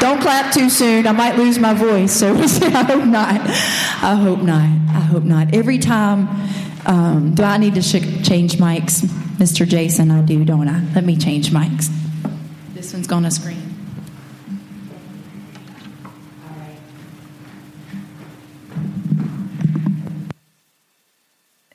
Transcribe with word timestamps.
Don't 0.00 0.20
clap 0.22 0.52
too 0.54 0.70
soon. 0.70 1.06
I 1.06 1.12
might 1.12 1.36
lose 1.36 1.58
my 1.58 1.74
voice. 1.74 2.12
So 2.12 2.34
I 2.34 2.82
hope 2.84 3.04
not. 3.04 3.40
I 4.02 4.14
hope 4.14 4.40
not. 4.40 4.62
I 4.62 5.00
hope 5.00 5.24
not. 5.24 5.54
Every 5.54 5.76
time, 5.78 6.26
um, 6.86 7.34
do 7.34 7.42
I 7.42 7.58
need 7.58 7.74
to 7.74 7.82
sh- 7.82 8.26
change 8.26 8.56
mics, 8.56 9.02
Mr. 9.36 9.68
Jason? 9.68 10.10
I 10.10 10.22
do, 10.22 10.42
don't 10.46 10.68
I? 10.68 10.82
Let 10.94 11.04
me 11.04 11.16
change 11.16 11.50
mics. 11.50 11.88
This 12.72 12.94
one's 12.94 13.06
going 13.06 13.24
to 13.24 13.30
scream. 13.30 13.62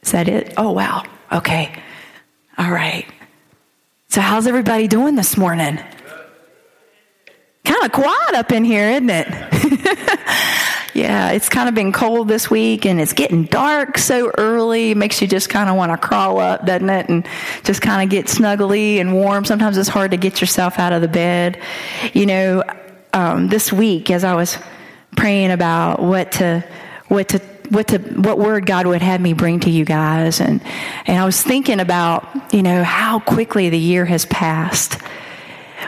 Is 0.01 0.11
that 0.11 0.27
it? 0.27 0.53
Oh, 0.57 0.71
wow. 0.71 1.03
Okay. 1.31 1.79
All 2.57 2.71
right. 2.71 3.05
So, 4.09 4.21
how's 4.21 4.47
everybody 4.47 4.87
doing 4.87 5.15
this 5.15 5.37
morning? 5.37 5.79
Kind 7.75 7.87
of 7.87 7.91
quiet 7.91 8.35
up 8.35 8.53
in 8.53 8.63
here, 8.63 8.89
isn't 8.89 9.09
it? 9.09 9.27
yeah, 10.93 11.31
it's 11.31 11.49
kind 11.49 11.67
of 11.67 11.75
been 11.75 11.91
cold 11.91 12.29
this 12.29 12.49
week 12.49 12.85
and 12.85 13.02
it's 13.02 13.11
getting 13.11 13.43
dark 13.43 13.97
so 13.97 14.31
early. 14.38 14.91
It 14.91 14.97
makes 14.97 15.21
you 15.21 15.27
just 15.27 15.49
kind 15.49 15.70
of 15.70 15.75
want 15.75 15.91
to 15.91 15.97
crawl 15.97 16.39
up, 16.39 16.66
doesn't 16.66 16.89
it? 16.89 17.09
And 17.09 17.27
just 17.66 17.81
kind 17.81 18.02
of 18.02 18.09
get 18.09 18.27
snuggly 18.27 19.02
and 19.02 19.13
warm. 19.13 19.43
Sometimes 19.43 19.77
it's 19.77 19.89
hard 19.89 20.11
to 20.11 20.17
get 20.17 20.39
yourself 20.39 20.80
out 20.80 20.93
of 20.93 21.02
the 21.02 21.09
bed. 21.09 21.61
You 22.13 22.25
know, 22.27 22.63
um, 23.11 23.49
this 23.49 23.73
week 23.73 24.09
as 24.09 24.23
I 24.23 24.35
was 24.35 24.57
praying 25.17 25.52
about 25.52 26.02
what 26.02 26.31
to, 26.33 26.63
what 27.09 27.27
to 27.30 27.39
what 27.71 27.89
to, 27.89 27.97
what 27.97 28.39
word 28.39 28.66
God 28.66 28.88
would 28.88 29.02
have 29.02 29.19
me 29.19 29.33
bring 29.33 29.59
to 29.61 29.69
you 29.69 29.83
guys. 29.83 30.39
And, 30.39 30.61
and 31.07 31.17
I 31.17 31.25
was 31.25 31.41
thinking 31.41 31.81
about, 31.81 32.53
you 32.53 32.63
know, 32.63 32.85
how 32.85 33.19
quickly 33.19 33.69
the 33.69 33.80
year 33.80 34.05
has 34.05 34.25
passed. 34.27 34.97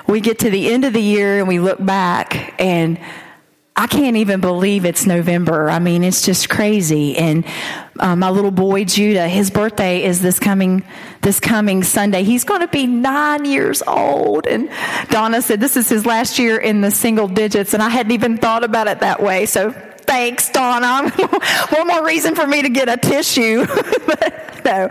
We 0.06 0.22
get 0.22 0.40
to 0.40 0.50
the 0.50 0.72
end 0.72 0.86
of 0.86 0.94
the 0.94 1.02
year 1.02 1.40
and 1.40 1.48
we 1.48 1.60
look 1.60 1.84
back 1.84 2.54
and 2.60 3.00
I 3.80 3.86
can't 3.86 4.18
even 4.18 4.42
believe 4.42 4.86
it's 4.86 5.06
November. 5.06 5.70
I 5.70 5.78
mean, 5.78 6.04
it's 6.04 6.26
just 6.26 6.50
crazy. 6.50 7.16
And 7.16 7.46
uh, 8.00 8.16
my 8.16 8.32
little 8.32 8.50
boy 8.50 8.86
Judah, 8.86 9.28
his 9.28 9.52
birthday 9.52 10.04
is 10.04 10.20
this 10.20 10.40
coming 10.40 10.84
this 11.22 11.40
coming 11.40 11.84
Sunday. 11.84 12.24
He's 12.24 12.44
going 12.44 12.62
to 12.62 12.68
be 12.68 12.88
nine 12.88 13.46
years 13.46 13.84
old. 13.86 14.48
And 14.48 14.72
Donna 15.10 15.44
said 15.44 15.60
this 15.60 15.78
is 15.78 15.90
his 15.90 16.08
last 16.08 16.40
year 16.40 16.58
in 16.58 16.82
the 16.82 16.90
single 16.90 17.28
digits, 17.28 17.76
and 17.76 17.84
I 17.84 17.90
hadn't 17.90 18.14
even 18.14 18.38
thought 18.40 18.64
about 18.64 18.88
it 18.88 19.02
that 19.02 19.22
way. 19.22 19.46
So 19.46 19.76
thanks, 20.08 20.50
Donna. 20.50 21.10
One 21.70 21.88
more 21.88 22.04
reason 22.06 22.34
for 22.34 22.48
me 22.48 22.64
to 22.64 22.70
get 22.70 22.90
a 22.90 22.98
tissue. 22.98 23.68
but, 24.08 24.62
no, 24.66 24.90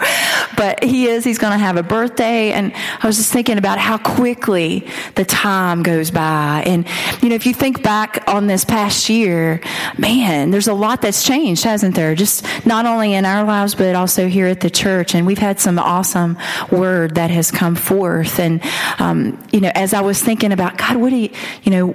but 0.57 0.85
he 0.85 1.09
is. 1.09 1.25
He's 1.25 1.39
going 1.39 1.53
to 1.53 1.59
have 1.59 1.77
a 1.77 1.83
birthday, 1.83 2.53
and 2.53 2.73
I 3.03 3.07
was 3.07 3.17
just 3.17 3.33
thinking 3.33 3.59
about 3.59 3.79
how 3.79 3.99
quickly 3.99 4.87
the 5.17 5.25
time 5.25 5.83
goes 5.83 6.11
by. 6.11 6.63
And 6.65 6.87
you 7.23 7.31
know, 7.31 7.35
if 7.35 7.47
you 7.47 7.55
think 7.55 7.83
back 7.83 8.23
on 8.29 8.47
this 8.47 8.65
past 8.65 9.09
year, 9.09 9.61
man, 9.99 10.51
there's 10.51 10.69
a 10.69 10.75
lot 10.75 11.03
that's 11.03 11.25
changed, 11.25 11.65
hasn't 11.65 11.95
there? 11.95 12.15
Just 12.15 12.45
not 12.65 12.87
only 12.87 13.15
in 13.15 13.25
our 13.25 13.45
lives, 13.45 13.75
but 13.75 13.95
also 13.97 14.29
here 14.29 14.47
at 14.47 14.61
the 14.61 14.71
church. 14.71 15.15
And 15.15 15.27
we've 15.27 15.39
had 15.39 15.59
some 15.59 15.79
awesome 15.79 16.39
word 16.71 17.17
that 17.17 17.31
has 17.31 17.51
come 17.51 17.75
forth. 17.75 18.39
And 18.39 18.63
um, 18.99 19.43
you 19.53 19.61
know, 19.61 19.73
as 19.75 19.95
I 19.95 20.03
was 20.03 20.23
thinking 20.23 20.53
about 20.53 20.79
God, 20.79 20.97
what 20.97 21.11
do 21.11 21.17
you, 21.17 21.31
you 21.65 21.73
know, 21.73 21.89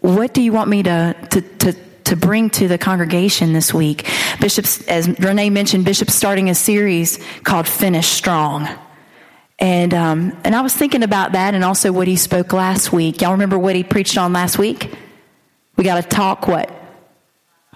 what 0.00 0.32
do 0.32 0.42
you 0.42 0.52
want 0.52 0.70
me 0.70 0.82
to 0.84 1.16
to 1.30 1.40
to 1.40 1.87
to 2.08 2.16
bring 2.16 2.50
to 2.50 2.68
the 2.68 2.78
congregation 2.78 3.52
this 3.52 3.72
week. 3.72 4.06
Bishop's, 4.40 4.86
as 4.88 5.08
Renee 5.20 5.50
mentioned, 5.50 5.84
Bishop's 5.84 6.14
starting 6.14 6.48
a 6.50 6.54
series 6.54 7.18
called 7.44 7.68
Finish 7.68 8.06
Strong. 8.08 8.68
And, 9.58 9.92
um, 9.92 10.36
and 10.44 10.54
I 10.54 10.60
was 10.60 10.72
thinking 10.72 11.02
about 11.02 11.32
that 11.32 11.54
and 11.54 11.64
also 11.64 11.92
what 11.92 12.06
he 12.06 12.16
spoke 12.16 12.52
last 12.52 12.92
week. 12.92 13.20
Y'all 13.20 13.32
remember 13.32 13.58
what 13.58 13.76
he 13.76 13.82
preached 13.82 14.16
on 14.16 14.32
last 14.32 14.58
week? 14.58 14.94
We 15.76 15.84
got 15.84 16.02
to 16.02 16.08
talk 16.08 16.48
what? 16.48 16.72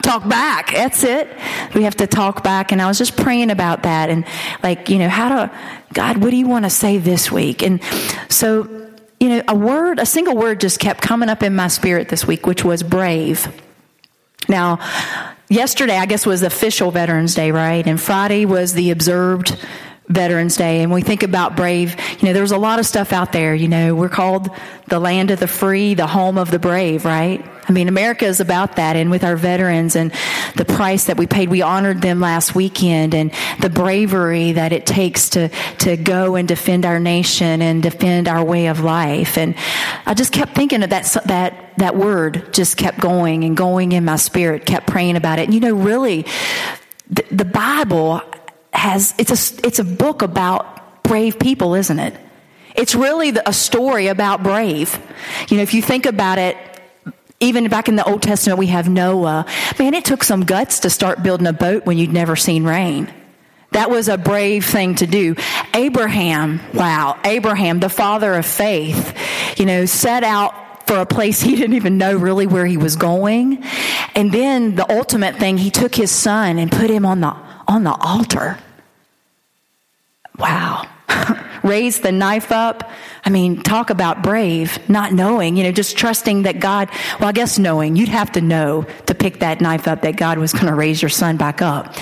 Talk 0.03 0.27
back. 0.29 0.73
That's 0.73 1.05
it. 1.05 1.29
We 1.75 1.83
have 1.83 1.97
to 1.97 2.07
talk 2.07 2.43
back. 2.43 2.73
And 2.73 2.81
I 2.81 2.87
was 2.87 2.99
just 2.99 3.17
praying 3.17 3.51
about 3.51 3.83
that 3.83 4.11
and 4.11 4.25
like, 4.63 4.89
you 4.89 4.99
know, 4.99 5.09
how 5.09 5.29
to, 5.29 5.59
God, 5.93 6.19
what 6.19 6.31
do 6.31 6.37
you 6.37 6.49
want 6.49 6.65
to 6.65 6.71
say 6.71 6.99
this 6.99 7.31
week? 7.31 7.63
And 7.63 7.83
so, 8.29 8.89
you 9.21 9.29
know, 9.29 9.43
a 9.47 9.55
word, 9.55 9.99
a 9.99 10.07
single 10.07 10.37
word 10.37 10.61
just 10.61 10.81
kept 10.81 11.03
coming 11.03 11.29
up 11.29 11.43
in 11.43 11.55
my 11.55 11.69
spirit 11.69 12.09
this 12.09 12.27
week, 12.27 12.47
which 12.47 12.65
was 12.65 12.83
brave. 12.83 13.53
Now, 14.49 14.79
yesterday, 15.49 15.97
I 15.97 16.07
guess, 16.07 16.27
was 16.27 16.43
official 16.43 16.91
Veterans 16.91 17.35
Day, 17.35 17.51
right? 17.51 17.87
And 17.87 18.01
Friday 18.01 18.45
was 18.45 18.75
the 18.75 18.91
observed 18.91 19.57
Veterans 20.09 20.57
Day. 20.57 20.83
And 20.83 20.93
we 20.93 21.03
think 21.03 21.23
about 21.23 21.57
brave, 21.57 21.97
you 22.21 22.29
know, 22.29 22.33
there's 22.33 22.53
a 22.53 22.59
lot 22.59 22.79
of 22.79 22.87
stuff 22.87 23.13
out 23.13 23.33
there. 23.33 23.55
You 23.55 23.69
know, 23.69 23.95
we're 23.95 24.09
called 24.09 24.51
the 24.89 24.99
land 24.99 25.31
of 25.31 25.41
the 25.41 25.47
free, 25.47 25.95
the 25.95 26.07
home 26.07 26.39
of 26.39 26.51
the 26.51 26.59
brave, 26.59 27.05
right? 27.05 27.45
I 27.69 27.73
mean, 27.73 27.89
America 27.89 28.27
is 28.27 28.41
about 28.41 28.77
that. 28.77 28.97
And 28.97 29.11
with 29.11 29.23
our 29.23 29.37
veterans 29.37 29.95
and 29.95 30.13
the 30.57 30.65
price 30.65 31.05
that 31.05 31.17
we 31.17 31.27
paid, 31.27 31.49
we 31.49 31.63
honored 31.63 32.03
them 32.03 32.19
last 32.19 32.55
weekend 32.55 33.15
and 33.15 33.33
the 33.61 33.71
bravery 33.71 34.53
that 34.53 34.73
it 34.73 34.85
takes 34.85 35.31
to, 35.31 35.49
to 35.79 35.97
go 35.97 36.35
and 36.35 36.49
defend 36.49 36.85
our 36.85 36.99
nation 36.99 37.63
and 37.63 37.83
defend 37.83 38.27
our 38.29 38.45
way 38.45 38.67
of 38.67 38.81
life. 38.81 39.39
And 39.39 39.55
I 40.05 40.15
just 40.15 40.33
kept 40.33 40.55
thinking 40.55 40.83
of 40.83 40.91
that, 40.91 41.17
that, 41.27 41.79
that 41.79 41.97
word 41.97 42.53
just 42.53 42.77
kept 42.77 42.99
going 42.99 43.45
and 43.45 43.57
going 43.57 43.93
in 43.93 44.05
my 44.05 44.17
spirit, 44.17 44.67
kept 44.67 44.89
praying 44.89 45.17
about 45.17 45.39
it. 45.39 45.45
And 45.45 45.55
you 45.55 45.61
know, 45.61 45.75
really, 45.75 46.27
the, 47.09 47.25
the 47.31 47.45
Bible 47.45 48.23
has, 48.73 49.15
it's 49.19 49.31
a, 49.31 49.67
it's 49.67 49.79
a 49.79 49.85
book 49.85 50.23
about 50.23 51.03
brave 51.03 51.39
people, 51.39 51.75
isn't 51.75 51.99
it? 51.99 52.17
It's 52.75 52.95
really 52.95 53.31
a 53.45 53.53
story 53.53 54.07
about 54.07 54.43
brave. 54.43 54.99
You 55.49 55.59
know, 55.59 55.63
if 55.63 55.75
you 55.75 55.83
think 55.83 56.07
about 56.07 56.39
it, 56.39 56.57
even 57.41 57.69
back 57.69 57.89
in 57.89 57.97
the 57.97 58.05
Old 58.05 58.23
Testament, 58.23 58.59
we 58.59 58.69
have 58.69 58.89
Noah. 58.89 59.47
Man, 59.79 59.95
it 59.95 60.05
took 60.05 60.23
some 60.23 60.45
guts 60.45 60.81
to 60.81 60.91
start 60.91 61.23
building 61.23 61.47
a 61.47 61.53
boat 61.53 61.85
when 61.85 61.99
you'd 61.99 62.13
never 62.13 62.37
seen 62.37 62.65
rain. 62.65 63.13
That 63.73 63.91
was 63.91 64.09
a 64.09 64.17
brave 64.17 64.65
thing 64.65 64.95
to 64.97 65.07
do. 65.07 65.35
Abraham, 65.75 66.61
wow, 66.73 67.19
Abraham, 67.25 67.81
the 67.81 67.89
father 67.89 68.35
of 68.35 68.47
faith, 68.47 69.17
you 69.59 69.67
know, 69.67 69.87
set 69.87 70.25
out 70.25 70.87
for 70.87 70.99
a 70.99 71.07
place 71.07 71.41
he 71.41 71.57
didn't 71.57 71.75
even 71.75 71.99
know 71.99 72.17
really 72.17 72.47
where 72.47 72.67
he 72.67 72.77
was 72.77 72.97
going. 72.97 73.65
And 74.15 74.31
then 74.31 74.77
the 74.77 74.91
ultimate 74.91 75.37
thing, 75.37 75.59
he 75.59 75.71
took 75.71 75.95
his 75.95 76.11
son 76.11 76.59
and 76.59 76.71
put 76.71 76.91
him 76.91 77.07
on 77.07 77.21
the, 77.21 77.35
on 77.69 77.85
the 77.85 77.93
altar. 77.93 78.59
Wow. 80.39 80.89
raise 81.63 82.01
the 82.01 82.13
knife 82.13 82.53
up. 82.53 82.91
I 83.25 83.31
mean, 83.31 83.63
talk 83.63 83.91
about 83.91 84.23
brave, 84.23 84.79
not 84.89 85.13
knowing, 85.13 85.57
you 85.57 85.65
know, 85.65 85.73
just 85.73 85.97
trusting 85.97 86.43
that 86.43 86.61
God, 86.61 86.89
well, 87.21 87.29
I 87.29 87.33
guess 87.33 87.59
knowing, 87.59 87.97
you'd 87.97 88.09
have 88.09 88.33
to 88.33 88.41
know 88.41 88.87
to 89.07 89.15
pick 89.15 89.41
that 89.41 89.61
knife 89.61 89.87
up 89.87 90.03
that 90.03 90.17
God 90.17 90.39
was 90.39 90.53
going 90.53 90.67
to 90.67 90.75
raise 90.75 91.01
your 91.01 91.09
son 91.09 91.37
back 91.37 91.63
up. 91.63 91.95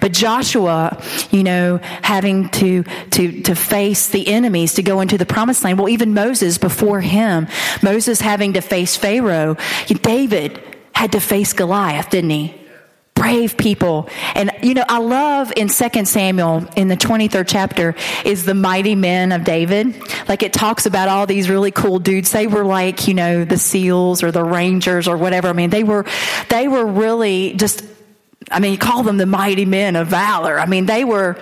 But 0.00 0.12
Joshua, 0.12 1.02
you 1.30 1.42
know, 1.42 1.78
having 2.02 2.48
to, 2.50 2.84
to, 3.10 3.42
to 3.42 3.54
face 3.54 4.08
the 4.08 4.28
enemies 4.28 4.74
to 4.74 4.82
go 4.82 5.00
into 5.00 5.18
the 5.18 5.26
promised 5.26 5.64
land. 5.64 5.78
Well, 5.78 5.88
even 5.88 6.14
Moses 6.14 6.58
before 6.58 7.00
him, 7.00 7.48
Moses 7.82 8.20
having 8.20 8.54
to 8.54 8.60
face 8.60 8.96
Pharaoh, 8.96 9.56
David 9.86 10.60
had 10.92 11.12
to 11.12 11.20
face 11.20 11.52
Goliath, 11.52 12.10
didn't 12.10 12.30
he? 12.30 12.59
Brave 13.20 13.58
people. 13.58 14.08
And, 14.34 14.50
you 14.62 14.72
know, 14.72 14.84
I 14.88 14.98
love 14.98 15.52
in 15.54 15.68
2 15.68 16.04
Samuel, 16.06 16.66
in 16.74 16.88
the 16.88 16.96
23rd 16.96 17.44
chapter, 17.46 17.94
is 18.24 18.46
the 18.46 18.54
mighty 18.54 18.94
men 18.94 19.32
of 19.32 19.44
David. 19.44 19.94
Like 20.26 20.42
it 20.42 20.54
talks 20.54 20.86
about 20.86 21.10
all 21.10 21.26
these 21.26 21.50
really 21.50 21.70
cool 21.70 21.98
dudes. 21.98 22.32
They 22.32 22.46
were 22.46 22.64
like, 22.64 23.06
you 23.08 23.12
know, 23.12 23.44
the 23.44 23.58
SEALs 23.58 24.22
or 24.22 24.32
the 24.32 24.42
Rangers 24.42 25.06
or 25.06 25.18
whatever. 25.18 25.48
I 25.48 25.52
mean, 25.52 25.68
they 25.68 25.84
were, 25.84 26.06
they 26.48 26.66
were 26.66 26.86
really 26.86 27.52
just, 27.54 27.84
I 28.50 28.58
mean, 28.58 28.72
you 28.72 28.78
call 28.78 29.02
them 29.02 29.18
the 29.18 29.26
mighty 29.26 29.66
men 29.66 29.96
of 29.96 30.08
valor. 30.08 30.58
I 30.58 30.64
mean, 30.64 30.86
they 30.86 31.04
were, 31.04 31.38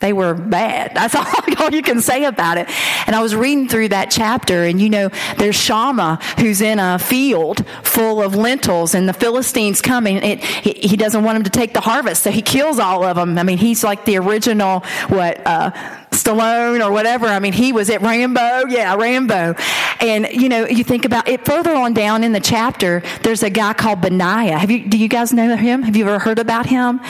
they 0.00 0.12
were 0.12 0.34
bad. 0.34 0.92
That's 0.94 1.14
all, 1.14 1.26
all, 1.58 1.72
you 1.72 1.82
can 1.82 2.00
say 2.00 2.24
about 2.24 2.58
it. 2.58 2.68
And 3.06 3.16
I 3.16 3.22
was 3.22 3.34
reading 3.34 3.68
through 3.68 3.88
that 3.88 4.10
chapter, 4.10 4.64
and 4.64 4.80
you 4.80 4.90
know, 4.90 5.08
there's 5.38 5.56
Shammah 5.56 6.18
who's 6.38 6.60
in 6.60 6.78
a 6.78 6.98
field 6.98 7.66
full 7.82 8.22
of 8.22 8.34
lentils, 8.34 8.94
and 8.94 9.08
the 9.08 9.14
Philistines 9.14 9.80
coming. 9.80 10.16
It, 10.16 10.40
he, 10.40 10.72
he, 10.88 10.96
doesn't 10.96 11.24
want 11.24 11.36
them 11.36 11.44
to 11.44 11.50
take 11.50 11.72
the 11.72 11.80
harvest, 11.80 12.22
so 12.22 12.30
he 12.30 12.42
kills 12.42 12.78
all 12.78 13.04
of 13.04 13.16
them. 13.16 13.38
I 13.38 13.42
mean, 13.42 13.58
he's 13.58 13.82
like 13.82 14.04
the 14.04 14.18
original 14.18 14.80
what. 15.08 15.44
Uh, 15.46 15.70
Stallone 16.12 16.84
or 16.84 16.92
whatever. 16.92 17.26
I 17.26 17.38
mean, 17.38 17.52
he 17.52 17.72
was 17.72 17.90
at 17.90 18.02
Rambo. 18.02 18.66
Yeah, 18.68 18.94
Rambo. 18.94 19.54
And, 20.00 20.28
you 20.30 20.48
know, 20.48 20.66
you 20.66 20.84
think 20.84 21.04
about 21.04 21.28
it 21.28 21.44
further 21.44 21.74
on 21.74 21.94
down 21.94 22.24
in 22.24 22.32
the 22.32 22.40
chapter, 22.40 23.02
there's 23.22 23.42
a 23.42 23.50
guy 23.50 23.72
called 23.72 24.00
Benaiah. 24.00 24.58
Have 24.58 24.70
you, 24.70 24.88
do 24.88 24.98
you 24.98 25.08
guys 25.08 25.32
know 25.32 25.56
him? 25.56 25.82
Have 25.82 25.96
you 25.96 26.08
ever 26.08 26.18
heard 26.18 26.38
about 26.38 26.66
him? 26.66 27.00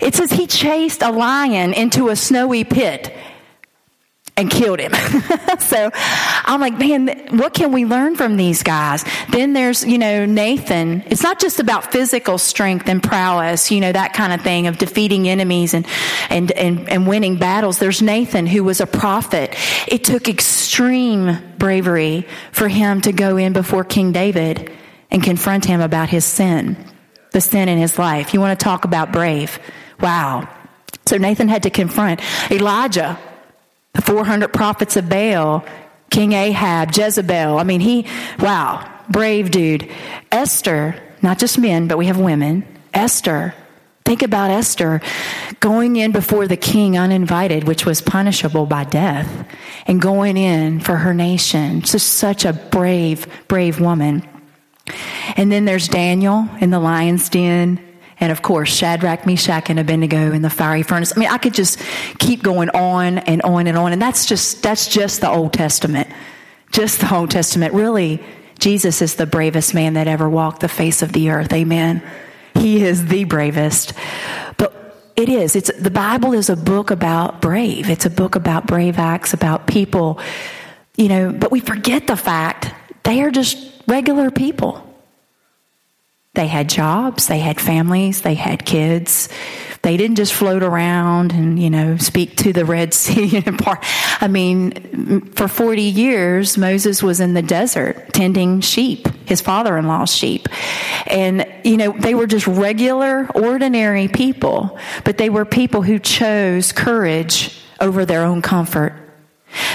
It 0.00 0.14
says 0.14 0.30
he 0.32 0.46
chased 0.46 1.02
a 1.02 1.10
lion 1.10 1.72
into 1.72 2.08
a 2.08 2.16
snowy 2.16 2.64
pit 2.64 3.14
and 4.38 4.48
killed 4.48 4.78
him. 4.78 4.92
so 5.58 5.90
I'm 5.92 6.60
like, 6.60 6.78
man, 6.78 7.36
what 7.36 7.54
can 7.54 7.72
we 7.72 7.84
learn 7.84 8.14
from 8.14 8.36
these 8.36 8.62
guys? 8.62 9.04
Then 9.30 9.52
there's, 9.52 9.84
you 9.84 9.98
know, 9.98 10.26
Nathan. 10.26 11.02
It's 11.06 11.24
not 11.24 11.40
just 11.40 11.58
about 11.58 11.90
physical 11.90 12.38
strength 12.38 12.88
and 12.88 13.02
prowess, 13.02 13.72
you 13.72 13.80
know, 13.80 13.90
that 13.90 14.14
kind 14.14 14.32
of 14.32 14.40
thing 14.42 14.68
of 14.68 14.78
defeating 14.78 15.28
enemies 15.28 15.74
and, 15.74 15.84
and, 16.30 16.52
and, 16.52 16.88
and 16.88 17.06
winning 17.08 17.36
battles. 17.36 17.80
There's 17.80 18.00
Nathan 18.00 18.46
who 18.46 18.62
was 18.62 18.80
a 18.80 18.86
prophet. 18.86 19.56
It 19.88 20.04
took 20.04 20.28
extreme 20.28 21.36
bravery 21.58 22.24
for 22.52 22.68
him 22.68 23.00
to 23.00 23.12
go 23.12 23.36
in 23.38 23.52
before 23.52 23.82
King 23.82 24.12
David 24.12 24.70
and 25.10 25.20
confront 25.20 25.64
him 25.64 25.80
about 25.80 26.10
his 26.10 26.24
sin, 26.24 26.76
the 27.32 27.40
sin 27.40 27.68
in 27.68 27.78
his 27.78 27.98
life. 27.98 28.32
You 28.32 28.40
want 28.40 28.58
to 28.58 28.62
talk 28.62 28.84
about 28.84 29.10
brave? 29.10 29.58
Wow. 30.00 30.48
So 31.06 31.16
Nathan 31.16 31.48
had 31.48 31.64
to 31.64 31.70
confront 31.70 32.20
Elijah, 32.52 33.18
the 33.94 34.02
400 34.02 34.52
prophets 34.52 34.96
of 34.96 35.08
Baal, 35.08 35.64
King 36.10 36.32
Ahab, 36.32 36.96
Jezebel. 36.96 37.58
I 37.58 37.64
mean, 37.64 37.80
he, 37.80 38.06
wow, 38.38 38.88
brave 39.08 39.50
dude. 39.50 39.90
Esther, 40.30 41.00
not 41.22 41.38
just 41.38 41.58
men, 41.58 41.88
but 41.88 41.98
we 41.98 42.06
have 42.06 42.18
women. 42.18 42.64
Esther, 42.94 43.54
think 44.04 44.22
about 44.22 44.50
Esther 44.50 45.00
going 45.60 45.96
in 45.96 46.12
before 46.12 46.46
the 46.46 46.56
king 46.56 46.98
uninvited, 46.98 47.64
which 47.64 47.84
was 47.84 48.00
punishable 48.00 48.66
by 48.66 48.84
death, 48.84 49.46
and 49.86 50.00
going 50.00 50.36
in 50.36 50.80
for 50.80 50.96
her 50.96 51.12
nation. 51.12 51.80
Just 51.82 52.14
such 52.14 52.44
a 52.44 52.52
brave, 52.52 53.26
brave 53.48 53.80
woman. 53.80 54.26
And 55.36 55.52
then 55.52 55.64
there's 55.64 55.88
Daniel 55.88 56.48
in 56.60 56.70
the 56.70 56.80
lion's 56.80 57.28
den. 57.28 57.84
And 58.20 58.32
of 58.32 58.42
course, 58.42 58.74
Shadrach, 58.74 59.26
Meshach, 59.26 59.70
and 59.70 59.78
Abednego 59.78 60.32
in 60.32 60.42
the 60.42 60.50
fiery 60.50 60.82
furnace. 60.82 61.12
I 61.16 61.20
mean, 61.20 61.28
I 61.28 61.38
could 61.38 61.54
just 61.54 61.78
keep 62.18 62.42
going 62.42 62.70
on 62.70 63.18
and 63.18 63.42
on 63.42 63.66
and 63.66 63.78
on. 63.78 63.92
And 63.92 64.02
that's 64.02 64.26
just, 64.26 64.62
that's 64.62 64.88
just 64.88 65.20
the 65.20 65.30
Old 65.30 65.52
Testament. 65.52 66.08
Just 66.72 67.00
the 67.00 67.14
Old 67.14 67.30
Testament. 67.30 67.74
Really, 67.74 68.22
Jesus 68.58 69.02
is 69.02 69.14
the 69.14 69.26
bravest 69.26 69.72
man 69.74 69.94
that 69.94 70.08
ever 70.08 70.28
walked 70.28 70.60
the 70.60 70.68
face 70.68 71.02
of 71.02 71.12
the 71.12 71.30
earth. 71.30 71.52
Amen. 71.52 72.02
He 72.54 72.84
is 72.84 73.06
the 73.06 73.24
bravest. 73.24 73.92
But 74.56 75.12
it 75.14 75.28
is. 75.28 75.54
It's, 75.54 75.70
the 75.78 75.90
Bible 75.90 76.32
is 76.32 76.50
a 76.50 76.56
book 76.56 76.90
about 76.90 77.40
brave. 77.40 77.88
It's 77.88 78.04
a 78.04 78.10
book 78.10 78.34
about 78.34 78.66
brave 78.66 78.98
acts, 78.98 79.32
about 79.32 79.66
people, 79.66 80.20
you 80.96 81.08
know, 81.08 81.32
but 81.32 81.52
we 81.52 81.60
forget 81.60 82.08
the 82.08 82.16
fact 82.16 82.74
they 83.04 83.22
are 83.22 83.30
just 83.30 83.56
regular 83.86 84.30
people. 84.30 84.84
They 86.38 86.46
had 86.46 86.68
jobs, 86.68 87.26
they 87.26 87.40
had 87.40 87.60
families, 87.60 88.22
they 88.22 88.36
had 88.36 88.64
kids. 88.64 89.28
They 89.82 89.96
didn't 89.96 90.14
just 90.14 90.32
float 90.32 90.62
around 90.62 91.32
and, 91.32 91.60
you 91.60 91.68
know, 91.68 91.96
speak 91.96 92.36
to 92.36 92.52
the 92.52 92.64
Red 92.64 92.94
Sea 93.02 93.42
and 93.44 93.58
part. 93.58 93.84
I 94.20 94.28
mean, 94.28 95.32
for 95.32 95.48
40 95.48 95.82
years, 95.82 96.56
Moses 96.56 97.02
was 97.02 97.18
in 97.18 97.34
the 97.34 97.42
desert 97.42 98.12
tending 98.12 98.60
sheep, 98.60 99.08
his 99.26 99.40
father 99.40 99.76
in 99.76 99.88
law's 99.88 100.14
sheep. 100.14 100.48
And, 101.08 101.44
you 101.64 101.76
know, 101.76 101.90
they 101.90 102.14
were 102.14 102.28
just 102.28 102.46
regular, 102.46 103.28
ordinary 103.34 104.06
people, 104.06 104.78
but 105.02 105.18
they 105.18 105.30
were 105.30 105.44
people 105.44 105.82
who 105.82 105.98
chose 105.98 106.70
courage 106.70 107.60
over 107.80 108.04
their 108.04 108.22
own 108.22 108.42
comfort. 108.42 108.94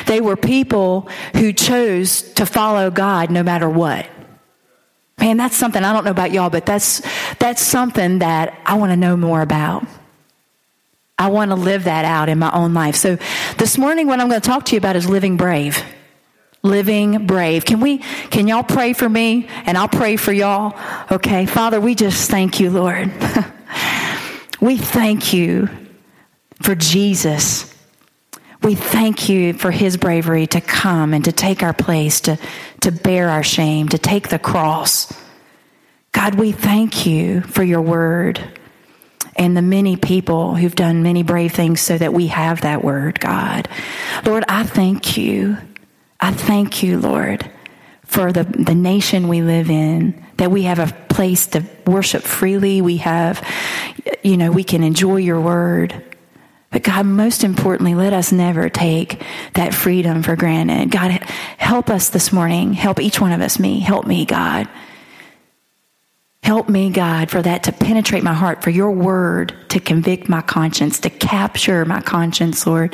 They 0.06 0.22
were 0.22 0.38
people 0.38 1.10
who 1.34 1.52
chose 1.52 2.22
to 2.36 2.46
follow 2.46 2.90
God 2.90 3.32
no 3.32 3.44
matter 3.44 3.70
what. 3.70 4.08
Man, 5.20 5.38
that's 5.38 5.56
something 5.56 5.84
I 5.84 5.94
don't 5.94 6.06
know 6.06 6.12
about 6.12 6.32
y'all, 6.32 6.50
but 6.50 6.66
that's 6.66 7.02
that's 7.38 7.62
something 7.62 8.20
that 8.20 8.60
I 8.66 8.76
want 8.76 8.92
to 8.92 8.98
know 8.98 9.16
more 9.16 9.42
about. 9.42 9.86
I 11.18 11.28
want 11.28 11.52
to 11.52 11.56
live 11.56 11.86
that 11.86 12.06
out 12.06 12.28
in 12.30 12.40
my 12.40 12.52
own 12.52 12.74
life. 12.74 12.96
So 12.96 13.18
this 13.58 13.78
morning 13.78 14.08
what 14.08 14.20
I'm 14.20 14.28
going 14.28 14.42
to 14.42 14.48
talk 14.48 14.66
to 14.66 14.72
you 14.74 14.80
about 14.80 14.96
is 14.96 15.08
living 15.08 15.38
brave. 15.38 15.84
Living 16.64 17.28
brave. 17.28 17.66
Can 17.66 17.80
we 17.80 18.00
can 18.00 18.48
y'all 18.48 18.64
pray 18.64 18.94
for 18.94 19.08
me 19.08 19.48
and 19.66 19.78
I'll 19.78 19.88
pray 19.88 20.16
for 20.16 20.32
y'all? 20.32 20.78
Okay. 21.12 21.46
Father, 21.46 21.80
we 21.80 21.94
just 21.94 22.32
thank 22.32 22.60
you, 22.60 22.72
Lord. 22.72 23.12
we 24.62 24.78
thank 24.78 25.34
you 25.34 25.70
for 26.62 26.74
Jesus. 26.74 27.73
We 28.64 28.76
thank 28.76 29.28
you 29.28 29.54
for 29.54 29.72
his 29.72 29.98
bravery 29.98 30.48
to 30.48 30.62
come 30.62 31.14
and 31.14 31.26
to 31.26 31.34
take 31.34 31.64
our 31.64 31.74
place, 31.74 32.22
to, 32.22 32.40
to 32.82 32.92
bear 32.92 33.30
our 33.30 33.44
shame, 33.44 33.90
to 33.90 33.98
take 33.98 34.30
the 34.30 34.40
cross. 34.40 35.12
God, 36.14 36.36
we 36.36 36.54
thank 36.54 37.06
you 37.06 37.42
for 37.42 37.62
your 37.64 37.82
word 37.82 38.40
and 39.36 39.58
the 39.58 39.62
many 39.62 39.98
people 39.98 40.56
who've 40.56 40.76
done 40.76 41.04
many 41.04 41.24
brave 41.24 41.52
things 41.52 41.82
so 41.82 41.98
that 41.98 42.14
we 42.14 42.28
have 42.28 42.62
that 42.62 42.84
word, 42.84 43.20
God. 43.20 43.68
Lord, 44.26 44.46
I 44.48 44.64
thank 44.64 45.18
you. 45.18 45.58
I 46.20 46.32
thank 46.32 46.84
you, 46.84 47.00
Lord, 47.00 47.50
for 48.06 48.32
the, 48.32 48.44
the 48.44 48.76
nation 48.76 49.28
we 49.28 49.42
live 49.42 49.70
in, 49.70 50.24
that 50.38 50.52
we 50.52 50.64
have 50.64 50.80
a 50.80 50.94
place 51.08 51.48
to 51.48 51.66
worship 51.86 52.24
freely. 52.24 52.82
We 52.82 52.98
have, 52.98 53.46
you 54.24 54.38
know, 54.38 54.52
we 54.52 54.64
can 54.64 54.84
enjoy 54.84 55.18
your 55.18 55.42
word. 55.42 56.13
But 56.74 56.82
God, 56.84 57.06
most 57.06 57.44
importantly, 57.44 57.94
let 57.94 58.14
us 58.14 58.32
never 58.32 58.68
take 58.68 59.22
that 59.54 59.76
freedom 59.76 60.24
for 60.24 60.36
granted. 60.36 60.90
God, 60.90 61.12
help 61.58 61.90
us 61.92 62.10
this 62.10 62.34
morning. 62.34 62.74
Help 62.74 63.00
each 63.00 63.22
one 63.22 63.32
of 63.32 63.42
us, 63.42 63.60
me. 63.60 63.80
Help 63.80 64.08
me, 64.08 64.26
God. 64.26 64.68
Help 66.42 66.68
me, 66.68 66.90
God, 66.90 67.30
for 67.30 67.42
that 67.42 67.64
to 67.64 67.72
penetrate 67.72 68.24
my 68.24 68.34
heart, 68.34 68.64
for 68.64 68.72
your 68.72 68.92
word 68.92 69.56
to 69.70 69.80
convict 69.80 70.28
my 70.28 70.42
conscience, 70.42 71.00
to 71.02 71.10
capture 71.10 71.86
my 71.86 72.02
conscience, 72.02 72.68
Lord. 72.68 72.94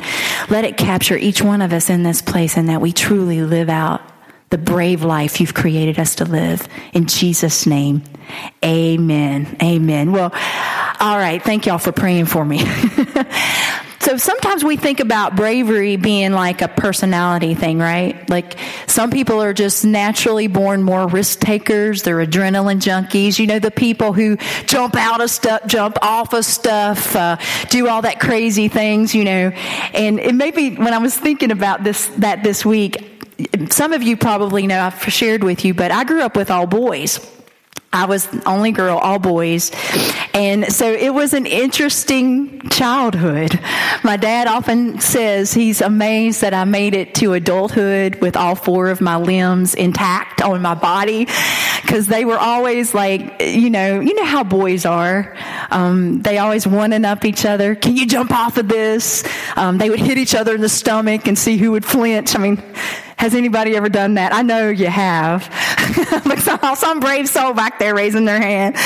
Let 0.50 0.64
it 0.64 0.76
capture 0.76 1.16
each 1.16 1.42
one 1.42 1.62
of 1.62 1.72
us 1.72 1.90
in 1.90 2.02
this 2.04 2.22
place 2.22 2.56
and 2.56 2.68
that 2.68 2.80
we 2.80 2.92
truly 2.92 3.42
live 3.42 3.70
out 3.70 4.02
the 4.50 4.58
brave 4.58 5.04
life 5.04 5.40
you've 5.40 5.54
created 5.54 5.98
us 5.98 6.16
to 6.16 6.24
live. 6.24 6.66
In 6.92 7.06
Jesus' 7.06 7.66
name, 7.66 8.02
amen. 8.64 9.56
Amen. 9.62 10.12
Well, 10.12 10.32
all 11.00 11.16
right. 11.16 11.40
Thank 11.42 11.66
y'all 11.66 11.78
for 11.78 11.92
praying 11.92 12.26
for 12.26 12.44
me. 12.44 12.58
so 14.00 14.16
sometimes 14.16 14.64
we 14.64 14.76
think 14.76 14.98
about 14.98 15.36
bravery 15.36 15.94
being 15.96 16.32
like 16.32 16.62
a 16.62 16.68
personality 16.68 17.54
thing, 17.54 17.78
right? 17.78 18.28
Like 18.28 18.58
some 18.88 19.10
people 19.12 19.40
are 19.40 19.52
just 19.52 19.84
naturally 19.84 20.48
born 20.48 20.82
more 20.82 21.06
risk 21.06 21.38
takers. 21.38 22.02
They're 22.02 22.26
adrenaline 22.26 22.80
junkies. 22.80 23.38
You 23.38 23.46
know, 23.46 23.60
the 23.60 23.70
people 23.70 24.12
who 24.12 24.36
jump 24.66 24.96
out 24.96 25.20
of 25.20 25.30
stuff, 25.30 25.64
jump 25.66 25.96
off 26.02 26.32
of 26.32 26.44
stuff, 26.44 27.14
uh, 27.14 27.36
do 27.68 27.86
all 27.86 28.02
that 28.02 28.18
crazy 28.18 28.66
things, 28.66 29.14
you 29.14 29.24
know. 29.24 29.52
And 29.94 30.18
it 30.18 30.34
maybe 30.34 30.74
when 30.74 30.92
I 30.92 30.98
was 30.98 31.16
thinking 31.16 31.52
about 31.52 31.84
this, 31.84 32.08
that 32.18 32.42
this 32.42 32.64
week, 32.64 33.06
some 33.70 33.92
of 33.92 34.02
you 34.02 34.16
probably 34.16 34.66
know 34.66 34.80
I've 34.80 35.02
shared 35.12 35.44
with 35.44 35.64
you, 35.64 35.74
but 35.74 35.90
I 35.90 36.04
grew 36.04 36.22
up 36.22 36.36
with 36.36 36.50
all 36.50 36.66
boys. 36.66 37.20
I 37.92 38.04
was 38.04 38.28
only 38.46 38.70
girl, 38.70 38.98
all 38.98 39.18
boys. 39.18 39.72
And 40.32 40.72
so 40.72 40.92
it 40.92 41.12
was 41.12 41.34
an 41.34 41.44
interesting 41.44 42.60
childhood. 42.68 43.58
My 44.04 44.16
dad 44.16 44.46
often 44.46 45.00
says 45.00 45.52
he's 45.52 45.80
amazed 45.80 46.42
that 46.42 46.54
I 46.54 46.64
made 46.64 46.94
it 46.94 47.16
to 47.16 47.32
adulthood 47.32 48.20
with 48.20 48.36
all 48.36 48.54
four 48.54 48.90
of 48.90 49.00
my 49.00 49.16
limbs 49.16 49.74
intact 49.74 50.40
on 50.40 50.62
my 50.62 50.74
body. 50.74 51.26
Cause 51.88 52.06
they 52.06 52.24
were 52.24 52.38
always 52.38 52.94
like, 52.94 53.42
you 53.42 53.70
know, 53.70 53.98
you 53.98 54.14
know 54.14 54.24
how 54.24 54.44
boys 54.44 54.86
are. 54.86 55.36
Um, 55.72 56.22
they 56.22 56.38
always 56.38 56.68
one 56.68 57.04
up 57.04 57.24
each 57.24 57.44
other. 57.44 57.74
Can 57.74 57.96
you 57.96 58.06
jump 58.06 58.30
off 58.30 58.56
of 58.56 58.68
this? 58.68 59.24
Um, 59.56 59.78
they 59.78 59.90
would 59.90 59.98
hit 59.98 60.16
each 60.16 60.36
other 60.36 60.54
in 60.54 60.60
the 60.60 60.68
stomach 60.68 61.26
and 61.26 61.36
see 61.36 61.56
who 61.56 61.72
would 61.72 61.84
flinch. 61.84 62.36
I 62.36 62.38
mean, 62.38 62.62
has 63.20 63.34
anybody 63.34 63.76
ever 63.76 63.90
done 63.90 64.14
that? 64.14 64.32
I 64.32 64.40
know 64.40 64.70
you 64.70 64.86
have. 64.86 65.42
some 66.76 67.00
brave 67.00 67.28
soul 67.28 67.52
back 67.52 67.78
there 67.78 67.94
raising 67.94 68.24
their 68.24 68.40
hand. 68.40 68.76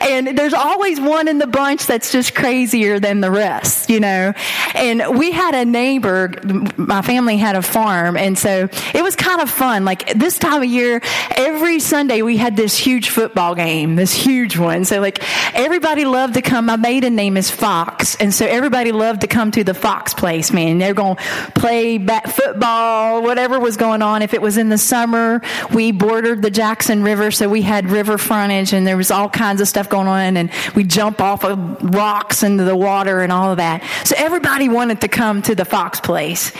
And 0.00 0.38
there's 0.38 0.52
always 0.52 1.00
one 1.00 1.26
in 1.26 1.38
the 1.38 1.46
bunch 1.46 1.86
that's 1.86 2.12
just 2.12 2.34
crazier 2.34 3.00
than 3.00 3.20
the 3.20 3.30
rest, 3.30 3.88
you 3.88 3.98
know. 3.98 4.34
And 4.74 5.18
we 5.18 5.32
had 5.32 5.54
a 5.54 5.64
neighbor, 5.64 6.32
my 6.76 7.02
family 7.02 7.38
had 7.38 7.56
a 7.56 7.62
farm, 7.62 8.16
and 8.16 8.38
so 8.38 8.68
it 8.94 9.02
was 9.02 9.16
kind 9.16 9.40
of 9.40 9.50
fun. 9.50 9.84
Like 9.84 10.12
this 10.14 10.38
time 10.38 10.62
of 10.62 10.68
year, 10.68 11.00
every 11.30 11.80
Sunday 11.80 12.22
we 12.22 12.36
had 12.36 12.56
this 12.56 12.76
huge 12.76 13.08
football 13.08 13.54
game, 13.54 13.96
this 13.96 14.12
huge 14.12 14.58
one. 14.58 14.84
So 14.84 15.00
like 15.00 15.22
everybody 15.54 16.04
loved 16.04 16.34
to 16.34 16.42
come. 16.42 16.66
My 16.66 16.76
maiden 16.76 17.16
name 17.16 17.36
is 17.36 17.50
Fox, 17.50 18.16
and 18.16 18.34
so 18.34 18.46
everybody 18.46 18.92
loved 18.92 19.22
to 19.22 19.26
come 19.26 19.50
to 19.52 19.64
the 19.64 19.74
Fox 19.74 20.12
place, 20.12 20.52
man. 20.52 20.78
They're 20.78 20.94
going 20.94 21.16
to 21.16 21.52
play 21.54 21.96
bat 21.96 22.30
football, 22.30 23.22
whatever 23.22 23.58
was 23.58 23.69
was 23.70 23.76
going 23.76 24.02
on. 24.02 24.20
If 24.20 24.34
it 24.34 24.42
was 24.42 24.56
in 24.56 24.68
the 24.68 24.78
summer, 24.78 25.40
we 25.72 25.92
bordered 25.92 26.42
the 26.42 26.50
Jackson 26.50 27.04
River, 27.04 27.30
so 27.30 27.48
we 27.48 27.62
had 27.62 27.88
river 27.88 28.18
frontage 28.18 28.72
and 28.72 28.84
there 28.84 28.96
was 28.96 29.12
all 29.12 29.28
kinds 29.28 29.60
of 29.60 29.68
stuff 29.68 29.88
going 29.88 30.08
on 30.08 30.36
and 30.36 30.50
we 30.74 30.82
jump 30.82 31.20
off 31.20 31.44
of 31.44 31.94
rocks 31.94 32.42
into 32.42 32.64
the 32.64 32.74
water 32.74 33.20
and 33.20 33.30
all 33.30 33.52
of 33.52 33.58
that. 33.58 33.84
So 34.02 34.16
everybody 34.18 34.68
wanted 34.68 35.02
to 35.02 35.08
come 35.08 35.40
to 35.42 35.54
the 35.54 35.64
Fox 35.64 36.00
place. 36.00 36.50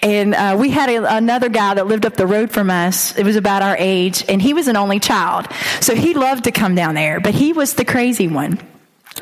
And 0.00 0.34
uh, 0.34 0.56
we 0.58 0.70
had 0.70 0.88
a, 0.88 1.16
another 1.16 1.50
guy 1.50 1.74
that 1.74 1.86
lived 1.86 2.06
up 2.06 2.14
the 2.16 2.26
road 2.26 2.50
from 2.50 2.70
us. 2.70 3.14
It 3.18 3.24
was 3.24 3.36
about 3.36 3.60
our 3.60 3.76
age 3.78 4.24
and 4.26 4.40
he 4.40 4.54
was 4.54 4.66
an 4.66 4.76
only 4.76 5.00
child. 5.00 5.46
So 5.82 5.94
he 5.94 6.14
loved 6.14 6.44
to 6.44 6.50
come 6.50 6.74
down 6.74 6.94
there, 6.94 7.20
but 7.20 7.34
he 7.34 7.52
was 7.52 7.74
the 7.74 7.84
crazy 7.84 8.26
one. 8.26 8.58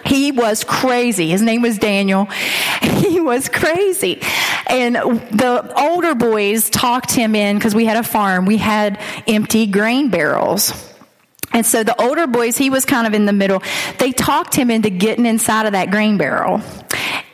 He 0.05 0.33
was 0.33 0.65
crazy. 0.65 1.29
His 1.29 1.43
name 1.43 1.63
was 1.63 1.79
Daniel. 1.79 2.29
He 3.03 3.21
was 3.21 3.49
crazy. 3.49 4.21
And 4.67 4.95
the 4.95 5.73
older 5.77 6.15
boys 6.15 6.71
talked 6.71 7.13
him 7.13 7.35
in 7.35 7.59
because 7.59 7.75
we 7.75 7.85
had 7.85 7.97
a 7.97 8.03
farm. 8.03 8.47
We 8.47 8.57
had 8.57 9.01
empty 9.27 9.67
grain 9.67 10.09
barrels. 10.09 10.92
And 11.52 11.66
so 11.66 11.85
the 11.85 12.00
older 12.00 12.26
boys, 12.26 12.56
he 12.56 12.71
was 12.71 12.85
kind 12.85 13.06
of 13.06 13.14
in 13.14 13.26
the 13.26 13.32
middle. 13.32 13.62
They 13.99 14.12
talked 14.12 14.54
him 14.54 14.71
into 14.71 14.90
getting 14.90 15.26
inside 15.26 15.66
of 15.66 15.73
that 15.73 15.90
grain 15.90 16.16
barrel. 16.18 16.61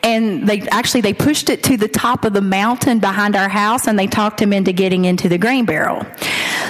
and 0.03 0.47
they 0.47 0.61
actually 0.69 1.01
they 1.01 1.13
pushed 1.13 1.49
it 1.49 1.63
to 1.63 1.77
the 1.77 1.87
top 1.87 2.25
of 2.25 2.33
the 2.33 2.41
mountain 2.41 2.99
behind 2.99 3.35
our 3.35 3.49
house 3.49 3.87
and 3.87 3.97
they 3.99 4.07
talked 4.07 4.41
him 4.41 4.53
into 4.53 4.71
getting 4.71 5.05
into 5.05 5.29
the 5.29 5.37
grain 5.37 5.65
barrel. 5.65 6.05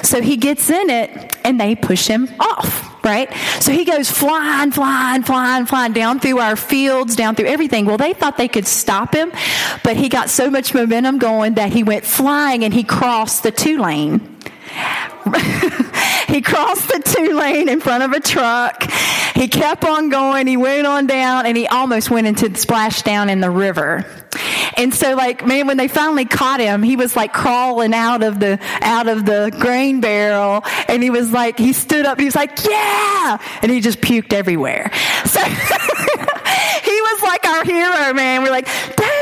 So 0.03 0.21
he 0.21 0.37
gets 0.37 0.69
in 0.69 0.89
it 0.89 1.37
and 1.43 1.59
they 1.59 1.75
push 1.75 2.07
him 2.07 2.27
off, 2.39 3.03
right? 3.03 3.31
So 3.59 3.71
he 3.71 3.85
goes 3.85 4.09
flying, 4.09 4.71
flying, 4.71 5.23
flying, 5.23 5.65
flying 5.65 5.93
down 5.93 6.19
through 6.19 6.39
our 6.39 6.55
fields, 6.55 7.15
down 7.15 7.35
through 7.35 7.47
everything. 7.47 7.85
Well, 7.85 7.97
they 7.97 8.13
thought 8.13 8.37
they 8.37 8.47
could 8.47 8.67
stop 8.67 9.13
him, 9.13 9.31
but 9.83 9.95
he 9.95 10.09
got 10.09 10.29
so 10.29 10.49
much 10.49 10.73
momentum 10.73 11.17
going 11.19 11.55
that 11.55 11.71
he 11.71 11.83
went 11.83 12.05
flying 12.05 12.63
and 12.63 12.73
he 12.73 12.83
crossed 12.83 13.43
the 13.43 13.51
two 13.51 13.79
lane. 13.79 14.37
he 16.27 16.41
crossed 16.41 16.87
the 16.87 17.01
two 17.05 17.35
lane 17.35 17.69
in 17.69 17.79
front 17.79 18.03
of 18.03 18.11
a 18.11 18.19
truck. 18.19 18.89
He 19.35 19.47
kept 19.47 19.85
on 19.85 20.09
going. 20.09 20.47
He 20.47 20.57
went 20.57 20.85
on 20.85 21.07
down 21.07 21.45
and 21.45 21.55
he 21.55 21.67
almost 21.67 22.09
went 22.09 22.27
into 22.27 22.49
the 22.49 22.57
splash 22.57 23.03
down 23.03 23.29
in 23.29 23.39
the 23.39 23.49
river. 23.49 24.05
And 24.77 24.93
so 24.93 25.15
like, 25.15 25.45
man, 25.45 25.67
when 25.67 25.77
they 25.77 25.87
finally 25.87 26.25
caught 26.25 26.59
him, 26.59 26.83
he 26.83 26.95
was 26.95 27.15
like 27.15 27.33
crawling 27.33 27.93
out 27.93 28.23
of 28.23 28.39
the, 28.39 28.59
out 28.81 29.07
of 29.07 29.25
the 29.25 29.51
grain 29.59 30.01
barrel. 30.01 30.63
And 30.87 31.03
he 31.03 31.09
was 31.09 31.31
like, 31.31 31.57
he 31.57 31.73
stood 31.73 32.05
up, 32.05 32.19
he 32.19 32.25
was 32.25 32.35
like, 32.35 32.63
yeah! 32.65 33.37
And 33.61 33.71
he 33.71 33.81
just 33.81 34.01
puked 34.01 34.33
everywhere. 34.33 34.91
So, 35.25 35.41
he 35.43 37.01
was 37.01 37.21
like 37.23 37.45
our 37.45 37.63
hero, 37.63 38.13
man. 38.13 38.43
We're 38.43 38.51
like, 38.51 38.67
Daniel. 38.95 39.18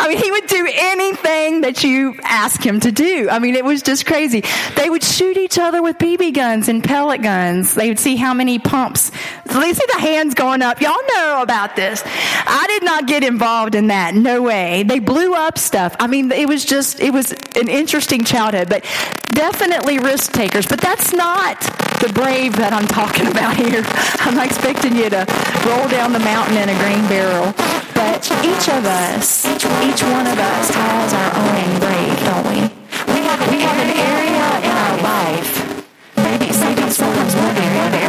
I 0.00 0.08
mean, 0.08 0.16
he 0.16 0.30
would 0.30 0.46
do 0.46 0.66
anything 0.66 1.60
that 1.60 1.84
you 1.84 2.18
ask 2.22 2.64
him 2.64 2.80
to 2.80 2.90
do. 2.90 3.28
I 3.28 3.38
mean, 3.38 3.54
it 3.54 3.62
was 3.62 3.82
just 3.82 4.06
crazy. 4.06 4.42
They 4.74 4.88
would 4.88 5.02
shoot 5.02 5.36
each 5.36 5.58
other 5.58 5.82
with 5.82 5.98
BB 5.98 6.32
guns 6.32 6.68
and 6.70 6.82
pellet 6.82 7.20
guns. 7.20 7.74
They 7.74 7.88
would 7.88 7.98
see 7.98 8.16
how 8.16 8.32
many 8.32 8.58
pumps. 8.58 9.10
They 9.44 9.74
see 9.74 9.84
the 9.92 10.00
hands 10.00 10.32
going 10.32 10.62
up. 10.62 10.80
Y'all 10.80 10.96
know 11.14 11.42
about 11.42 11.76
this. 11.76 12.02
I 12.06 12.64
did 12.68 12.82
not 12.82 13.08
get 13.08 13.22
involved 13.22 13.74
in 13.74 13.88
that. 13.88 14.14
No 14.14 14.40
way. 14.40 14.84
They 14.84 15.00
blew 15.00 15.34
up 15.34 15.58
stuff. 15.58 15.94
I 16.00 16.06
mean, 16.06 16.32
it 16.32 16.48
was 16.48 16.64
just, 16.64 16.98
it 16.98 17.12
was 17.12 17.32
an 17.54 17.68
interesting 17.68 18.24
childhood, 18.24 18.70
but 18.70 18.84
definitely 19.34 19.98
risk 19.98 20.32
takers. 20.32 20.64
But 20.64 20.80
that's 20.80 21.12
not 21.12 21.60
the 22.00 22.10
brave 22.14 22.56
that 22.56 22.72
I'm 22.72 22.86
talking 22.86 23.26
about 23.30 23.54
here. 23.54 23.82
I'm 24.20 24.34
not 24.34 24.46
expecting 24.46 24.96
you 24.96 25.10
to 25.10 25.26
roll 25.66 25.88
down 25.88 26.14
the 26.14 26.20
mountain 26.20 26.56
in 26.56 26.70
a 26.70 26.78
green 26.78 27.06
barrel. 27.06 27.52
But 28.00 28.24
each 28.40 28.66
of 28.72 28.80
us, 28.88 29.44
each 29.44 29.66
one 30.08 30.24
of 30.24 30.38
us 30.40 30.66
has 30.72 31.12
our 31.12 31.32
own 31.36 31.68
brave, 31.84 32.16
don't 32.24 32.46
we? 32.48 32.60
We 33.12 33.20
have, 33.28 33.40
we 33.52 33.60
have 33.60 33.76
an 33.76 33.92
area 33.92 34.46
in 34.64 34.72
our 34.72 34.96
life. 35.04 35.52
Maybe, 36.16 36.48
sometimes 36.48 36.96
one 36.96 37.56
area, 37.60 37.84
but 37.92 38.00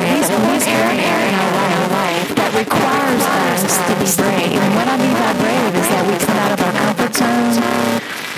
one 0.48 0.63
area 0.63 1.12
in 1.27 1.36
our 1.36 1.88
life 1.91 2.27
that 2.39 2.51
requires 2.55 3.24
us 3.51 3.67
to 3.83 3.93
be 4.00 4.07
brave. 4.15 4.63
And 4.63 4.74
what 4.79 4.88
I 4.88 4.95
mean 4.95 5.12
by 5.12 5.36
brave 5.43 5.75
is 5.75 5.88
that 5.91 6.03
we 6.07 6.15
come 6.24 6.39
out 6.39 6.51
of 6.55 6.60
our 6.63 6.75
comfort 6.88 7.12
zone, 7.12 7.60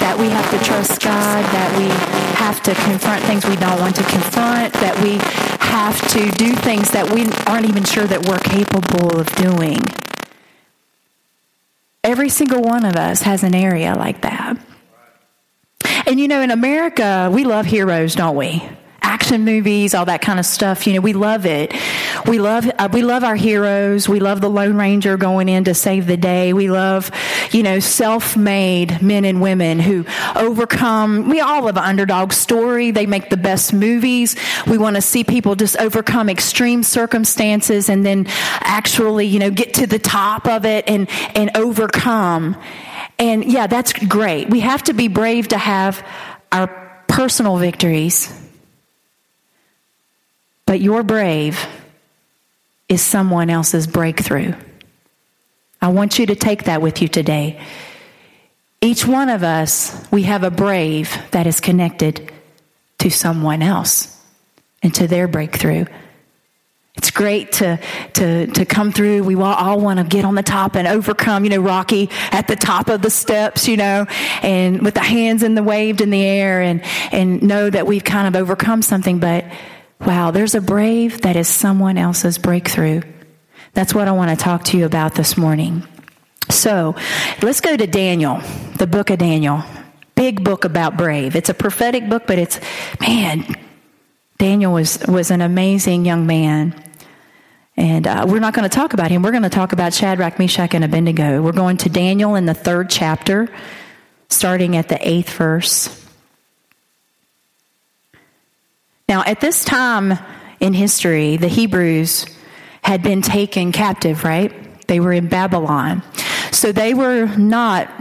that 0.01 0.17
we 0.17 0.33
have 0.33 0.49
to 0.57 0.59
trust 0.65 1.05
God, 1.05 1.45
that 1.53 1.69
we 1.77 1.85
have 2.41 2.63
to 2.65 2.73
confront 2.81 3.21
things 3.29 3.45
we 3.45 3.57
don't 3.57 3.79
want 3.79 3.95
to 4.01 4.05
confront, 4.09 4.73
that 4.81 4.97
we 5.05 5.21
have 5.69 6.01
to 6.17 6.31
do 6.33 6.55
things 6.65 6.89
that 6.97 7.13
we 7.13 7.29
aren't 7.45 7.69
even 7.69 7.83
sure 7.85 8.09
that 8.09 8.25
we're 8.25 8.41
capable 8.41 9.21
of 9.21 9.29
doing. 9.37 9.77
Every 12.03 12.29
single 12.29 12.61
one 12.61 12.83
of 12.85 12.95
us 12.95 13.21
has 13.21 13.43
an 13.43 13.55
area 13.55 13.95
like 13.95 14.21
that. 14.21 14.57
And 16.05 16.19
you 16.19 16.27
know, 16.27 16.41
in 16.41 16.51
America, 16.51 17.29
we 17.31 17.45
love 17.45 17.65
heroes, 17.65 18.15
don't 18.15 18.35
we? 18.35 18.61
Action 19.03 19.45
movies, 19.45 19.93
all 19.93 20.05
that 20.05 20.21
kind 20.21 20.39
of 20.39 20.45
stuff. 20.45 20.87
You 20.87 20.93
know, 20.93 21.01
we 21.01 21.13
love 21.13 21.45
it. 21.45 21.73
We 22.25 22.39
love 22.39 22.69
uh, 22.79 22.89
we 22.91 23.03
love 23.03 23.23
our 23.23 23.35
heroes. 23.35 24.09
We 24.09 24.19
love 24.19 24.41
the 24.41 24.49
Lone 24.49 24.77
Ranger 24.77 25.17
going 25.17 25.49
in 25.49 25.65
to 25.65 25.73
save 25.73 26.07
the 26.07 26.17
day. 26.17 26.53
We 26.53 26.69
love, 26.69 27.11
you 27.51 27.63
know, 27.63 27.79
self-made 27.79 29.01
men 29.01 29.25
and 29.25 29.41
women 29.41 29.79
who 29.79 30.05
overcome. 30.35 31.29
We 31.29 31.41
all 31.41 31.63
love 31.63 31.77
an 31.77 31.83
underdog 31.83 32.33
story. 32.33 32.91
They 32.91 33.05
make 33.05 33.29
the 33.29 33.37
best 33.37 33.73
movies. 33.73 34.35
We 34.67 34.77
want 34.77 34.95
to 34.95 35.01
see 35.01 35.23
people 35.23 35.55
just 35.55 35.77
overcome 35.77 36.29
extreme 36.29 36.83
circumstances 36.83 37.89
and 37.89 38.05
then 38.05 38.25
actually, 38.61 39.27
you 39.27 39.39
know, 39.39 39.51
get 39.51 39.75
to 39.75 39.87
the 39.87 39.99
top 39.99 40.47
of 40.47 40.65
it 40.65 40.85
and 40.87 41.09
and 41.35 41.55
overcome. 41.55 42.57
And 43.19 43.45
yeah, 43.45 43.67
that's 43.67 43.93
great. 43.93 44.49
We 44.49 44.61
have 44.61 44.83
to 44.83 44.93
be 44.93 45.07
brave 45.07 45.49
to 45.49 45.57
have 45.57 46.05
our 46.51 46.67
personal 47.07 47.57
victories 47.57 48.42
but 50.65 50.81
your 50.81 51.03
brave 51.03 51.65
is 52.89 53.01
someone 53.01 53.49
else's 53.49 53.87
breakthrough. 53.87 54.53
I 55.81 55.89
want 55.89 56.17
you 56.19 56.27
to 56.27 56.35
take 56.35 56.65
that 56.65 56.81
with 56.81 57.01
you 57.01 57.07
today. 57.07 57.61
Each 58.81 59.05
one 59.05 59.29
of 59.29 59.43
us, 59.43 60.05
we 60.11 60.23
have 60.23 60.43
a 60.43 60.51
brave 60.51 61.17
that 61.31 61.47
is 61.47 61.59
connected 61.59 62.31
to 62.99 63.09
someone 63.09 63.61
else 63.61 64.21
and 64.81 64.93
to 64.95 65.07
their 65.07 65.27
breakthrough. 65.27 65.85
It's 66.95 67.09
great 67.09 67.53
to, 67.53 67.79
to, 68.13 68.47
to 68.47 68.65
come 68.65 68.91
through. 68.91 69.23
We 69.23 69.35
all, 69.35 69.81
want 69.81 69.97
to 69.97 70.05
get 70.05 70.25
on 70.25 70.35
the 70.35 70.43
top 70.43 70.75
and 70.75 70.87
overcome, 70.87 71.43
you 71.43 71.49
know, 71.49 71.59
Rocky 71.59 72.09
at 72.31 72.47
the 72.47 72.55
top 72.55 72.87
of 72.87 73.01
the 73.01 73.09
steps, 73.09 73.67
you 73.67 73.77
know, 73.77 74.05
and 74.43 74.81
with 74.81 74.93
the 74.93 74.99
hands 75.01 75.41
in 75.41 75.55
the 75.55 75.63
waved 75.63 76.01
in 76.01 76.11
the 76.11 76.23
air 76.23 76.61
and, 76.61 76.83
and 77.11 77.41
know 77.41 77.69
that 77.69 77.87
we've 77.87 78.03
kind 78.03 78.27
of 78.27 78.39
overcome 78.39 78.83
something. 78.83 79.17
But 79.17 79.45
Wow, 80.05 80.31
there's 80.31 80.53
a 80.53 80.59
brave 80.59 81.21
that 81.21 81.37
is 81.37 81.47
someone 81.47 81.97
else's 81.97 82.37
breakthrough. 82.37 83.03
That's 83.71 83.93
what 83.93 84.09
I 84.09 84.11
want 84.11 84.37
to 84.37 84.43
talk 84.43 84.65
to 84.65 84.77
you 84.77 84.85
about 84.85 85.15
this 85.15 85.37
morning. 85.37 85.87
So 86.49 86.95
let's 87.41 87.61
go 87.61 87.77
to 87.77 87.87
Daniel, 87.87 88.41
the 88.77 88.85
book 88.85 89.11
of 89.11 89.19
Daniel. 89.19 89.63
Big 90.15 90.43
book 90.43 90.65
about 90.65 90.97
brave. 90.97 91.37
It's 91.37 91.47
a 91.47 91.53
prophetic 91.53 92.09
book, 92.09 92.23
but 92.27 92.37
it's, 92.37 92.59
man, 92.99 93.45
Daniel 94.37 94.73
was, 94.73 94.99
was 95.07 95.31
an 95.31 95.39
amazing 95.39 96.03
young 96.03 96.27
man. 96.27 96.75
And 97.77 98.05
uh, 98.05 98.25
we're 98.27 98.39
not 98.39 98.53
going 98.53 98.69
to 98.69 98.75
talk 98.75 98.93
about 98.93 99.09
him. 99.09 99.21
We're 99.23 99.31
going 99.31 99.43
to 99.43 99.49
talk 99.49 99.71
about 99.71 99.93
Shadrach, 99.93 100.37
Meshach, 100.37 100.73
and 100.73 100.83
Abednego. 100.83 101.41
We're 101.41 101.53
going 101.53 101.77
to 101.77 101.89
Daniel 101.89 102.35
in 102.35 102.45
the 102.45 102.53
third 102.53 102.89
chapter, 102.89 103.47
starting 104.29 104.75
at 104.75 104.89
the 104.89 104.99
eighth 105.07 105.29
verse. 105.29 106.02
Now, 109.09 109.23
at 109.25 109.41
this 109.41 109.65
time 109.65 110.13
in 110.61 110.73
history, 110.73 111.35
the 111.35 111.49
Hebrews 111.49 112.25
had 112.81 113.03
been 113.03 113.21
taken 113.21 113.71
captive, 113.71 114.23
right? 114.23 114.51
They 114.87 114.99
were 114.99 115.11
in 115.11 115.27
Babylon. 115.27 116.03
So 116.51 116.71
they 116.71 116.93
were 116.93 117.25
not 117.25 117.91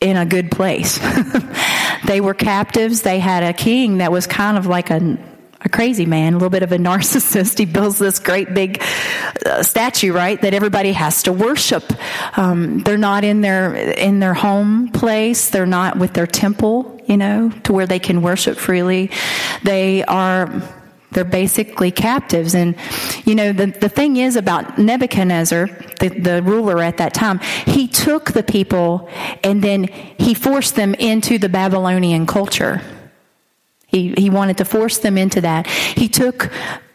in 0.00 0.16
a 0.16 0.26
good 0.26 0.50
place. 0.50 0.98
they 2.06 2.20
were 2.20 2.34
captives. 2.34 3.02
They 3.02 3.20
had 3.20 3.44
a 3.44 3.52
king 3.52 3.98
that 3.98 4.10
was 4.10 4.26
kind 4.26 4.58
of 4.58 4.66
like 4.66 4.90
a, 4.90 5.18
a 5.60 5.68
crazy 5.68 6.04
man, 6.04 6.34
a 6.34 6.36
little 6.36 6.50
bit 6.50 6.64
of 6.64 6.72
a 6.72 6.78
narcissist. 6.78 7.56
He 7.58 7.64
builds 7.64 7.98
this 7.98 8.18
great 8.18 8.52
big 8.54 8.82
uh, 9.46 9.62
statue, 9.62 10.12
right, 10.12 10.40
that 10.42 10.52
everybody 10.52 10.92
has 10.92 11.22
to 11.24 11.32
worship. 11.32 11.84
Um, 12.36 12.80
they're 12.80 12.98
not 12.98 13.22
in 13.22 13.40
their 13.40 13.74
in 13.74 14.18
their 14.18 14.34
home 14.34 14.88
place. 14.88 15.50
They're 15.50 15.64
not 15.64 15.96
with 15.96 16.12
their 16.12 16.26
temple 16.26 16.93
you 17.06 17.16
know, 17.16 17.50
to 17.64 17.72
where 17.72 17.86
they 17.86 17.98
can 17.98 18.22
worship 18.22 18.56
freely. 18.56 19.10
They 19.62 20.04
are 20.04 20.62
they're 21.14 21.24
basically 21.24 21.90
captives. 21.90 22.54
And, 22.54 22.76
you 23.24 23.34
know, 23.34 23.52
the, 23.52 23.66
the 23.66 23.88
thing 23.88 24.16
is 24.16 24.36
about 24.36 24.78
Nebuchadnezzar, 24.78 25.66
the, 26.00 26.08
the 26.08 26.42
ruler 26.42 26.82
at 26.82 26.98
that 26.98 27.14
time, 27.14 27.38
he 27.66 27.88
took 27.88 28.32
the 28.32 28.42
people 28.42 29.08
and 29.42 29.62
then 29.62 29.84
he 30.18 30.34
forced 30.34 30.74
them 30.74 30.94
into 30.94 31.38
the 31.38 31.48
Babylonian 31.48 32.26
culture. 32.26 32.82
He, 33.86 34.12
he 34.18 34.28
wanted 34.28 34.58
to 34.58 34.64
force 34.64 34.98
them 34.98 35.16
into 35.16 35.40
that. 35.42 35.68
He 35.68 36.08
took 36.08 36.50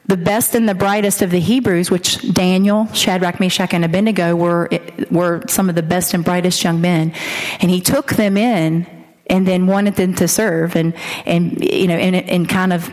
the 0.05 0.17
best 0.17 0.53
and 0.53 0.67
the 0.67 0.75
brightest 0.75 1.21
of 1.21 1.31
the 1.31 1.39
Hebrews, 1.39 1.89
which 1.89 2.33
Daniel, 2.33 2.87
Shadrach, 2.93 3.39
Meshach, 3.39 3.73
and 3.73 3.85
Abednego 3.85 4.35
were, 4.35 4.67
were 5.09 5.43
some 5.47 5.69
of 5.69 5.75
the 5.75 5.83
best 5.83 6.13
and 6.13 6.25
brightest 6.25 6.63
young 6.63 6.81
men, 6.81 7.13
and 7.61 7.69
he 7.69 7.79
took 7.79 8.13
them 8.13 8.35
in 8.35 8.87
and 9.29 9.48
then 9.48 9.67
wanted 9.67 9.95
them 9.95 10.13
to 10.15 10.27
serve 10.27 10.75
and, 10.75 10.93
and 11.25 11.63
you 11.63 11.88
know, 11.88 11.95
and, 11.95 12.15
and 12.15 12.50
kind 12.50 12.74
of 12.74 12.91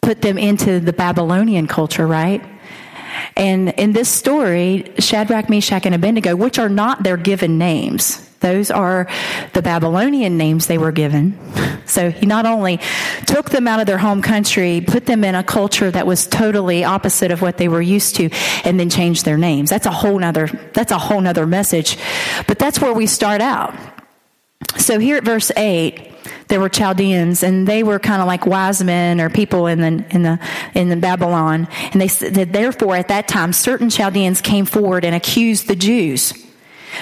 put 0.00 0.22
them 0.22 0.38
into 0.38 0.80
the 0.80 0.92
Babylonian 0.92 1.66
culture, 1.66 2.06
right? 2.06 2.42
And 3.36 3.70
in 3.70 3.92
this 3.92 4.08
story, 4.08 4.92
Shadrach, 4.98 5.48
Meshach, 5.48 5.84
and 5.86 5.94
Abednego, 5.94 6.36
which 6.36 6.58
are 6.58 6.68
not 6.68 7.02
their 7.02 7.16
given 7.16 7.58
names, 7.58 8.26
those 8.40 8.70
are 8.70 9.06
the 9.52 9.60
Babylonian 9.60 10.38
names 10.38 10.66
they 10.66 10.78
were 10.78 10.92
given. 10.92 11.38
So 11.84 12.10
he 12.10 12.24
not 12.24 12.46
only 12.46 12.80
took 13.26 13.50
them 13.50 13.68
out 13.68 13.80
of 13.80 13.86
their 13.86 13.98
home 13.98 14.22
country, 14.22 14.80
put 14.80 15.06
them 15.06 15.24
in 15.24 15.34
a 15.34 15.42
culture 15.42 15.90
that 15.90 16.06
was 16.06 16.26
totally 16.26 16.82
opposite 16.82 17.30
of 17.30 17.42
what 17.42 17.58
they 17.58 17.68
were 17.68 17.82
used 17.82 18.16
to, 18.16 18.30
and 18.64 18.80
then 18.80 18.88
changed 18.88 19.24
their 19.24 19.36
names. 19.36 19.70
That's 19.70 19.86
a 19.86 19.90
whole 19.90 20.18
nother, 20.18 20.46
that's 20.72 20.92
a 20.92 20.98
whole 20.98 21.20
nother 21.20 21.46
message. 21.46 21.98
But 22.46 22.58
that's 22.58 22.80
where 22.80 22.94
we 22.94 23.06
start 23.06 23.42
out. 23.42 23.74
So 24.76 24.98
here 24.98 25.16
at 25.16 25.24
verse 25.24 25.50
8, 25.56 26.10
there 26.48 26.60
were 26.60 26.68
Chaldeans, 26.68 27.42
and 27.42 27.66
they 27.66 27.82
were 27.82 27.98
kind 27.98 28.20
of 28.20 28.26
like 28.26 28.46
wise 28.46 28.82
men 28.82 29.20
or 29.20 29.30
people 29.30 29.66
in 29.66 29.80
the 29.80 30.04
in 30.10 30.22
the 30.22 30.38
in 30.74 30.88
the 30.88 30.96
Babylon. 30.96 31.68
And 31.92 32.00
they 32.00 32.08
said, 32.08 32.34
therefore, 32.52 32.96
at 32.96 33.08
that 33.08 33.28
time, 33.28 33.52
certain 33.52 33.88
Chaldeans 33.88 34.40
came 34.40 34.66
forward 34.66 35.04
and 35.04 35.14
accused 35.14 35.68
the 35.68 35.76
Jews. 35.76 36.34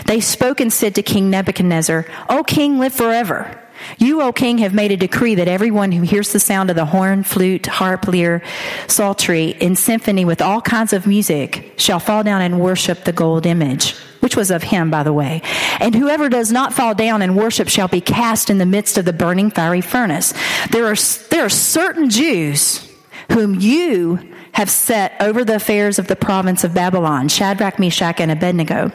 They 0.07 0.21
spoke 0.21 0.61
and 0.61 0.73
said 0.73 0.95
to 0.97 1.03
King 1.03 1.31
Nebuchadnezzar, 1.31 2.07
O 2.29 2.45
king, 2.45 2.79
live 2.79 2.93
forever. 2.93 3.59
You, 3.97 4.23
O 4.23 4.33
king, 4.33 4.59
have 4.59 4.75
made 4.75 4.93
a 4.93 4.97
decree 4.97 5.37
that 5.37 5.49
everyone 5.49 5.93
who 5.93 6.03
hears 6.03 6.33
the 6.33 6.41
sound 6.41 6.69
of 6.71 6.77
the 6.77 6.85
horn, 6.85 7.23
flute, 7.23 7.67
harp, 7.67 8.07
lyre, 8.09 8.43
psaltery, 8.87 9.51
in 9.51 9.77
symphony 9.77 10.25
with 10.25 10.43
all 10.43 10.61
kinds 10.61 10.93
of 10.93 11.07
music 11.07 11.75
shall 11.77 12.01
fall 12.01 12.23
down 12.23 12.43
and 12.43 12.61
worship 12.61 13.05
the 13.05 13.13
gold 13.13 13.47
image, 13.47 13.95
which 14.21 14.37
was 14.37 14.51
of 14.51 14.65
him, 14.65 14.91
by 14.91 15.03
the 15.03 15.13
way. 15.13 15.43
And 15.79 15.95
whoever 15.95 16.29
does 16.29 16.53
not 16.53 16.73
fall 16.73 16.95
down 16.95 17.23
and 17.23 17.37
worship 17.37 17.69
shall 17.69 17.89
be 17.89 18.01
cast 18.01 18.51
in 18.51 18.59
the 18.59 18.67
midst 18.67 18.99
of 18.99 19.05
the 19.05 19.13
burning 19.13 19.51
fiery 19.51 19.81
furnace. 19.81 20.35
There 20.71 20.87
are, 20.87 20.97
there 21.31 21.45
are 21.45 21.51
certain 21.51 22.11
Jews 22.11 22.85
whom 23.33 23.55
you 23.55 24.19
have 24.53 24.71
set 24.71 25.13
over 25.21 25.45
the 25.45 25.57
affairs 25.57 25.99
of 25.99 26.09
the 26.09 26.17
province 26.17 26.65
of 26.65 26.75
Babylon, 26.75 27.29
Shadrach, 27.29 27.79
Meshach, 27.79 28.21
and 28.21 28.31
Abednego. 28.31 28.91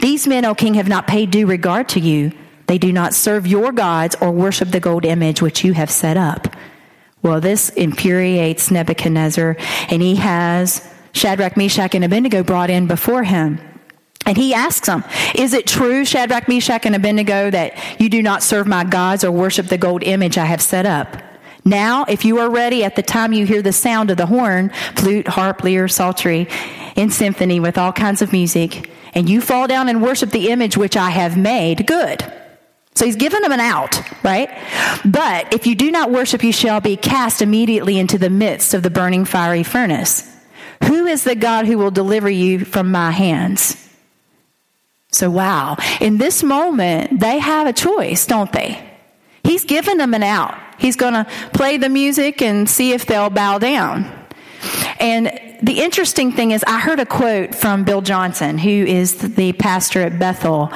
These 0.00 0.26
men, 0.26 0.44
O 0.44 0.54
king, 0.54 0.74
have 0.74 0.88
not 0.88 1.06
paid 1.06 1.30
due 1.30 1.46
regard 1.46 1.88
to 1.90 2.00
you 2.00 2.32
they 2.70 2.78
do 2.78 2.92
not 2.92 3.14
serve 3.14 3.48
your 3.48 3.72
gods 3.72 4.14
or 4.20 4.30
worship 4.30 4.70
the 4.70 4.78
gold 4.78 5.04
image 5.04 5.42
which 5.42 5.64
you 5.64 5.72
have 5.72 5.90
set 5.90 6.16
up. 6.16 6.54
Well, 7.20 7.40
this 7.40 7.68
infuriates 7.70 8.70
Nebuchadnezzar, 8.70 9.56
and 9.88 10.00
he 10.00 10.14
has 10.14 10.88
Shadrach, 11.10 11.56
Meshach, 11.56 11.96
and 11.96 12.04
Abednego 12.04 12.44
brought 12.44 12.70
in 12.70 12.86
before 12.86 13.24
him. 13.24 13.58
And 14.30 14.36
he 14.36 14.54
asks 14.54 14.86
them, 14.86 15.02
Is 15.34 15.54
it 15.54 15.66
true, 15.66 16.04
Shadrach, 16.04 16.46
Meshach, 16.46 16.86
and 16.86 16.94
Abednego, 16.94 17.50
that 17.50 17.76
you 18.00 18.08
do 18.08 18.22
not 18.22 18.44
serve 18.44 18.68
my 18.68 18.84
gods 18.84 19.24
or 19.24 19.32
worship 19.32 19.66
the 19.66 19.76
gold 19.76 20.04
image 20.04 20.38
I 20.38 20.44
have 20.44 20.62
set 20.62 20.86
up? 20.86 21.20
Now, 21.64 22.04
if 22.04 22.24
you 22.24 22.38
are 22.38 22.48
ready 22.48 22.84
at 22.84 22.94
the 22.94 23.02
time 23.02 23.32
you 23.32 23.44
hear 23.44 23.60
the 23.60 23.72
sound 23.72 24.08
of 24.08 24.18
the 24.18 24.26
horn, 24.26 24.70
flute, 24.94 25.26
harp, 25.26 25.64
lyre, 25.64 25.88
psaltery, 25.88 26.46
in 26.94 27.10
symphony 27.10 27.58
with 27.58 27.76
all 27.76 27.92
kinds 27.92 28.22
of 28.22 28.30
music, 28.30 28.88
and 29.14 29.28
you 29.28 29.40
fall 29.40 29.66
down 29.66 29.88
and 29.88 30.00
worship 30.00 30.30
the 30.30 30.50
image 30.50 30.76
which 30.76 30.96
I 30.96 31.10
have 31.10 31.36
made, 31.36 31.88
good. 31.88 32.22
So 32.94 33.06
he's 33.06 33.16
given 33.16 33.42
them 33.42 33.50
an 33.50 33.58
out, 33.58 34.00
right? 34.22 34.48
But 35.04 35.52
if 35.52 35.66
you 35.66 35.74
do 35.74 35.90
not 35.90 36.12
worship, 36.12 36.44
you 36.44 36.52
shall 36.52 36.80
be 36.80 36.96
cast 36.96 37.42
immediately 37.42 37.98
into 37.98 38.16
the 38.16 38.30
midst 38.30 38.74
of 38.74 38.84
the 38.84 38.90
burning 38.90 39.24
fiery 39.24 39.64
furnace. 39.64 40.22
Who 40.84 41.06
is 41.06 41.24
the 41.24 41.34
God 41.34 41.66
who 41.66 41.78
will 41.78 41.90
deliver 41.90 42.30
you 42.30 42.64
from 42.64 42.92
my 42.92 43.10
hands? 43.10 43.89
So, 45.12 45.30
wow. 45.30 45.76
In 46.00 46.18
this 46.18 46.42
moment, 46.42 47.20
they 47.20 47.38
have 47.38 47.66
a 47.66 47.72
choice, 47.72 48.26
don't 48.26 48.52
they? 48.52 48.86
He's 49.42 49.64
given 49.64 49.98
them 49.98 50.14
an 50.14 50.22
out. 50.22 50.56
He's 50.78 50.96
going 50.96 51.14
to 51.14 51.26
play 51.52 51.76
the 51.76 51.88
music 51.88 52.40
and 52.42 52.68
see 52.68 52.92
if 52.92 53.06
they'll 53.06 53.30
bow 53.30 53.58
down. 53.58 54.10
And 54.98 55.26
the 55.62 55.80
interesting 55.80 56.32
thing 56.32 56.50
is, 56.52 56.62
I 56.66 56.78
heard 56.78 57.00
a 57.00 57.06
quote 57.06 57.54
from 57.54 57.84
Bill 57.84 58.02
Johnson, 58.02 58.58
who 58.58 58.70
is 58.70 59.16
the 59.16 59.52
pastor 59.54 60.02
at 60.02 60.18
Bethel. 60.18 60.70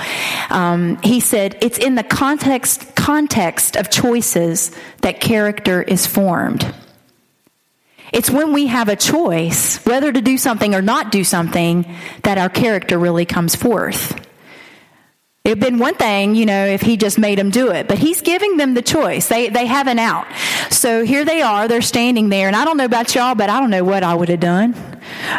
Um, 0.50 0.98
he 1.02 1.20
said, 1.20 1.56
"It's 1.60 1.78
in 1.78 1.94
the 1.94 2.02
context 2.02 2.94
context 2.94 3.76
of 3.76 3.90
choices 3.90 4.72
that 5.02 5.20
character 5.20 5.82
is 5.82 6.06
formed." 6.06 6.74
It's 8.14 8.30
when 8.30 8.52
we 8.52 8.68
have 8.68 8.88
a 8.88 8.94
choice 8.94 9.84
whether 9.84 10.12
to 10.12 10.20
do 10.20 10.38
something 10.38 10.72
or 10.72 10.80
not 10.80 11.10
do 11.10 11.24
something 11.24 11.84
that 12.22 12.38
our 12.38 12.48
character 12.48 12.96
really 12.96 13.26
comes 13.26 13.56
forth. 13.56 14.12
It 15.42 15.50
would 15.50 15.58
have 15.58 15.60
been 15.68 15.78
one 15.80 15.96
thing, 15.96 16.36
you 16.36 16.46
know, 16.46 16.64
if 16.64 16.80
he 16.80 16.96
just 16.96 17.18
made 17.18 17.38
them 17.38 17.50
do 17.50 17.72
it, 17.72 17.88
but 17.88 17.98
he's 17.98 18.22
giving 18.22 18.56
them 18.56 18.74
the 18.74 18.82
choice. 18.82 19.26
They, 19.26 19.48
they 19.48 19.66
have 19.66 19.88
an 19.88 19.98
out. 19.98 20.26
So 20.70 21.04
here 21.04 21.24
they 21.24 21.42
are, 21.42 21.66
they're 21.66 21.82
standing 21.82 22.28
there, 22.28 22.46
and 22.46 22.54
I 22.54 22.64
don't 22.64 22.76
know 22.76 22.84
about 22.84 23.12
y'all, 23.16 23.34
but 23.34 23.50
I 23.50 23.58
don't 23.58 23.70
know 23.70 23.82
what 23.82 24.04
I 24.04 24.14
would 24.14 24.28
have 24.28 24.40
done. 24.40 24.74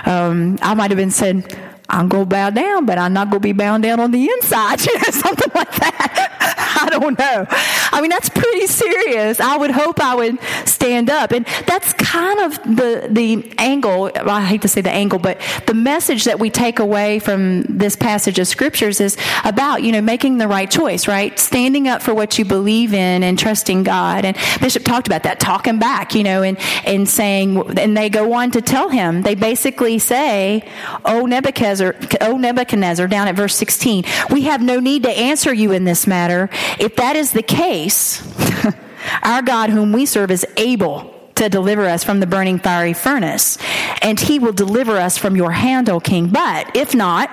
Um, 0.05 0.59
I 0.61 0.73
might 0.73 0.91
have 0.91 0.97
been 0.97 1.11
said, 1.11 1.57
I'm 1.87 2.09
to 2.09 2.25
bow 2.25 2.49
down, 2.49 2.85
but 2.85 2.97
I'm 2.97 3.13
not 3.13 3.29
going 3.29 3.41
to 3.41 3.47
be 3.47 3.53
bound 3.53 3.83
down 3.83 4.01
on 4.01 4.11
the 4.11 4.27
inside, 4.27 4.81
you 4.85 4.93
know, 4.95 5.11
something 5.11 5.51
like 5.55 5.71
that. 5.75 6.54
Don't 6.95 7.19
know. 7.19 7.45
I 7.49 7.99
mean, 7.99 8.09
that's 8.09 8.29
pretty 8.29 8.67
serious. 8.67 9.41
I 9.41 9.57
would 9.57 9.71
hope 9.71 9.99
I 9.99 10.15
would 10.15 10.39
stand 10.65 11.09
up. 11.09 11.31
And 11.31 11.45
that's 11.67 11.91
kind 11.93 12.39
of 12.39 12.55
the, 12.63 13.07
the 13.11 13.53
angle, 13.57 14.11
I 14.15 14.45
hate 14.45 14.61
to 14.61 14.69
say 14.69 14.79
the 14.79 14.91
angle, 14.91 15.19
but 15.19 15.41
the 15.67 15.73
message 15.73 16.23
that 16.23 16.39
we 16.39 16.49
take 16.49 16.79
away 16.79 17.19
from 17.19 17.63
this 17.63 17.97
passage 17.97 18.39
of 18.39 18.47
scriptures 18.47 19.01
is 19.01 19.17
about, 19.43 19.83
you 19.83 19.91
know, 19.91 19.99
making 19.99 20.37
the 20.37 20.47
right 20.47 20.71
choice, 20.71 21.05
right? 21.05 21.37
Standing 21.37 21.89
up 21.89 22.01
for 22.01 22.13
what 22.13 22.39
you 22.39 22.45
believe 22.45 22.93
in 22.93 23.23
and 23.23 23.37
trusting 23.37 23.83
God. 23.83 24.23
And 24.23 24.37
Bishop 24.61 24.83
talked 24.83 25.07
about 25.07 25.23
that, 25.23 25.41
talking 25.41 25.77
back, 25.77 26.15
you 26.15 26.23
know, 26.23 26.43
and, 26.43 26.57
and 26.85 27.09
saying, 27.09 27.77
and 27.77 27.97
they 27.97 28.09
go 28.09 28.31
on 28.33 28.51
to 28.51 28.61
tell 28.61 28.87
him, 28.87 29.21
they 29.21 29.35
basically 29.35 29.99
say, 29.99 30.63
Oh, 31.03 31.25
Nebuchadnezzar, 31.25 31.95
oh, 32.21 32.37
Nebuchadnezzar, 32.37 33.07
down 33.07 33.27
at 33.27 33.35
verse 33.35 33.55
16, 33.55 34.05
we 34.31 34.43
have 34.43 34.61
no 34.61 34.79
need 34.79 35.03
to 35.03 35.09
answer 35.09 35.53
you 35.53 35.73
in 35.73 35.83
this 35.83 36.07
matter. 36.07 36.49
If 36.85 36.97
that 36.97 37.15
is 37.15 37.31
the 37.31 37.41
case, 37.41 38.21
our 39.23 39.41
God, 39.41 39.71
whom 39.71 39.91
we 39.91 40.05
serve, 40.05 40.29
is 40.29 40.45
able 40.55 41.11
to 41.33 41.49
deliver 41.49 41.87
us 41.87 42.03
from 42.03 42.19
the 42.19 42.27
burning 42.27 42.59
fiery 42.59 42.93
furnace, 42.93 43.57
and 44.03 44.19
he 44.19 44.37
will 44.37 44.53
deliver 44.53 44.97
us 44.97 45.17
from 45.17 45.35
your 45.35 45.49
hand, 45.49 45.89
O 45.89 45.99
king. 45.99 46.29
But 46.29 46.77
if 46.77 46.93
not, 46.93 47.31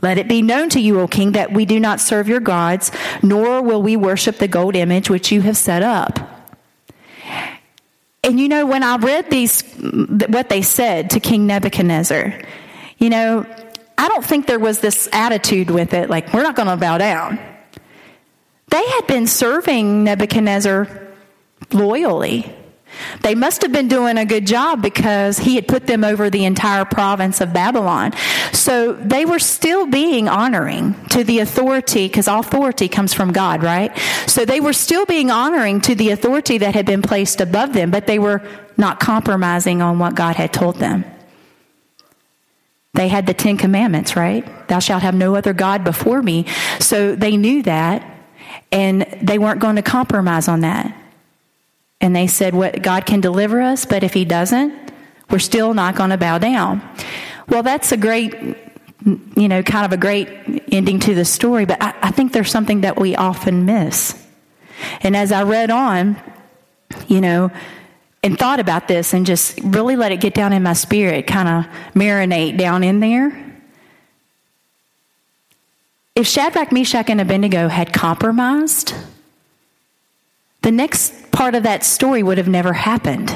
let 0.00 0.16
it 0.16 0.28
be 0.28 0.42
known 0.42 0.68
to 0.70 0.80
you, 0.80 1.00
O 1.00 1.08
king, 1.08 1.32
that 1.32 1.52
we 1.52 1.64
do 1.64 1.80
not 1.80 2.00
serve 2.00 2.28
your 2.28 2.38
gods, 2.38 2.92
nor 3.20 3.62
will 3.62 3.82
we 3.82 3.96
worship 3.96 4.36
the 4.36 4.46
gold 4.46 4.76
image 4.76 5.10
which 5.10 5.32
you 5.32 5.40
have 5.40 5.56
set 5.56 5.82
up. 5.82 6.20
And 8.22 8.38
you 8.38 8.48
know, 8.48 8.64
when 8.64 8.84
I 8.84 8.94
read 8.98 9.28
these, 9.28 9.62
what 10.28 10.50
they 10.50 10.62
said 10.62 11.10
to 11.10 11.20
King 11.20 11.48
Nebuchadnezzar, 11.48 12.40
you 12.98 13.10
know, 13.10 13.44
I 13.98 14.06
don't 14.06 14.24
think 14.24 14.46
there 14.46 14.60
was 14.60 14.78
this 14.78 15.08
attitude 15.12 15.72
with 15.72 15.94
it, 15.94 16.08
like, 16.08 16.32
we're 16.32 16.44
not 16.44 16.54
going 16.54 16.68
to 16.68 16.76
bow 16.76 16.98
down. 16.98 17.40
They 18.74 18.84
had 18.84 19.06
been 19.06 19.28
serving 19.28 20.02
Nebuchadnezzar 20.02 20.88
loyally. 21.70 22.52
They 23.20 23.36
must 23.36 23.62
have 23.62 23.70
been 23.70 23.86
doing 23.86 24.18
a 24.18 24.24
good 24.24 24.48
job 24.48 24.82
because 24.82 25.38
he 25.38 25.54
had 25.54 25.68
put 25.68 25.86
them 25.86 26.02
over 26.02 26.28
the 26.28 26.44
entire 26.44 26.84
province 26.84 27.40
of 27.40 27.52
Babylon. 27.52 28.14
So 28.52 28.92
they 28.94 29.26
were 29.26 29.38
still 29.38 29.86
being 29.86 30.28
honoring 30.28 30.96
to 31.10 31.22
the 31.22 31.38
authority, 31.38 32.08
because 32.08 32.26
authority 32.26 32.88
comes 32.88 33.14
from 33.14 33.30
God, 33.30 33.62
right? 33.62 33.96
So 34.26 34.44
they 34.44 34.58
were 34.58 34.72
still 34.72 35.06
being 35.06 35.30
honoring 35.30 35.80
to 35.82 35.94
the 35.94 36.10
authority 36.10 36.58
that 36.58 36.74
had 36.74 36.84
been 36.84 37.02
placed 37.02 37.40
above 37.40 37.74
them, 37.74 37.92
but 37.92 38.08
they 38.08 38.18
were 38.18 38.42
not 38.76 38.98
compromising 38.98 39.82
on 39.82 40.00
what 40.00 40.16
God 40.16 40.34
had 40.34 40.52
told 40.52 40.80
them. 40.80 41.04
They 42.94 43.06
had 43.06 43.26
the 43.26 43.34
Ten 43.34 43.56
Commandments, 43.56 44.16
right? 44.16 44.44
Thou 44.66 44.80
shalt 44.80 45.02
have 45.02 45.14
no 45.14 45.36
other 45.36 45.52
God 45.52 45.84
before 45.84 46.20
me. 46.20 46.46
So 46.80 47.14
they 47.14 47.36
knew 47.36 47.62
that. 47.62 48.10
And 48.72 49.02
they 49.22 49.38
weren't 49.38 49.60
going 49.60 49.76
to 49.76 49.82
compromise 49.82 50.48
on 50.48 50.60
that. 50.60 50.94
And 52.00 52.14
they 52.14 52.26
said, 52.26 52.54
what 52.54 52.82
God 52.82 53.06
can 53.06 53.20
deliver 53.20 53.60
us, 53.60 53.84
but 53.84 54.02
if 54.02 54.12
he 54.12 54.24
doesn't, 54.24 54.74
we're 55.30 55.38
still 55.38 55.74
not 55.74 55.96
going 55.96 56.10
to 56.10 56.18
bow 56.18 56.38
down. 56.38 56.82
Well, 57.48 57.62
that's 57.62 57.92
a 57.92 57.96
great, 57.96 58.34
you 59.04 59.48
know, 59.48 59.62
kind 59.62 59.86
of 59.86 59.92
a 59.92 59.96
great 59.96 60.28
ending 60.70 61.00
to 61.00 61.14
the 61.14 61.24
story, 61.24 61.64
but 61.64 61.82
I, 61.82 61.94
I 62.02 62.10
think 62.10 62.32
there's 62.32 62.50
something 62.50 62.82
that 62.82 62.98
we 62.98 63.16
often 63.16 63.64
miss. 63.64 64.20
And 65.00 65.16
as 65.16 65.32
I 65.32 65.44
read 65.44 65.70
on, 65.70 66.20
you 67.06 67.20
know, 67.20 67.50
and 68.22 68.38
thought 68.38 68.60
about 68.60 68.88
this 68.88 69.12
and 69.12 69.26
just 69.26 69.60
really 69.62 69.96
let 69.96 70.10
it 70.10 70.20
get 70.20 70.34
down 70.34 70.52
in 70.52 70.62
my 70.62 70.72
spirit, 70.72 71.26
kind 71.26 71.48
of 71.48 71.72
marinate 71.94 72.56
down 72.56 72.82
in 72.82 73.00
there. 73.00 73.43
If 76.14 76.26
Shadrach, 76.26 76.70
Meshach, 76.70 77.10
and 77.10 77.20
Abednego 77.20 77.68
had 77.68 77.92
compromised, 77.92 78.94
the 80.62 80.70
next 80.70 81.32
part 81.32 81.54
of 81.54 81.64
that 81.64 81.84
story 81.84 82.22
would 82.22 82.38
have 82.38 82.48
never 82.48 82.72
happened. 82.72 83.34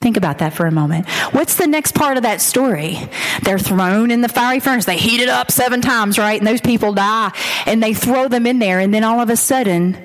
Think 0.00 0.16
about 0.16 0.38
that 0.38 0.52
for 0.52 0.66
a 0.66 0.70
moment. 0.70 1.08
What's 1.32 1.56
the 1.56 1.66
next 1.66 1.94
part 1.94 2.16
of 2.16 2.22
that 2.22 2.40
story? 2.40 2.98
They're 3.42 3.58
thrown 3.58 4.10
in 4.10 4.20
the 4.20 4.28
fiery 4.28 4.60
furnace. 4.60 4.84
They 4.84 4.96
heat 4.96 5.20
it 5.20 5.28
up 5.28 5.50
seven 5.50 5.80
times, 5.80 6.18
right? 6.18 6.38
And 6.38 6.46
those 6.46 6.60
people 6.60 6.92
die. 6.92 7.32
And 7.66 7.82
they 7.82 7.94
throw 7.94 8.28
them 8.28 8.46
in 8.46 8.60
there. 8.60 8.78
And 8.78 8.94
then 8.94 9.02
all 9.02 9.20
of 9.20 9.28
a 9.28 9.36
sudden, 9.36 9.96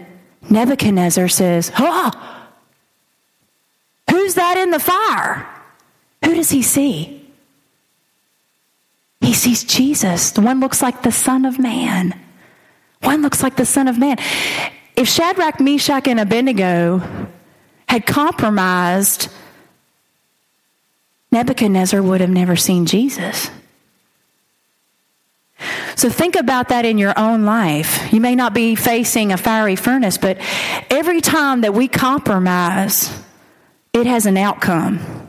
Nebuchadnezzar 0.50 1.28
says, 1.28 1.72
Oh, 1.78 2.12
who's 4.10 4.34
that 4.34 4.58
in 4.58 4.72
the 4.72 4.80
fire? 4.80 5.48
Who 6.26 6.34
does 6.34 6.50
he 6.50 6.64
see? 6.64 7.23
He 9.24 9.34
sees 9.34 9.64
Jesus. 9.64 10.32
The 10.32 10.42
one 10.42 10.60
looks 10.60 10.82
like 10.82 11.02
the 11.02 11.12
Son 11.12 11.46
of 11.46 11.58
Man. 11.58 12.14
One 13.02 13.22
looks 13.22 13.42
like 13.42 13.56
the 13.56 13.66
Son 13.66 13.88
of 13.88 13.98
Man. 13.98 14.18
If 14.98 15.08
Shadrach, 15.08 15.62
Meshach, 15.62 16.08
and 16.10 16.20
Abednego 16.20 17.02
had 17.88 18.06
compromised, 18.06 19.30
Nebuchadnezzar 21.32 22.02
would 22.02 22.20
have 22.20 22.30
never 22.30 22.58
seen 22.58 22.86
Jesus. 22.86 23.50
So 25.96 26.10
think 26.10 26.36
about 26.36 26.70
that 26.70 26.84
in 26.84 26.98
your 26.98 27.18
own 27.18 27.46
life. 27.46 28.12
You 28.12 28.20
may 28.20 28.36
not 28.36 28.54
be 28.54 28.76
facing 28.76 29.32
a 29.32 29.38
fiery 29.38 29.78
furnace, 29.78 30.18
but 30.18 30.38
every 30.90 31.22
time 31.22 31.62
that 31.62 31.74
we 31.74 31.88
compromise, 31.88 33.10
it 33.94 34.06
has 34.06 34.26
an 34.26 34.36
outcome. 34.36 35.23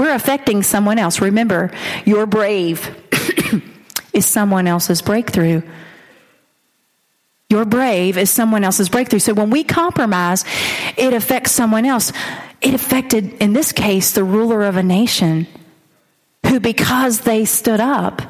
We're 0.00 0.14
affecting 0.14 0.62
someone 0.62 0.98
else. 0.98 1.20
Remember, 1.20 1.70
you're 2.06 2.24
brave. 2.24 2.88
is 4.14 4.24
someone 4.24 4.66
else's 4.66 5.02
breakthrough. 5.02 5.60
Your 7.50 7.66
brave 7.66 8.16
is 8.16 8.30
someone 8.30 8.64
else's 8.64 8.88
breakthrough. 8.88 9.18
So 9.18 9.34
when 9.34 9.50
we 9.50 9.62
compromise, 9.62 10.46
it 10.96 11.12
affects 11.12 11.52
someone 11.52 11.84
else. 11.84 12.14
It 12.62 12.72
affected, 12.72 13.34
in 13.42 13.52
this 13.52 13.72
case, 13.72 14.12
the 14.12 14.24
ruler 14.24 14.62
of 14.62 14.78
a 14.78 14.82
nation 14.82 15.46
who, 16.46 16.60
because 16.60 17.20
they 17.20 17.44
stood 17.44 17.80
up, 17.80 18.22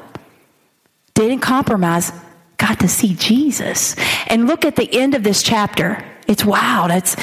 didn't 1.13 1.39
compromise, 1.39 2.11
got 2.57 2.81
to 2.81 2.89
see 2.89 3.15
Jesus. 3.15 3.95
And 4.27 4.45
look 4.45 4.65
at 4.65 4.75
the 4.75 4.93
end 4.93 5.15
of 5.15 5.23
this 5.23 5.41
chapter. 5.41 6.03
It's 6.31 6.45
wild. 6.45 6.91
It's 6.91 7.17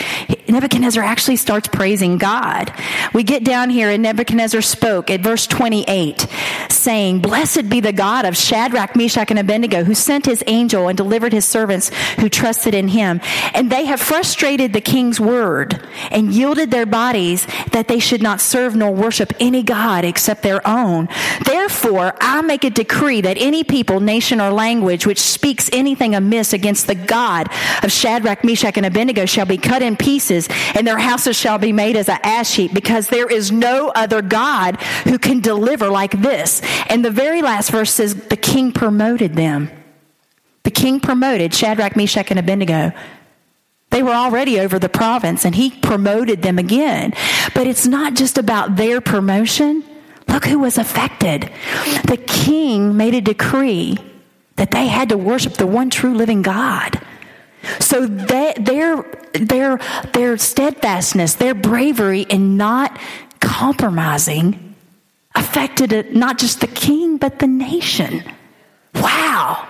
Nebuchadnezzar 0.49 1.03
actually 1.03 1.37
starts 1.37 1.69
praising 1.69 2.19
God. 2.19 2.73
We 3.15 3.23
get 3.23 3.45
down 3.45 3.71
here 3.71 3.89
and 3.91 4.03
Nebuchadnezzar 4.03 4.61
spoke 4.61 5.11
at 5.11 5.21
verse 5.21 5.47
28 5.47 6.27
saying, 6.69 7.21
Blessed 7.21 7.69
be 7.69 7.81
the 7.81 7.93
God 7.93 8.25
of 8.25 8.37
Shadrach, 8.37 8.97
Meshach, 8.97 9.31
and 9.31 9.39
Abednego 9.39 9.85
who 9.85 9.95
sent 9.95 10.27
his 10.27 10.45
angel 10.47 10.89
and 10.89 10.97
delivered 10.97 11.33
his 11.33 11.47
servants 11.47 11.91
who 12.19 12.29
trusted 12.29 12.75
in 12.75 12.89
him. 12.89 13.21
And 13.55 13.71
they 13.71 13.87
have 13.87 14.01
frustrated 14.01 14.73
the 14.73 14.81
king's 14.81 15.19
word 15.19 15.83
and 16.11 16.33
yielded 16.33 16.71
their 16.71 16.87
bodies 16.87 17.47
that 17.73 17.89
they 17.89 17.99
should 17.99 18.23
not 18.23 18.41
serve 18.41 18.77
nor 18.77 18.91
worship 18.91 19.33
any 19.41 19.63
God 19.63 20.05
except 20.05 20.43
their 20.43 20.67
own. 20.67 21.09
Therefore, 21.45 22.15
I 22.21 22.43
make 22.43 22.65
a 22.65 22.71
decree 22.71 23.23
that 23.23 23.39
any 23.39 23.65
people, 23.65 24.01
nation, 24.01 24.41
or 24.41 24.51
language 24.51 25.07
which 25.07 25.21
speaks 25.21 25.71
anything 25.73 26.15
amiss 26.15 26.53
against 26.53 26.87
the 26.87 26.95
God 26.95 27.49
of 27.83 27.93
Shadrach, 27.93 28.45
Meshach, 28.45 28.77
and 28.77 28.87
Abednego 28.87 28.98
shall 29.27 29.47
be 29.47 29.59
cut 29.59 29.83
in 29.83 29.97
pieces, 29.97 30.49
and 30.75 30.87
their 30.87 30.99
houses 30.99 31.37
shall 31.37 31.59
be 31.59 31.73
made 31.73 31.97
as 31.97 32.09
an 32.09 32.19
ash 32.23 32.55
heap, 32.57 32.73
because 32.75 33.09
there 33.09 33.29
is 33.29 33.53
no 33.53 33.89
other 33.95 34.23
God 34.23 34.77
who 35.05 35.19
can 35.19 35.41
deliver 35.41 35.89
like 35.89 36.21
this. 36.21 36.61
And 36.89 37.05
the 37.05 37.11
very 37.11 37.43
last 37.43 37.71
verse 37.71 37.93
says, 37.93 38.15
The 38.15 38.37
king 38.37 38.73
promoted 38.73 39.35
them. 39.35 39.71
The 40.65 40.71
king 40.71 41.01
promoted 41.01 41.55
Shadrach, 41.55 41.97
Meshach, 41.97 42.31
and 42.31 42.39
Abednego. 42.39 42.93
They 43.91 44.03
were 44.03 44.13
already 44.13 44.61
over 44.61 44.79
the 44.79 44.89
province, 44.89 45.45
and 45.45 45.55
he 45.55 45.71
promoted 45.71 46.43
them 46.43 46.59
again. 46.59 47.15
But 47.55 47.67
it's 47.67 47.87
not 47.87 48.15
just 48.15 48.37
about 48.37 48.77
their 48.77 49.01
promotion. 49.01 49.83
Look 50.27 50.45
who 50.45 50.59
was 50.59 50.77
affected. 50.77 51.51
The 52.05 52.23
king 52.27 52.97
made 52.97 53.15
a 53.15 53.21
decree 53.21 53.97
that 54.57 54.71
they 54.73 54.89
had 54.89 55.09
to 55.09 55.17
worship 55.17 55.55
the 55.55 55.67
one 55.67 55.89
true 55.89 56.15
living 56.15 56.43
God. 56.43 57.01
So 57.81 58.07
they, 58.07 58.55
their, 58.59 59.05
their, 59.33 59.79
their 60.13 60.37
steadfastness, 60.39 61.35
their 61.35 61.55
bravery 61.55 62.23
in 62.23 62.57
not 62.57 62.99
compromising 63.41 64.75
affected 65.35 66.15
not 66.15 66.39
just 66.39 66.61
the 66.61 66.67
king, 66.67 67.17
but 67.17 67.39
the 67.39 67.47
nation. 67.47 68.23
Wow. 68.95 69.69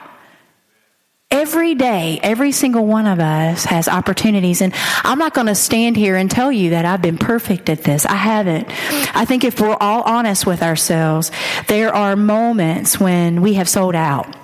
Every 1.31 1.75
day, 1.75 2.19
every 2.23 2.53
single 2.53 2.87
one 2.87 3.07
of 3.07 3.21
us 3.21 3.67
has 3.67 3.87
opportunities. 3.87 4.63
And 4.63 4.73
I'm 5.05 5.19
not 5.19 5.35
going 5.35 5.49
to 5.49 5.55
stand 5.55 5.95
here 5.95 6.17
and 6.17 6.31
tell 6.31 6.51
you 6.51 6.71
that 6.71 6.87
I've 6.87 7.03
been 7.03 7.19
perfect 7.19 7.69
at 7.69 7.85
this. 7.85 8.07
I 8.07 8.15
haven't. 8.15 8.67
I 9.15 9.27
think 9.27 9.45
if 9.45 9.61
we're 9.61 9.77
all 9.77 10.03
honest 10.03 10.47
with 10.47 10.63
ourselves, 10.63 11.31
there 11.67 11.95
are 11.95 12.17
moments 12.17 12.99
when 12.99 13.43
we 13.43 13.55
have 13.55 13.69
sold 13.69 13.95
out. 13.95 14.35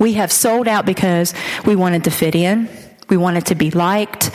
We 0.00 0.14
have 0.14 0.32
sold 0.32 0.66
out 0.66 0.86
because 0.86 1.34
we 1.66 1.76
wanted 1.76 2.04
to 2.04 2.10
fit 2.10 2.34
in, 2.34 2.70
we 3.10 3.18
wanted 3.18 3.46
to 3.46 3.54
be 3.54 3.70
liked, 3.70 4.30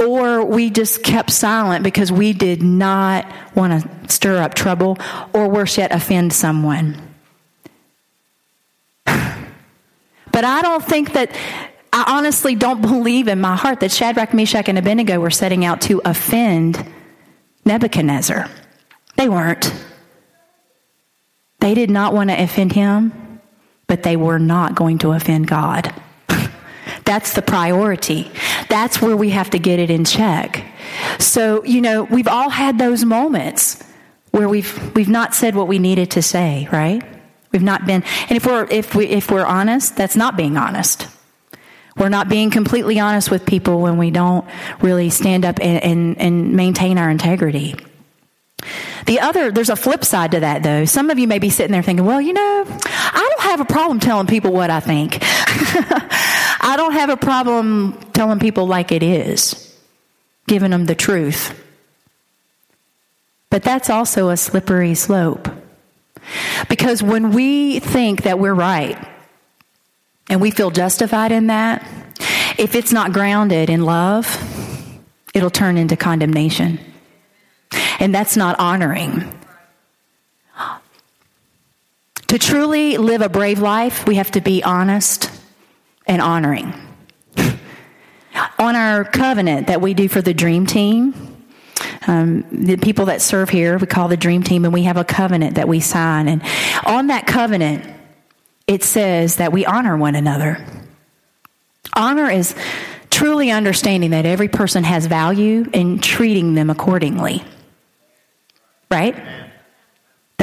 or 0.00 0.44
we 0.44 0.70
just 0.70 1.04
kept 1.04 1.30
silent 1.30 1.84
because 1.84 2.10
we 2.10 2.32
did 2.32 2.64
not 2.64 3.24
want 3.54 3.80
to 3.80 4.12
stir 4.12 4.42
up 4.42 4.54
trouble 4.54 4.98
or 5.32 5.48
worse 5.48 5.78
yet, 5.78 5.92
offend 5.92 6.32
someone. 6.32 7.00
But 9.06 10.44
I 10.44 10.62
don't 10.62 10.84
think 10.84 11.12
that, 11.12 11.30
I 11.92 12.16
honestly 12.18 12.56
don't 12.56 12.80
believe 12.80 13.28
in 13.28 13.40
my 13.40 13.54
heart 13.54 13.78
that 13.80 13.92
Shadrach, 13.92 14.34
Meshach, 14.34 14.68
and 14.68 14.76
Abednego 14.76 15.20
were 15.20 15.30
setting 15.30 15.64
out 15.64 15.80
to 15.82 16.02
offend 16.04 16.84
Nebuchadnezzar. 17.64 18.50
They 19.14 19.28
weren't. 19.28 19.72
They 21.60 21.74
did 21.74 21.88
not 21.88 22.12
want 22.12 22.30
to 22.30 22.42
offend 22.42 22.72
him 22.72 23.23
but 23.86 24.02
they 24.02 24.16
were 24.16 24.38
not 24.38 24.74
going 24.74 24.98
to 24.98 25.12
offend 25.12 25.46
God. 25.46 25.92
That's 27.04 27.34
the 27.34 27.42
priority. 27.42 28.30
That's 28.68 29.00
where 29.00 29.16
we 29.16 29.30
have 29.30 29.50
to 29.50 29.58
get 29.58 29.78
it 29.78 29.90
in 29.90 30.04
check. 30.04 30.64
So, 31.18 31.64
you 31.64 31.80
know, 31.80 32.04
we've 32.04 32.28
all 32.28 32.50
had 32.50 32.78
those 32.78 33.04
moments 33.04 33.82
where 34.30 34.48
we've 34.48 34.94
we've 34.96 35.08
not 35.08 35.34
said 35.34 35.54
what 35.54 35.68
we 35.68 35.78
needed 35.78 36.10
to 36.12 36.22
say, 36.22 36.68
right? 36.72 37.02
We've 37.52 37.62
not 37.62 37.86
been 37.86 38.02
and 38.28 38.36
if 38.36 38.46
we're 38.46 38.66
if 38.70 38.94
we 38.94 39.06
if 39.06 39.30
we're 39.30 39.46
honest, 39.46 39.96
that's 39.96 40.16
not 40.16 40.36
being 40.36 40.56
honest. 40.56 41.06
We're 41.96 42.08
not 42.08 42.28
being 42.28 42.50
completely 42.50 42.98
honest 42.98 43.30
with 43.30 43.46
people 43.46 43.80
when 43.80 43.98
we 43.98 44.10
don't 44.10 44.44
really 44.80 45.10
stand 45.10 45.44
up 45.44 45.60
and, 45.60 45.82
and, 45.82 46.18
and 46.18 46.52
maintain 46.54 46.98
our 46.98 47.08
integrity. 47.08 47.76
The 49.06 49.20
other, 49.20 49.52
there's 49.52 49.68
a 49.68 49.76
flip 49.76 50.04
side 50.04 50.32
to 50.32 50.40
that 50.40 50.62
though. 50.62 50.86
Some 50.86 51.10
of 51.10 51.18
you 51.18 51.28
may 51.28 51.38
be 51.38 51.50
sitting 51.50 51.72
there 51.72 51.82
thinking, 51.82 52.04
well, 52.04 52.20
you 52.20 52.32
know, 52.32 52.64
I 53.14 53.28
don't 53.30 53.50
have 53.50 53.60
a 53.60 53.64
problem 53.64 54.00
telling 54.00 54.26
people 54.26 54.52
what 54.52 54.70
I 54.70 54.80
think. 54.80 55.18
I 55.22 56.74
don't 56.76 56.92
have 56.92 57.10
a 57.10 57.16
problem 57.16 57.98
telling 58.12 58.38
people 58.40 58.66
like 58.66 58.90
it 58.90 59.02
is, 59.02 59.76
giving 60.46 60.70
them 60.70 60.86
the 60.86 60.94
truth. 60.94 61.60
But 63.50 63.62
that's 63.62 63.88
also 63.88 64.30
a 64.30 64.36
slippery 64.36 64.94
slope. 64.94 65.48
Because 66.68 67.02
when 67.02 67.32
we 67.32 67.78
think 67.78 68.22
that 68.22 68.38
we're 68.38 68.54
right 68.54 68.98
and 70.28 70.40
we 70.40 70.50
feel 70.50 70.70
justified 70.70 71.30
in 71.30 71.46
that, 71.48 71.86
if 72.58 72.74
it's 72.74 72.92
not 72.92 73.12
grounded 73.12 73.70
in 73.70 73.84
love, 73.84 74.26
it'll 75.34 75.50
turn 75.50 75.76
into 75.76 75.96
condemnation. 75.96 76.80
And 78.00 78.14
that's 78.14 78.36
not 78.36 78.58
honoring. 78.58 79.32
To 82.34 82.38
truly 82.40 82.96
live 82.96 83.22
a 83.22 83.28
brave 83.28 83.60
life, 83.60 84.08
we 84.08 84.16
have 84.16 84.32
to 84.32 84.40
be 84.40 84.60
honest 84.64 85.30
and 86.04 86.20
honoring. 86.20 86.74
On 88.58 88.74
our 88.74 89.04
covenant 89.04 89.68
that 89.68 89.80
we 89.80 89.94
do 89.94 90.08
for 90.08 90.20
the 90.20 90.34
dream 90.34 90.66
team, 90.66 91.14
um, 92.08 92.44
the 92.50 92.76
people 92.76 93.04
that 93.04 93.22
serve 93.22 93.50
here, 93.50 93.78
we 93.78 93.86
call 93.86 94.08
the 94.08 94.16
dream 94.16 94.42
team, 94.42 94.64
and 94.64 94.74
we 94.74 94.82
have 94.82 94.96
a 94.96 95.04
covenant 95.04 95.54
that 95.54 95.68
we 95.68 95.78
sign. 95.78 96.26
And 96.26 96.42
on 96.84 97.06
that 97.06 97.28
covenant, 97.28 97.88
it 98.66 98.82
says 98.82 99.36
that 99.36 99.52
we 99.52 99.64
honor 99.64 99.96
one 99.96 100.16
another. 100.16 100.66
Honor 101.92 102.28
is 102.28 102.56
truly 103.10 103.52
understanding 103.52 104.10
that 104.10 104.26
every 104.26 104.48
person 104.48 104.82
has 104.82 105.06
value 105.06 105.70
and 105.72 106.02
treating 106.02 106.56
them 106.56 106.68
accordingly 106.68 107.44
right? 108.90 109.16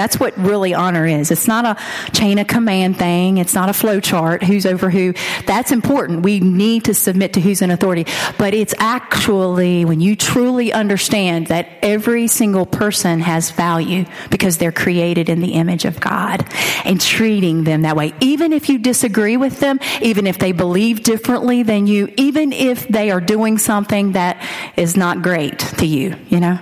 That's 0.01 0.19
what 0.19 0.35
really 0.35 0.73
honor 0.73 1.05
is. 1.05 1.29
It's 1.29 1.47
not 1.47 1.63
a 1.63 1.77
chain 2.11 2.39
of 2.39 2.47
command 2.47 2.97
thing. 2.97 3.37
It's 3.37 3.53
not 3.53 3.69
a 3.69 3.73
flow 3.73 3.99
chart. 3.99 4.41
Who's 4.41 4.65
over 4.65 4.89
who. 4.89 5.13
That's 5.45 5.71
important. 5.71 6.23
We 6.23 6.39
need 6.39 6.85
to 6.85 6.95
submit 6.95 7.33
to 7.33 7.39
who's 7.39 7.61
in 7.61 7.69
authority. 7.69 8.11
But 8.39 8.55
it's 8.55 8.73
actually 8.79 9.85
when 9.85 10.01
you 10.01 10.15
truly 10.15 10.73
understand 10.73 11.47
that 11.47 11.67
every 11.83 12.25
single 12.25 12.65
person 12.65 13.19
has 13.19 13.51
value 13.51 14.05
because 14.31 14.57
they're 14.57 14.71
created 14.71 15.29
in 15.29 15.39
the 15.39 15.53
image 15.53 15.85
of 15.85 15.99
God 15.99 16.47
and 16.83 16.99
treating 16.99 17.63
them 17.63 17.83
that 17.83 17.95
way. 17.95 18.15
Even 18.21 18.53
if 18.53 18.69
you 18.69 18.79
disagree 18.79 19.37
with 19.37 19.59
them, 19.59 19.79
even 20.01 20.25
if 20.25 20.39
they 20.39 20.51
believe 20.51 21.03
differently 21.03 21.61
than 21.61 21.85
you, 21.85 22.11
even 22.17 22.53
if 22.53 22.87
they 22.87 23.11
are 23.11 23.21
doing 23.21 23.59
something 23.59 24.13
that 24.13 24.43
is 24.75 24.97
not 24.97 25.21
great 25.21 25.59
to 25.59 25.85
you, 25.85 26.15
you 26.27 26.39
know? 26.39 26.57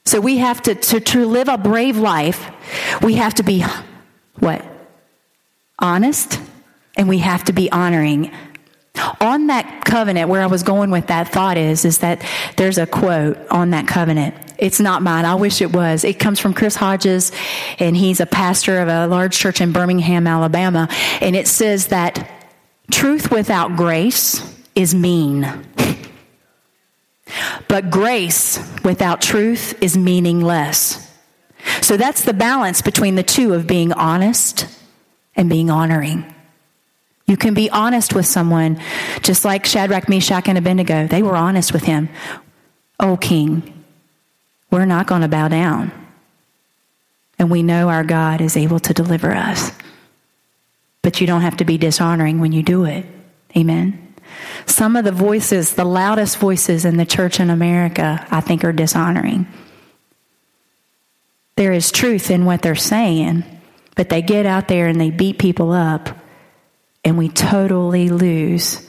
So 0.05 0.21
we 0.21 0.37
have 0.37 0.61
to, 0.63 0.75
to, 0.75 0.99
to 0.99 1.25
live 1.25 1.47
a 1.47 1.57
brave 1.57 1.97
life, 1.97 2.51
we 3.01 3.15
have 3.15 3.33
to 3.35 3.43
be 3.43 3.65
what? 4.39 4.63
Honest, 5.79 6.39
and 6.95 7.09
we 7.09 7.17
have 7.19 7.43
to 7.45 7.53
be 7.53 7.71
honoring. 7.71 8.31
On 9.19 9.47
that 9.47 9.83
covenant, 9.83 10.29
where 10.29 10.41
I 10.41 10.45
was 10.45 10.63
going 10.63 10.89
with 10.89 11.07
that 11.07 11.29
thought 11.29 11.57
is, 11.57 11.83
is 11.83 11.97
that 11.97 12.23
there's 12.55 12.77
a 12.77 12.85
quote 12.85 13.37
on 13.49 13.71
that 13.71 13.87
covenant. 13.87 14.35
It's 14.57 14.79
not 14.79 15.01
mine. 15.01 15.25
I 15.25 15.35
wish 15.35 15.61
it 15.61 15.73
was. 15.73 16.05
It 16.05 16.17
comes 16.17 16.39
from 16.39 16.53
Chris 16.53 16.75
Hodges, 16.75 17.33
and 17.77 17.97
he's 17.97 18.21
a 18.21 18.25
pastor 18.25 18.79
of 18.79 18.87
a 18.87 19.07
large 19.07 19.37
church 19.37 19.59
in 19.59 19.73
Birmingham, 19.73 20.27
Alabama. 20.27 20.87
And 21.19 21.35
it 21.35 21.47
says 21.47 21.87
that 21.87 22.29
truth 22.89 23.31
without 23.31 23.75
grace 23.75 24.41
is 24.75 24.95
mean. 24.95 25.65
But 27.67 27.89
grace 27.89 28.59
without 28.83 29.21
truth 29.21 29.81
is 29.81 29.97
meaningless. 29.97 31.01
So 31.81 31.97
that's 31.97 32.23
the 32.23 32.33
balance 32.33 32.81
between 32.81 33.15
the 33.15 33.23
two 33.23 33.53
of 33.53 33.67
being 33.67 33.91
honest 33.93 34.67
and 35.35 35.49
being 35.49 35.69
honoring. 35.69 36.31
You 37.27 37.37
can 37.37 37.55
be 37.55 37.69
honest 37.71 38.13
with 38.13 38.27
someone, 38.27 38.79
just 39.21 39.45
like 39.45 39.65
Shadrach, 39.65 40.07
Meshach, 40.07 40.47
and 40.47 40.57
Abednego. 40.57 41.07
They 41.07 41.23
were 41.23 41.35
honest 41.35 41.73
with 41.73 41.83
him. 41.83 42.09
Oh, 42.99 43.17
king, 43.17 43.83
we're 44.69 44.85
not 44.85 45.07
going 45.07 45.21
to 45.21 45.27
bow 45.27 45.47
down. 45.47 45.91
And 47.39 47.49
we 47.49 47.63
know 47.63 47.89
our 47.89 48.03
God 48.03 48.41
is 48.41 48.55
able 48.55 48.79
to 48.79 48.93
deliver 48.93 49.33
us. 49.33 49.71
But 51.01 51.19
you 51.19 51.27
don't 51.27 51.41
have 51.41 51.57
to 51.57 51.65
be 51.65 51.77
dishonoring 51.77 52.39
when 52.39 52.51
you 52.51 52.63
do 52.63 52.85
it. 52.85 53.05
Amen. 53.57 54.04
Some 54.65 54.95
of 54.95 55.05
the 55.05 55.11
voices, 55.11 55.73
the 55.73 55.85
loudest 55.85 56.37
voices 56.37 56.85
in 56.85 56.97
the 56.97 57.05
church 57.05 57.39
in 57.39 57.49
America, 57.49 58.25
I 58.29 58.41
think 58.41 58.63
are 58.63 58.73
dishonoring. 58.73 59.47
There 61.55 61.71
is 61.71 61.91
truth 61.91 62.31
in 62.31 62.45
what 62.45 62.61
they're 62.61 62.75
saying, 62.75 63.43
but 63.95 64.09
they 64.09 64.21
get 64.21 64.45
out 64.45 64.67
there 64.67 64.87
and 64.87 64.99
they 64.99 65.11
beat 65.11 65.37
people 65.39 65.71
up, 65.71 66.09
and 67.03 67.17
we 67.17 67.29
totally 67.29 68.09
lose 68.09 68.85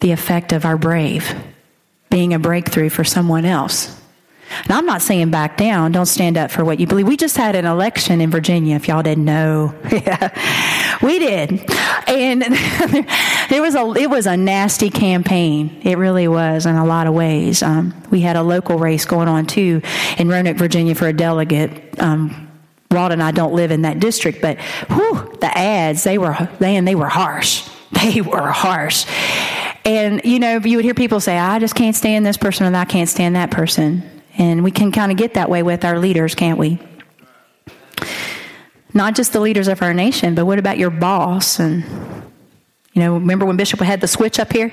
the 0.00 0.12
effect 0.12 0.52
of 0.52 0.64
our 0.64 0.76
brave 0.76 1.34
being 2.10 2.34
a 2.34 2.38
breakthrough 2.38 2.90
for 2.90 3.04
someone 3.04 3.44
else. 3.44 4.00
And 4.64 4.72
I'm 4.72 4.86
not 4.86 5.02
saying 5.02 5.30
back 5.30 5.56
down. 5.56 5.92
Don't 5.92 6.06
stand 6.06 6.36
up 6.36 6.50
for 6.50 6.64
what 6.64 6.78
you 6.78 6.86
believe. 6.86 7.06
We 7.06 7.16
just 7.16 7.36
had 7.36 7.56
an 7.56 7.64
election 7.64 8.20
in 8.20 8.30
Virginia, 8.30 8.76
if 8.76 8.88
y'all 8.88 9.02
didn't 9.02 9.24
know. 9.24 9.74
we 11.02 11.18
did. 11.18 11.68
And 12.16 12.42
it 12.46 13.60
was 13.60 13.74
a, 13.74 13.92
it 14.00 14.08
was 14.08 14.26
a 14.26 14.36
nasty 14.36 14.90
campaign. 14.90 15.80
It 15.82 15.98
really 15.98 16.28
was 16.28 16.66
in 16.66 16.74
a 16.74 16.84
lot 16.84 17.06
of 17.06 17.14
ways. 17.14 17.62
Um, 17.62 17.94
we 18.10 18.20
had 18.20 18.36
a 18.36 18.42
local 18.42 18.78
race 18.78 19.04
going 19.04 19.28
on 19.28 19.46
too 19.46 19.82
in 20.18 20.28
Roanoke, 20.28 20.56
Virginia 20.56 20.94
for 20.94 21.08
a 21.08 21.12
delegate. 21.12 22.00
Um, 22.00 22.50
Rod 22.90 23.12
and 23.12 23.22
I 23.22 23.32
don't 23.32 23.52
live 23.52 23.70
in 23.70 23.82
that 23.82 24.00
district, 24.00 24.40
but 24.40 24.60
whew, 24.88 25.36
the 25.40 25.50
ads, 25.56 26.04
they 26.04 26.18
were, 26.18 26.48
man, 26.60 26.84
they 26.84 26.94
were 26.94 27.08
harsh. 27.08 27.68
They 27.92 28.20
were 28.20 28.48
harsh. 28.48 29.06
And, 29.84 30.20
you 30.24 30.38
know, 30.38 30.58
you 30.58 30.76
would 30.76 30.84
hear 30.84 30.92
people 30.92 31.20
say, 31.20 31.38
I 31.38 31.60
just 31.60 31.74
can't 31.74 31.94
stand 31.96 32.26
this 32.26 32.36
person 32.36 32.66
and 32.66 32.76
I 32.76 32.84
can't 32.84 33.08
stand 33.08 33.36
that 33.36 33.50
person. 33.50 34.02
And 34.36 34.64
we 34.64 34.70
can 34.70 34.92
kind 34.92 35.12
of 35.12 35.16
get 35.16 35.34
that 35.34 35.48
way 35.48 35.62
with 35.62 35.84
our 35.84 35.98
leaders, 35.98 36.34
can't 36.34 36.58
we? 36.58 36.78
Not 38.96 39.14
just 39.14 39.34
the 39.34 39.40
leaders 39.40 39.68
of 39.68 39.82
our 39.82 39.92
nation, 39.92 40.34
but 40.34 40.46
what 40.46 40.58
about 40.58 40.78
your 40.78 40.88
boss? 40.88 41.60
And, 41.60 41.84
you 42.94 43.02
know, 43.02 43.12
remember 43.12 43.44
when 43.44 43.58
Bishop 43.58 43.78
had 43.80 44.00
the 44.00 44.08
switch 44.08 44.38
up 44.38 44.50
here? 44.50 44.72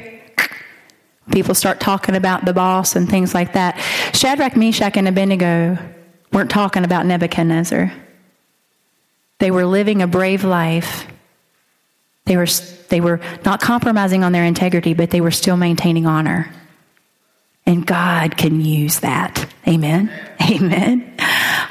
People 1.34 1.54
start 1.54 1.82
talking 1.82 2.16
about 2.16 2.46
the 2.46 2.54
boss 2.54 2.96
and 2.96 3.10
things 3.10 3.34
like 3.34 3.52
that. 3.52 3.78
Shadrach, 4.14 4.56
Meshach, 4.56 4.96
and 4.96 5.10
Abednego 5.10 5.78
weren't 6.32 6.50
talking 6.50 6.86
about 6.86 7.06
Nebuchadnezzar. 7.06 7.92
They 9.40 9.52
were 9.52 9.66
living 9.66 10.02
a 10.02 10.08
brave 10.08 10.46
life. 10.46 11.06
They 12.24 12.38
were, 12.38 12.48
they 12.88 13.02
were 13.02 13.20
not 13.44 13.60
compromising 13.60 14.24
on 14.24 14.32
their 14.32 14.46
integrity, 14.46 14.94
but 14.94 15.10
they 15.10 15.20
were 15.20 15.32
still 15.32 15.58
maintaining 15.58 16.06
honor. 16.06 16.50
And 17.66 17.86
God 17.86 18.38
can 18.38 18.62
use 18.62 19.02
that. 19.02 19.46
Amen. 19.68 20.10
Amen. 20.50 21.14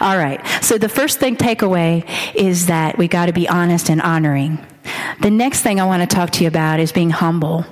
All 0.03 0.19
right. 0.19 0.45
So 0.61 0.79
the 0.79 0.89
first 0.89 1.21
thing 1.21 1.37
takeaway 1.37 2.05
is 2.35 2.67
that 2.67 2.99
we 2.99 3.07
got 3.07 3.27
to 3.27 3.33
be 3.33 3.49
honest 3.49 3.89
and 3.89 4.03
honoring. 4.03 4.59
The 5.21 5.31
next 5.31 5.63
thing 5.63 5.81
I 5.81 5.85
want 5.85 6.03
to 6.03 6.13
talk 6.13 6.31
to 6.31 6.43
you 6.43 6.49
about 6.49 6.81
is 6.81 6.91
being 6.91 7.11
humble 7.11 7.65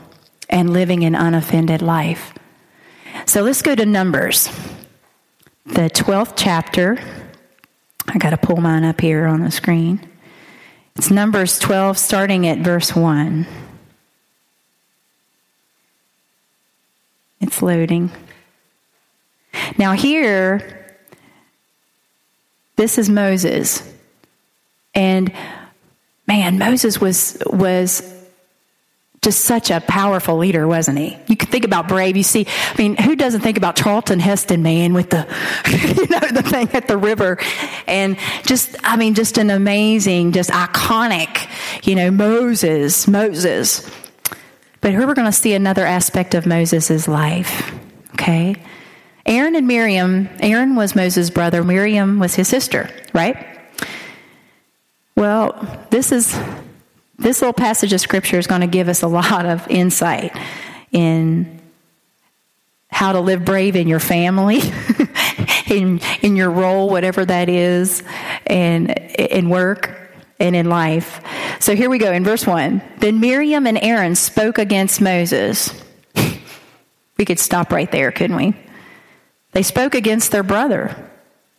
and 0.49 0.73
living 0.73 1.03
an 1.03 1.16
unoffended 1.16 1.83
life. 1.83 2.33
So 3.27 3.43
let's 3.43 3.62
go 3.62 3.75
to 3.75 3.85
Numbers, 3.85 4.47
the 5.66 5.90
12th 5.90 6.35
chapter. 6.37 7.03
I 8.07 8.19
got 8.19 8.31
to 8.31 8.37
pull 8.37 8.59
mine 8.59 8.85
up 8.85 9.01
here 9.01 9.27
on 9.27 9.40
the 9.40 9.51
screen. 9.51 10.09
It's 10.95 11.11
Numbers 11.11 11.59
12, 11.59 11.99
starting 11.99 12.47
at 12.47 12.59
verse 12.59 12.95
1. 12.95 13.45
It's 17.40 17.61
loading. 17.61 18.12
Now, 19.77 19.95
here, 19.95 20.80
this 22.81 22.97
is 22.97 23.11
Moses. 23.11 23.87
And 24.95 25.31
man, 26.27 26.59
Moses 26.59 26.99
was, 26.99 27.37
was 27.45 28.03
just 29.21 29.43
such 29.43 29.71
a 29.71 29.83
powerful 29.83 30.38
leader, 30.38 30.66
wasn't 30.66 30.97
he? 30.97 31.19
You 31.27 31.37
can 31.37 31.51
think 31.51 31.66
about 31.66 31.88
brave. 31.88 32.16
You 32.16 32.23
see, 32.23 32.47
I 32.49 32.75
mean, 32.79 32.97
who 32.97 33.16
doesn't 33.16 33.43
think 33.43 33.59
about 33.59 33.77
Charlton 33.77 34.19
Heston, 34.19 34.62
man, 34.62 34.95
with 34.95 35.11
the, 35.11 35.27
you 35.69 36.07
know, 36.07 36.21
the 36.33 36.43
thing 36.43 36.71
at 36.73 36.88
the 36.88 36.97
river, 36.97 37.37
and 37.87 38.16
just, 38.47 38.75
I 38.83 38.97
mean, 38.97 39.14
just 39.14 39.37
an 39.37 39.51
amazing, 39.51 40.33
just 40.33 40.49
iconic, 40.49 41.51
you 41.87 41.95
know, 41.95 42.11
Moses, 42.11 43.07
Moses. 43.07 43.90
But 44.81 44.93
here 44.93 45.07
we're 45.07 45.12
going 45.12 45.27
to 45.27 45.33
see 45.33 45.53
another 45.53 45.85
aspect 45.85 46.35
of 46.35 46.47
Moses' 46.47 47.07
life. 47.07 47.75
Okay? 48.14 48.57
Aaron 49.27 49.55
and 49.55 49.67
Miriam, 49.67 50.29
Aaron 50.41 50.77
was 50.77 50.97
Moses' 50.97 51.31
brother, 51.31 51.63
Miriam 51.63 52.19
was 52.19 52.35
his 52.35 52.49
sister, 52.49 52.91
right? 53.13 53.47
Well, 55.17 55.87
this 55.91 56.13
is 56.13 56.39
this 57.19 57.43
little 57.43 57.53
passage 57.53 57.93
of 57.93 58.01
scripture 58.01 58.39
is 58.39 58.47
going 58.47 58.63
to 58.63 58.67
give 58.67 58.89
us 58.89 59.03
a 59.03 59.07
lot 59.07 59.45
of 59.45 59.69
insight 59.69 60.35
in 60.91 61.61
how 62.91 63.13
to 63.13 63.21
live 63.21 63.45
brave 63.45 63.77
in 63.77 63.87
your 63.87 64.01
family, 64.01 64.61
in 65.69 66.01
in 66.23 66.37
your 66.37 66.51
role, 66.51 66.89
whatever 66.89 67.25
that 67.25 67.49
is, 67.49 68.03
and 68.47 68.91
in 68.91 69.51
work 69.51 69.97
and 70.39 70.57
in 70.57 70.69
life. 70.69 71.21
So 71.61 71.77
here 71.77 71.91
we 71.91 71.99
go 71.99 72.13
in 72.13 72.25
verse 72.25 72.47
1. 72.47 72.83
Then 72.99 73.21
Miriam 73.21 73.67
and 73.67 73.79
Aaron 73.83 74.15
spoke 74.15 74.59
against 74.59 75.01
Moses. 75.01 75.73
we 77.19 77.25
could 77.27 77.39
stop 77.39 77.71
right 77.73 77.93
there, 77.93 78.11
couldn't 78.11 78.37
we? 78.37 78.55
They 79.53 79.63
spoke 79.63 79.95
against 79.95 80.31
their 80.31 80.43
brother 80.43 81.11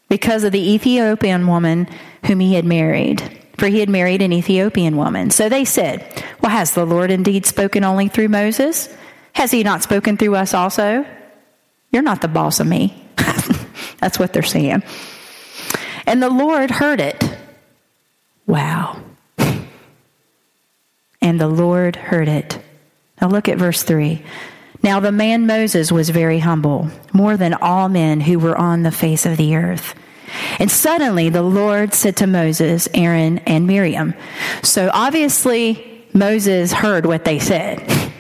because 0.09 0.43
of 0.43 0.51
the 0.51 0.73
Ethiopian 0.73 1.47
woman 1.47 1.87
whom 2.25 2.39
he 2.39 2.53
had 2.53 2.65
married. 2.65 3.39
For 3.57 3.67
he 3.67 3.79
had 3.79 3.89
married 3.89 4.21
an 4.21 4.33
Ethiopian 4.33 4.97
woman. 4.97 5.29
So 5.29 5.47
they 5.47 5.65
said, 5.65 6.23
Well, 6.41 6.51
has 6.51 6.73
the 6.73 6.85
Lord 6.85 7.11
indeed 7.11 7.45
spoken 7.45 7.83
only 7.83 8.07
through 8.07 8.29
Moses? 8.29 8.89
Has 9.33 9.51
he 9.51 9.63
not 9.63 9.83
spoken 9.83 10.17
through 10.17 10.35
us 10.35 10.53
also? 10.53 11.05
You're 11.91 12.01
not 12.01 12.21
the 12.21 12.27
boss 12.27 12.59
of 12.59 12.67
me. 12.67 13.05
That's 13.99 14.17
what 14.17 14.33
they're 14.33 14.43
saying. 14.43 14.83
And 16.05 16.23
the 16.23 16.29
Lord 16.29 16.71
heard 16.71 16.99
it. 16.99 17.23
Wow. 18.47 19.01
And 21.23 21.39
the 21.39 21.47
Lord 21.47 21.95
heard 21.95 22.27
it. 22.27 22.59
Now 23.21 23.27
look 23.27 23.47
at 23.47 23.59
verse 23.59 23.83
3. 23.83 24.23
Now 24.83 24.99
the 24.99 25.11
man 25.11 25.45
Moses 25.45 25.91
was 25.91 26.09
very 26.09 26.39
humble, 26.39 26.89
more 27.13 27.37
than 27.37 27.53
all 27.53 27.89
men 27.89 28.21
who 28.21 28.39
were 28.39 28.57
on 28.57 28.83
the 28.83 28.91
face 28.91 29.25
of 29.25 29.37
the 29.37 29.55
earth. 29.55 29.95
And 30.59 30.71
suddenly 30.71 31.29
the 31.29 31.43
Lord 31.43 31.93
said 31.93 32.17
to 32.17 32.27
Moses, 32.27 32.87
Aaron, 32.93 33.39
and 33.39 33.67
Miriam. 33.67 34.13
So 34.63 34.89
obviously 34.93 36.05
Moses 36.13 36.71
heard 36.71 37.05
what 37.05 37.25
they 37.25 37.39
said. 37.39 37.81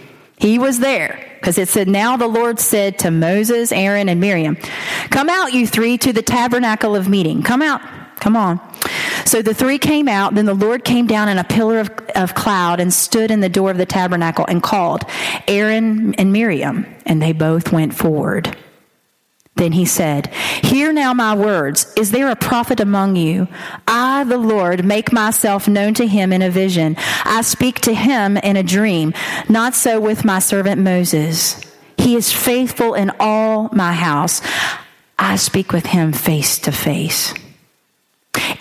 He 0.41 0.57
was 0.57 0.79
there 0.79 1.23
because 1.35 1.59
it 1.59 1.67
said, 1.67 1.87
Now 1.87 2.17
the 2.17 2.27
Lord 2.27 2.59
said 2.59 2.97
to 2.99 3.11
Moses, 3.11 3.71
Aaron, 3.71 4.09
and 4.09 4.19
Miriam, 4.19 4.55
Come 5.11 5.29
out, 5.29 5.53
you 5.53 5.67
three, 5.67 5.99
to 5.99 6.11
the 6.11 6.23
tabernacle 6.23 6.95
of 6.95 7.07
meeting. 7.07 7.43
Come 7.43 7.61
out. 7.61 7.79
Come 8.19 8.35
on. 8.35 8.59
So 9.31 9.41
the 9.41 9.53
three 9.53 9.77
came 9.77 10.09
out. 10.09 10.35
Then 10.35 10.45
the 10.45 10.53
Lord 10.53 10.83
came 10.83 11.07
down 11.07 11.29
in 11.29 11.37
a 11.37 11.45
pillar 11.45 11.79
of, 11.79 11.89
of 12.15 12.35
cloud 12.35 12.81
and 12.81 12.91
stood 12.91 13.31
in 13.31 13.39
the 13.39 13.47
door 13.47 13.71
of 13.71 13.77
the 13.77 13.85
tabernacle 13.85 14.45
and 14.45 14.61
called 14.61 15.05
Aaron 15.47 16.13
and 16.15 16.33
Miriam, 16.33 16.85
and 17.05 17.21
they 17.21 17.31
both 17.31 17.71
went 17.71 17.93
forward. 17.93 18.57
Then 19.55 19.71
he 19.71 19.85
said, 19.85 20.27
Hear 20.61 20.91
now 20.91 21.13
my 21.13 21.33
words. 21.33 21.93
Is 21.95 22.11
there 22.11 22.29
a 22.29 22.35
prophet 22.35 22.81
among 22.81 23.15
you? 23.15 23.47
I, 23.87 24.25
the 24.25 24.37
Lord, 24.37 24.83
make 24.83 25.13
myself 25.13 25.65
known 25.65 25.93
to 25.93 26.07
him 26.07 26.33
in 26.33 26.41
a 26.41 26.49
vision. 26.49 26.97
I 27.23 27.39
speak 27.43 27.79
to 27.81 27.93
him 27.93 28.35
in 28.35 28.57
a 28.57 28.63
dream. 28.63 29.13
Not 29.47 29.75
so 29.75 30.01
with 30.01 30.25
my 30.25 30.39
servant 30.39 30.81
Moses. 30.81 31.57
He 31.97 32.17
is 32.17 32.33
faithful 32.33 32.95
in 32.95 33.13
all 33.17 33.69
my 33.71 33.93
house. 33.93 34.41
I 35.17 35.37
speak 35.37 35.71
with 35.71 35.85
him 35.85 36.11
face 36.11 36.59
to 36.59 36.73
face 36.73 37.33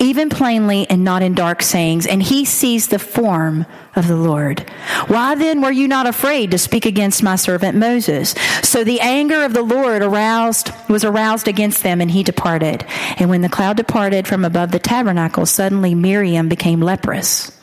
even 0.01 0.31
plainly 0.31 0.89
and 0.89 1.05
not 1.05 1.23
in 1.23 1.35
dark 1.35 1.63
sayings, 1.63 2.07
and 2.07 2.23
he 2.23 2.45
sees 2.45 2.89
the 2.89 2.99
form 2.99 3.67
of 3.95 4.09
the 4.09 4.17
Lord. 4.17 4.61
Why 5.07 5.35
then 5.35 5.61
were 5.61 5.71
you 5.71 5.87
not 5.87 6.07
afraid 6.07 6.51
to 6.51 6.59
speak 6.59 6.87
against 6.87 7.23
my 7.23 7.37
servant 7.37 7.77
Moses? 7.77 8.35
So 8.63 8.83
the 8.83 9.01
anger 9.01 9.45
of 9.45 9.53
the 9.53 9.63
Lord 9.63 10.03
aroused 10.03 10.71
was 10.89 11.05
aroused 11.05 11.49
against 11.49 11.83
them, 11.83 12.01
and 12.01 12.11
he 12.11 12.23
departed. 12.23 12.85
And 13.19 13.29
when 13.29 13.43
the 13.43 13.49
cloud 13.49 13.77
departed 13.77 14.27
from 14.27 14.45
above 14.45 14.73
the 14.73 14.79
tabernacle, 14.79 15.45
suddenly 15.45 15.95
Miriam 15.95 16.49
became 16.49 16.81
leprous, 16.81 17.57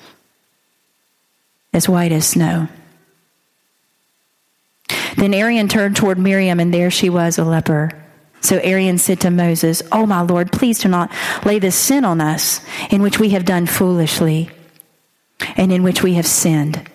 as 1.74 1.90
white 1.90 2.12
as 2.12 2.28
snow. 2.28 2.68
Then 5.18 5.34
Aaron 5.34 5.68
turned 5.68 5.96
toward 5.96 6.20
Miriam, 6.20 6.60
and 6.60 6.72
there 6.72 6.92
she 6.92 7.10
was, 7.10 7.40
a 7.40 7.44
leper. 7.44 7.92
So 8.42 8.60
Aaron 8.60 8.98
said 8.98 9.20
to 9.22 9.32
Moses, 9.32 9.82
Oh, 9.92 10.06
my 10.06 10.22
Lord, 10.22 10.52
please 10.52 10.80
do 10.80 10.90
not 10.90 11.12
lay 11.46 11.60
this 11.60 11.76
sin 11.76 12.06
on 12.06 12.22
us 12.22 12.62
in 12.90 13.02
which 13.02 13.20
we 13.20 13.30
have 13.30 13.46
done 13.46 13.66
foolishly 13.66 14.50
and 15.56 15.72
in 15.72 15.84
which 15.84 16.04
we 16.04 16.14
have 16.14 16.28
sinned. 16.28 16.90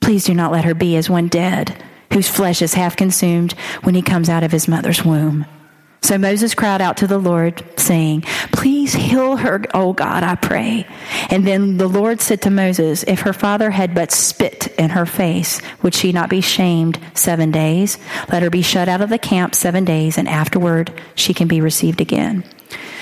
Please 0.00 0.24
do 0.24 0.34
not 0.34 0.52
let 0.52 0.64
her 0.64 0.74
be 0.74 0.96
as 0.96 1.10
one 1.10 1.28
dead, 1.28 1.82
whose 2.12 2.28
flesh 2.28 2.62
is 2.62 2.74
half 2.74 2.96
consumed 2.96 3.52
when 3.82 3.94
he 3.94 4.02
comes 4.02 4.28
out 4.28 4.44
of 4.44 4.52
his 4.52 4.68
mother's 4.68 5.04
womb. 5.04 5.46
So 6.02 6.18
Moses 6.18 6.54
cried 6.54 6.80
out 6.80 6.98
to 6.98 7.06
the 7.06 7.18
Lord, 7.18 7.64
saying, 7.76 8.22
Please 8.52 8.94
heal 8.94 9.36
her, 9.36 9.64
O 9.74 9.92
God, 9.92 10.22
I 10.22 10.36
pray. 10.36 10.86
And 11.30 11.46
then 11.46 11.78
the 11.78 11.88
Lord 11.88 12.20
said 12.20 12.42
to 12.42 12.50
Moses, 12.50 13.02
If 13.04 13.20
her 13.20 13.32
father 13.32 13.70
had 13.70 13.94
but 13.94 14.12
spit 14.12 14.68
in 14.78 14.90
her 14.90 15.06
face, 15.06 15.60
would 15.82 15.94
she 15.94 16.12
not 16.12 16.30
be 16.30 16.40
shamed 16.40 17.00
seven 17.14 17.50
days? 17.50 17.98
Let 18.30 18.42
her 18.42 18.50
be 18.50 18.62
shut 18.62 18.88
out 18.88 19.00
of 19.00 19.08
the 19.08 19.18
camp 19.18 19.54
seven 19.54 19.84
days, 19.84 20.16
and 20.16 20.28
afterward 20.28 20.92
she 21.14 21.34
can 21.34 21.48
be 21.48 21.60
received 21.60 22.00
again. 22.00 22.44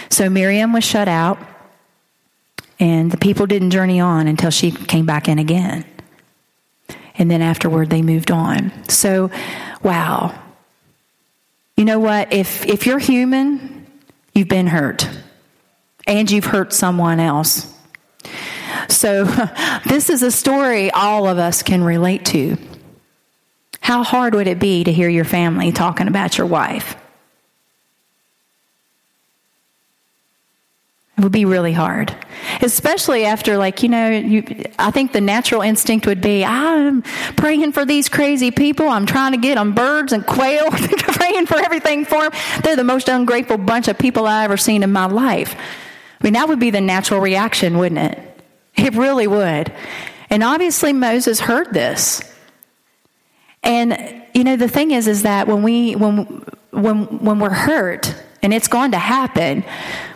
So 0.08 0.30
Miriam 0.30 0.72
was 0.72 0.84
shut 0.84 1.08
out, 1.08 1.38
and 2.80 3.10
the 3.10 3.18
people 3.18 3.46
didn't 3.46 3.70
journey 3.70 4.00
on 4.00 4.28
until 4.28 4.50
she 4.50 4.70
came 4.70 5.04
back 5.04 5.28
in 5.28 5.38
again. 5.38 5.84
And 7.16 7.30
then 7.30 7.42
afterward 7.42 7.90
they 7.90 8.02
moved 8.02 8.30
on. 8.30 8.72
So, 8.88 9.30
wow 9.82 10.40
you 11.76 11.84
know 11.84 11.98
what? 11.98 12.32
If, 12.32 12.64
if 12.66 12.86
you're 12.86 12.98
human, 12.98 13.86
you've 14.34 14.48
been 14.48 14.66
hurt 14.66 15.08
and 16.06 16.30
you've 16.30 16.44
hurt 16.44 16.72
someone 16.72 17.20
else. 17.20 17.72
So, 18.88 19.24
this 19.86 20.10
is 20.10 20.22
a 20.22 20.30
story 20.30 20.90
all 20.90 21.28
of 21.28 21.38
us 21.38 21.62
can 21.62 21.82
relate 21.82 22.24
to. 22.26 22.56
How 23.80 24.02
hard 24.02 24.34
would 24.34 24.46
it 24.46 24.58
be 24.58 24.84
to 24.84 24.92
hear 24.92 25.08
your 25.08 25.24
family 25.24 25.72
talking 25.72 26.08
about 26.08 26.38
your 26.38 26.46
wife? 26.46 26.96
It 31.16 31.22
would 31.22 31.32
be 31.32 31.44
really 31.44 31.72
hard. 31.72 32.14
Especially 32.60 33.24
after, 33.24 33.56
like, 33.56 33.84
you 33.84 33.88
know, 33.88 34.10
you, 34.10 34.64
I 34.78 34.90
think 34.90 35.12
the 35.12 35.20
natural 35.20 35.62
instinct 35.62 36.06
would 36.06 36.20
be 36.20 36.44
I'm 36.44 37.02
praying 37.36 37.70
for 37.72 37.84
these 37.84 38.08
crazy 38.08 38.50
people. 38.50 38.88
I'm 38.88 39.06
trying 39.06 39.30
to 39.32 39.38
get 39.38 39.54
them 39.54 39.74
birds 39.74 40.12
and 40.12 40.26
quail, 40.26 40.70
praying 40.70 41.46
for 41.46 41.58
everything 41.58 42.04
for 42.04 42.20
them. 42.20 42.32
They're 42.62 42.74
the 42.74 42.82
most 42.82 43.08
ungrateful 43.08 43.58
bunch 43.58 43.86
of 43.86 43.96
people 43.96 44.26
I've 44.26 44.46
ever 44.46 44.56
seen 44.56 44.82
in 44.82 44.90
my 44.90 45.06
life. 45.06 45.54
I 45.54 46.24
mean, 46.24 46.32
that 46.32 46.48
would 46.48 46.58
be 46.58 46.70
the 46.70 46.80
natural 46.80 47.20
reaction, 47.20 47.78
wouldn't 47.78 48.00
it? 48.00 48.42
It 48.76 48.94
really 48.94 49.28
would. 49.28 49.72
And 50.30 50.42
obviously, 50.42 50.92
Moses 50.92 51.38
heard 51.38 51.72
this. 51.72 52.22
And, 53.62 54.22
you 54.34 54.42
know, 54.42 54.56
the 54.56 54.68
thing 54.68 54.90
is, 54.90 55.06
is 55.06 55.22
that 55.22 55.46
when 55.46 55.62
we, 55.62 55.94
when, 55.94 56.44
when, 56.70 57.04
when 57.20 57.38
we're 57.38 57.50
hurt, 57.50 58.14
and 58.44 58.52
it's 58.52 58.68
going 58.68 58.90
to 58.90 58.98
happen, 58.98 59.64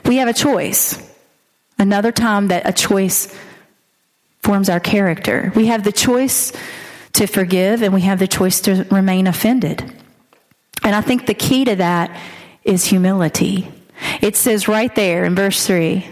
we 0.04 0.18
have 0.18 0.28
a 0.28 0.34
choice. 0.34 1.02
Another 1.78 2.12
time 2.12 2.48
that 2.48 2.68
a 2.68 2.72
choice 2.72 3.34
forms 4.42 4.68
our 4.68 4.80
character. 4.80 5.50
We 5.56 5.66
have 5.66 5.82
the 5.82 5.92
choice 5.92 6.52
to 7.14 7.26
forgive 7.26 7.82
and 7.82 7.94
we 7.94 8.02
have 8.02 8.18
the 8.18 8.28
choice 8.28 8.60
to 8.60 8.86
remain 8.90 9.26
offended. 9.26 9.80
And 10.82 10.94
I 10.94 11.00
think 11.00 11.26
the 11.26 11.34
key 11.34 11.64
to 11.64 11.76
that 11.76 12.20
is 12.64 12.84
humility. 12.84 13.72
It 14.20 14.36
says 14.36 14.68
right 14.68 14.94
there 14.94 15.24
in 15.24 15.34
verse 15.34 15.66
3 15.66 16.06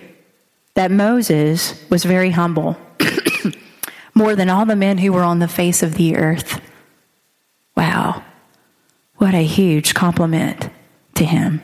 that 0.72 0.90
Moses 0.90 1.84
was 1.90 2.04
very 2.04 2.30
humble, 2.30 2.78
more 4.14 4.34
than 4.34 4.48
all 4.48 4.64
the 4.64 4.74
men 4.74 4.96
who 4.98 5.12
were 5.12 5.22
on 5.22 5.38
the 5.38 5.48
face 5.48 5.82
of 5.82 5.96
the 5.96 6.16
earth. 6.16 6.62
Wow. 7.76 8.22
What 9.16 9.34
a 9.34 9.44
huge 9.44 9.92
compliment 9.92 10.70
to 11.16 11.24
him. 11.26 11.60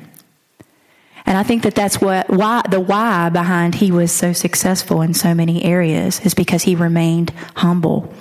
And 1.25 1.39
I 1.39 1.43
think 1.43 1.63
that 1.63 1.75
that's 1.75 2.01
what 2.01 2.29
why 2.29 2.63
the 2.69 2.81
why 2.81 3.29
behind 3.29 3.75
he 3.75 3.93
was 3.93 4.11
so 4.13 4.33
successful 4.33 5.03
in 5.03 5.15
so 5.15 5.35
many 5.35 5.65
areas 5.65 6.21
is 6.21 6.35
because 6.35 6.63
he 6.63 6.75
remained 6.75 7.31
humble. 7.55 8.13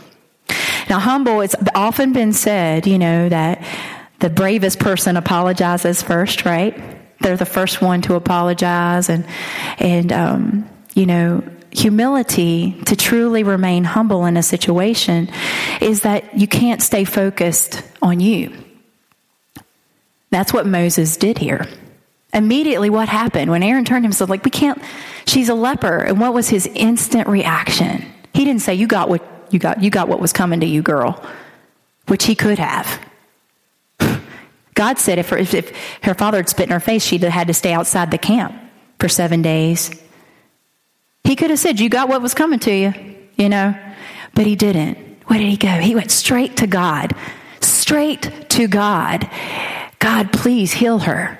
Now, 0.90 1.00
humble, 1.00 1.42
it's 1.42 1.56
often 1.74 2.14
been 2.14 2.34
said, 2.34 2.86
you 2.86 3.00
know, 3.00 3.30
that 3.30 3.66
the 4.20 4.30
bravest 4.30 4.80
person 4.80 5.18
apologizes 5.18 6.02
first, 6.02 6.46
right? 6.46 6.78
They're 7.22 7.38
the 7.38 7.46
first 7.46 7.82
one 7.82 8.02
to 8.04 8.16
apologize, 8.16 9.10
and 9.10 9.26
and 9.80 10.12
um, 10.12 10.70
you 10.94 11.06
know, 11.06 11.44
humility 11.72 12.74
to 12.86 12.96
truly 12.96 13.44
remain 13.44 13.84
humble 13.84 14.26
in 14.26 14.38
a 14.38 14.44
situation 14.44 15.30
is 15.80 16.02
that 16.02 16.38
you 16.38 16.48
can't 16.48 16.82
stay 16.82 17.04
focused 17.04 17.84
on 18.02 18.20
you. 18.20 18.52
That's 20.30 20.54
what 20.54 20.66
Moses 20.66 21.18
did 21.18 21.38
here. 21.38 21.68
Immediately, 22.34 22.90
what 22.90 23.10
happened 23.10 23.52
when 23.52 23.62
Aaron 23.62 23.84
turned 23.84 24.06
himself 24.06 24.30
like, 24.30 24.46
we 24.46 24.52
can't, 24.52 24.82
she's 25.26 25.50
a 25.50 25.54
leper. 25.54 26.00
And 26.00 26.20
what 26.20 26.34
was 26.34 26.48
his 26.48 26.66
instant 26.68 27.28
reaction? 27.28 28.06
He 28.34 28.46
didn't 28.46 28.62
say, 28.62 28.74
you 28.74 28.88
got 28.88 29.10
what, 29.10 29.22
you 29.50 29.60
got, 29.60 29.84
you 29.84 29.90
got 29.90 30.08
what 30.08 30.22
was 30.22 30.32
coming 30.32 30.62
to 30.62 30.66
you, 30.66 30.82
girl, 30.82 31.22
which 32.08 32.24
he 32.24 32.36
could 32.36 32.58
have. 32.58 33.00
God 34.76 34.98
said 34.98 35.20
if 35.20 35.30
her, 35.30 35.38
if, 35.38 35.54
if 35.54 35.76
her 36.04 36.14
father 36.14 36.38
had 36.38 36.48
spit 36.48 36.68
in 36.68 36.72
her 36.72 36.80
face, 36.80 37.04
she'd 37.04 37.24
have 37.24 37.34
had 37.34 37.48
to 37.48 37.54
stay 37.54 37.74
outside 37.74 38.12
the 38.12 38.18
camp 38.18 38.56
for 39.00 39.10
seven 39.10 39.42
days. 39.42 39.92
He 41.26 41.36
could 41.36 41.50
have 41.50 41.60
said, 41.60 41.80
you 41.80 41.90
got 41.90 42.08
what 42.08 42.22
was 42.22 42.34
coming 42.34 42.60
to 42.60 42.74
you, 42.74 42.94
you 43.36 43.50
know, 43.50 43.76
but 44.34 44.46
he 44.46 44.56
didn't. 44.56 44.98
Where 45.26 45.38
did 45.38 45.50
he 45.50 45.58
go? 45.58 45.68
He 45.68 45.96
went 45.96 46.12
straight 46.12 46.58
to 46.58 46.68
God. 46.68 47.14
Straight 47.60 48.50
to 48.52 48.68
God. 48.68 49.30
God, 50.00 50.32
please 50.32 50.72
heal 50.72 51.00
her. 51.00 51.38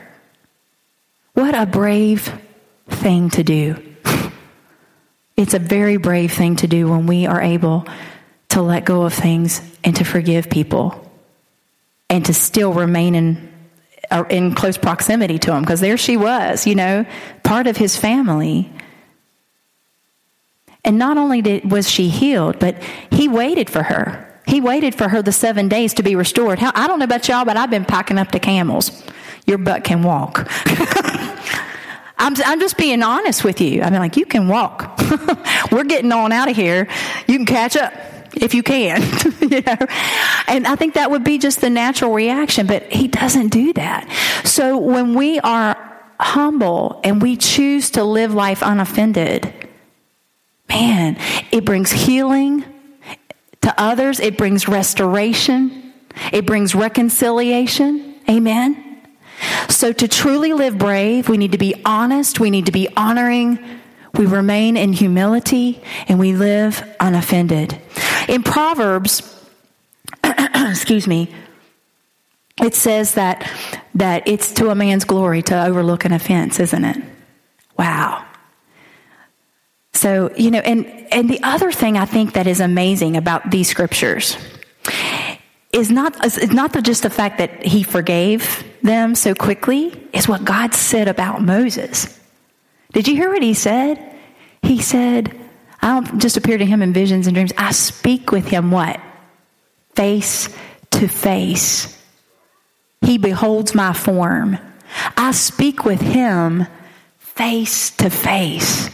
What 1.34 1.56
a 1.56 1.66
brave 1.66 2.32
thing 2.88 3.30
to 3.32 3.44
do. 3.44 3.82
It's 5.38 5.54
a 5.54 5.60
very 5.60 5.98
brave 5.98 6.34
thing 6.34 6.58
to 6.58 6.68
do 6.68 6.90
when 6.90 7.08
we 7.08 7.26
are 7.26 7.42
able 7.42 7.86
to 8.50 8.62
let 8.62 8.86
go 8.86 9.04
of 9.04 9.14
things 9.14 9.62
and 9.84 9.96
to 9.96 10.04
forgive 10.04 10.50
people 10.50 11.10
and 12.10 12.26
to 12.26 12.34
still 12.34 12.74
remain 12.74 13.16
in 13.16 13.52
uh, 14.12 14.26
in 14.30 14.54
close 14.54 14.78
proximity 14.78 15.40
to 15.40 15.54
him 15.54 15.62
because 15.62 15.80
there 15.80 15.98
she 15.98 16.18
was, 16.18 16.68
you 16.68 16.76
know, 16.76 17.06
part 17.44 17.66
of 17.66 17.78
his 17.78 17.96
family. 17.96 18.70
And 20.84 20.98
not 20.98 21.18
only 21.18 21.42
did, 21.42 21.72
was 21.72 21.90
she 21.90 22.10
healed, 22.10 22.60
but 22.60 22.76
he 23.10 23.30
waited 23.30 23.70
for 23.70 23.84
her. 23.84 24.28
He 24.46 24.60
waited 24.60 24.96
for 24.96 25.08
her 25.08 25.22
the 25.22 25.32
seven 25.32 25.70
days 25.70 25.94
to 25.94 26.04
be 26.04 26.16
restored. 26.16 26.60
How, 26.60 26.72
I 26.76 26.88
don't 26.88 27.00
know 27.00 27.06
about 27.06 27.28
y'all, 27.30 27.46
but 27.46 27.56
I've 27.56 27.70
been 27.70 27.86
packing 27.86 28.18
up 28.18 28.32
the 28.32 28.40
camels. 28.40 29.04
Your 29.46 29.58
butt 29.58 29.84
can 29.84 30.04
walk. 30.04 30.50
I'm, 32.22 32.36
I'm 32.46 32.60
just 32.60 32.78
being 32.78 33.02
honest 33.02 33.44
with 33.44 33.60
you. 33.60 33.82
I 33.82 33.90
mean, 33.90 34.00
like, 34.00 34.16
you 34.16 34.28
can 34.28 34.48
walk. 34.48 35.00
We're 35.72 35.84
getting 35.84 36.12
on 36.12 36.32
out 36.32 36.50
of 36.50 36.56
here. 36.56 36.88
You 37.28 37.38
can 37.38 37.48
catch 37.48 37.76
up 37.76 37.94
if 38.36 38.54
you 38.54 38.62
can. 38.62 39.02
you 39.42 39.62
know? 39.62 39.88
And 40.48 40.68
I 40.68 40.76
think 40.76 40.94
that 40.94 41.10
would 41.10 41.24
be 41.24 41.40
just 41.40 41.62
the 41.62 41.70
natural 41.72 42.14
reaction, 42.14 42.68
but 42.68 42.84
he 42.92 43.08
doesn't 43.08 43.48
do 43.48 43.74
that. 43.74 44.08
So 44.46 44.78
when 44.78 45.16
we 45.16 45.40
are 45.40 45.76
humble 46.20 47.02
and 47.04 47.24
we 47.24 47.38
choose 47.38 47.90
to 47.92 48.04
live 48.04 48.36
life 48.36 48.62
unoffended, 48.62 49.52
man, 50.70 51.18
it 51.52 51.66
brings 51.66 51.92
healing 51.92 52.64
to 53.62 53.74
others, 53.82 54.20
it 54.20 54.38
brings 54.38 54.68
restoration, 54.68 55.94
it 56.32 56.46
brings 56.46 56.76
reconciliation. 56.76 58.16
Amen. 58.30 58.91
So, 59.70 59.92
to 59.92 60.08
truly 60.08 60.54
live 60.54 60.78
brave, 60.78 61.30
we 61.30 61.38
need 61.38 61.54
to 61.54 61.58
be 61.58 61.82
honest, 61.86 62.40
we 62.40 62.50
need 62.50 62.68
to 62.68 62.72
be 62.72 62.88
honoring, 62.96 63.60
we 64.14 64.26
remain 64.26 64.78
in 64.78 64.94
humility, 64.94 65.82
and 66.08 66.20
we 66.20 66.34
live 66.34 66.84
unoffended. 67.00 67.80
In 68.28 68.44
Proverbs, 68.44 69.22
excuse 70.24 71.08
me, 71.08 71.34
it 72.62 72.76
says 72.76 73.16
that, 73.16 73.50
that 73.96 74.28
it's 74.28 74.52
to 74.54 74.70
a 74.70 74.76
man's 74.76 75.06
glory 75.06 75.42
to 75.44 75.66
overlook 75.66 76.06
an 76.06 76.12
offense, 76.12 76.60
isn't 76.60 76.86
it? 76.86 76.98
Wow. 77.78 78.26
So, 79.94 80.32
you 80.36 80.52
know, 80.52 80.60
and, 80.60 80.86
and 81.12 81.30
the 81.30 81.42
other 81.44 81.72
thing 81.72 81.98
I 81.98 82.06
think 82.06 82.34
that 82.34 82.48
is 82.48 82.60
amazing 82.60 83.18
about 83.18 83.52
these 83.52 83.68
scriptures 83.68 84.38
is 85.74 85.90
not, 85.90 86.26
is 86.26 86.52
not 86.52 86.74
the, 86.74 86.82
just 86.82 87.04
the 87.04 87.10
fact 87.10 87.38
that 87.38 87.66
he 87.66 87.84
forgave 87.84 88.64
them 88.82 89.16
so 89.16 89.34
quickly, 89.34 90.08
is 90.14 90.28
what 90.28 90.44
God 90.44 90.74
said 90.74 91.08
about 91.08 91.42
Moses. 91.42 92.20
Did 92.94 93.08
you 93.08 93.16
hear 93.16 93.32
what 93.32 93.44
he 93.44 93.54
said? 93.54 94.16
He 94.62 94.82
said, 94.82 95.38
I 95.82 96.00
don't 96.00 96.22
just 96.22 96.38
appear 96.38 96.58
to 96.58 96.66
him 96.66 96.82
in 96.82 96.94
visions 96.94 97.28
and 97.28 97.36
dreams. 97.36 97.54
I 97.58 97.72
speak 97.72 98.32
with 98.32 98.48
him 98.48 98.72
what? 98.72 99.00
Face 99.96 100.50
to 100.92 101.08
face. 101.08 101.98
He 103.02 103.18
beholds 103.18 103.74
my 103.74 103.94
form. 103.94 104.58
I 105.18 105.32
speak 105.32 105.86
with 105.86 106.02
him 106.02 106.68
face 107.18 107.92
to 107.98 108.10
face. 108.10 108.90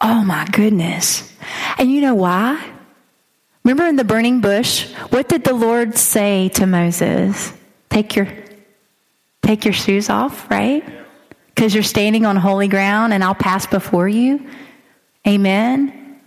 Oh 0.00 0.22
my 0.22 0.46
goodness. 0.46 1.32
And 1.78 1.90
you 1.90 2.00
know 2.00 2.14
why? 2.14 2.62
Remember 3.64 3.86
in 3.86 3.96
the 3.96 4.04
burning 4.04 4.40
bush, 4.40 4.92
what 5.10 5.28
did 5.28 5.44
the 5.44 5.54
Lord 5.54 5.96
say 5.96 6.48
to 6.50 6.66
Moses? 6.66 7.52
Take 7.92 8.16
your 8.16 8.26
take 9.42 9.66
your 9.66 9.74
shoes 9.74 10.08
off, 10.08 10.50
right? 10.50 10.82
Because 11.54 11.74
you're 11.74 11.82
standing 11.82 12.24
on 12.24 12.36
holy 12.36 12.66
ground 12.66 13.12
and 13.12 13.22
I'll 13.22 13.34
pass 13.34 13.66
before 13.66 14.08
you. 14.08 14.48
Amen. 15.28 16.18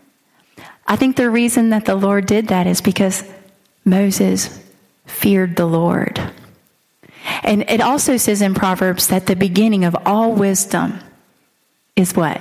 I 0.85 0.95
think 0.95 1.15
the 1.15 1.27
reason 1.27 1.71
that 1.71 1.85
the 1.85 1.95
Lord 1.95 2.27
did 2.27 2.49
that 2.49 2.67
is 2.67 2.81
because 2.81 3.23
Moses 3.83 4.61
feared 5.07 5.55
the 5.55 5.65
Lord. 5.65 6.21
And 7.41 7.67
it 7.67 7.81
also 7.81 8.17
says 8.17 8.43
in 8.43 8.53
Proverbs 8.53 9.07
that 9.07 9.25
the 9.25 9.35
beginning 9.35 9.85
of 9.85 9.95
all 10.05 10.33
wisdom 10.33 10.99
is 11.95 12.15
what? 12.15 12.39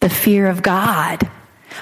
The 0.00 0.10
fear 0.10 0.46
of 0.46 0.60
God. 0.60 1.26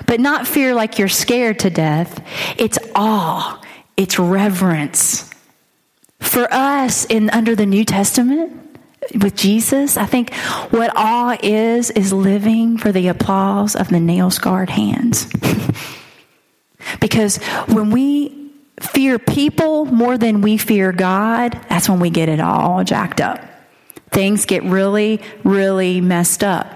But 0.06 0.20
not 0.20 0.46
fear 0.46 0.72
like 0.72 1.00
you're 1.00 1.08
scared 1.08 1.58
to 1.60 1.70
death. 1.70 2.24
It's 2.56 2.78
awe. 2.94 3.60
It's 3.96 4.20
reverence. 4.20 5.28
For 6.20 6.52
us 6.52 7.04
in 7.04 7.30
under 7.30 7.54
the 7.54 7.66
New 7.66 7.84
Testament, 7.84 8.68
with 9.14 9.36
Jesus, 9.36 9.96
I 9.96 10.06
think 10.06 10.34
what 10.70 10.92
awe 10.94 11.36
is, 11.42 11.90
is 11.90 12.12
living 12.12 12.76
for 12.76 12.92
the 12.92 13.08
applause 13.08 13.76
of 13.76 13.88
the 13.88 14.00
nail 14.00 14.30
scarred 14.30 14.70
hands. 14.70 15.26
because 17.00 17.36
when 17.66 17.90
we 17.90 18.50
fear 18.80 19.18
people 19.18 19.84
more 19.86 20.18
than 20.18 20.40
we 20.40 20.56
fear 20.56 20.92
God, 20.92 21.58
that's 21.68 21.88
when 21.88 22.00
we 22.00 22.10
get 22.10 22.28
it 22.28 22.40
all 22.40 22.84
jacked 22.84 23.20
up. 23.20 23.40
Things 24.10 24.46
get 24.46 24.62
really, 24.64 25.20
really 25.44 26.00
messed 26.00 26.42
up. 26.42 26.72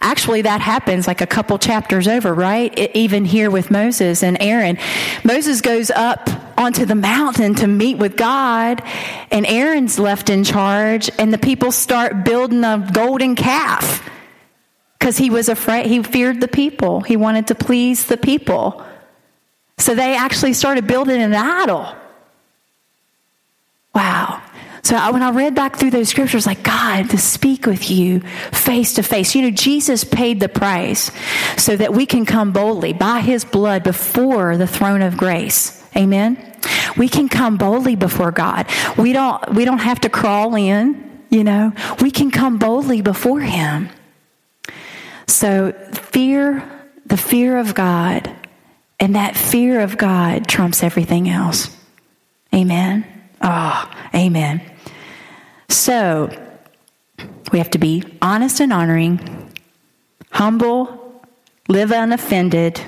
Actually, 0.00 0.42
that 0.42 0.60
happens 0.60 1.06
like 1.06 1.20
a 1.20 1.26
couple 1.26 1.58
chapters 1.58 2.06
over, 2.06 2.32
right? 2.32 2.76
It, 2.78 2.94
even 2.94 3.24
here 3.24 3.50
with 3.50 3.70
Moses 3.70 4.22
and 4.22 4.36
Aaron. 4.40 4.78
Moses 5.24 5.60
goes 5.60 5.90
up 5.90 6.28
onto 6.58 6.84
the 6.84 6.94
mountain 6.94 7.54
to 7.56 7.66
meet 7.66 7.98
with 7.98 8.16
God, 8.16 8.82
and 9.30 9.46
Aaron's 9.46 9.98
left 9.98 10.30
in 10.30 10.44
charge, 10.44 11.10
and 11.18 11.32
the 11.32 11.38
people 11.38 11.72
start 11.72 12.24
building 12.24 12.64
a 12.64 12.88
golden 12.92 13.34
calf 13.34 14.08
because 14.98 15.18
he 15.18 15.30
was 15.30 15.48
afraid, 15.48 15.86
he 15.86 16.02
feared 16.02 16.40
the 16.40 16.48
people, 16.48 17.00
he 17.00 17.16
wanted 17.16 17.48
to 17.48 17.54
please 17.54 18.06
the 18.06 18.16
people. 18.16 18.84
So 19.78 19.94
they 19.94 20.16
actually 20.16 20.54
started 20.54 20.86
building 20.86 21.20
an 21.20 21.34
idol. 21.34 21.94
Wow. 23.94 24.42
So 24.82 24.94
when 25.12 25.22
I 25.22 25.30
read 25.30 25.54
back 25.54 25.76
through 25.76 25.90
those 25.90 26.08
scriptures, 26.08 26.46
like 26.46 26.62
God 26.62 27.10
to 27.10 27.18
speak 27.18 27.66
with 27.66 27.90
you 27.90 28.20
face 28.52 28.94
to 28.94 29.02
face. 29.02 29.34
You 29.34 29.42
know, 29.42 29.50
Jesus 29.50 30.04
paid 30.04 30.38
the 30.38 30.48
price 30.48 31.10
so 31.56 31.76
that 31.76 31.92
we 31.92 32.06
can 32.06 32.24
come 32.24 32.52
boldly 32.52 32.92
by 32.92 33.20
his 33.20 33.44
blood 33.44 33.82
before 33.82 34.56
the 34.56 34.66
throne 34.66 35.02
of 35.02 35.16
grace. 35.16 35.82
Amen. 35.96 36.54
We 36.96 37.08
can 37.08 37.28
come 37.28 37.56
boldly 37.56 37.96
before 37.96 38.30
God. 38.32 38.66
We 38.96 39.12
don't, 39.12 39.54
we 39.54 39.64
don't 39.64 39.78
have 39.78 40.00
to 40.00 40.08
crawl 40.08 40.54
in, 40.54 41.22
you 41.30 41.44
know, 41.44 41.72
we 42.00 42.10
can 42.10 42.30
come 42.30 42.58
boldly 42.58 43.02
before 43.02 43.40
him. 43.40 43.88
So 45.26 45.72
fear, 45.92 46.62
the 47.04 47.16
fear 47.16 47.58
of 47.58 47.74
God, 47.74 48.30
and 48.98 49.14
that 49.14 49.36
fear 49.36 49.80
of 49.80 49.98
God 49.98 50.48
trumps 50.48 50.82
everything 50.82 51.28
else. 51.28 51.76
Amen. 52.54 53.04
Ah, 53.42 53.90
oh, 54.14 54.18
amen. 54.18 54.62
So, 55.68 56.30
we 57.52 57.58
have 57.58 57.70
to 57.70 57.78
be 57.78 58.02
honest 58.22 58.60
and 58.60 58.72
honoring, 58.72 59.52
humble, 60.30 61.22
live 61.68 61.90
unoffended, 61.90 62.80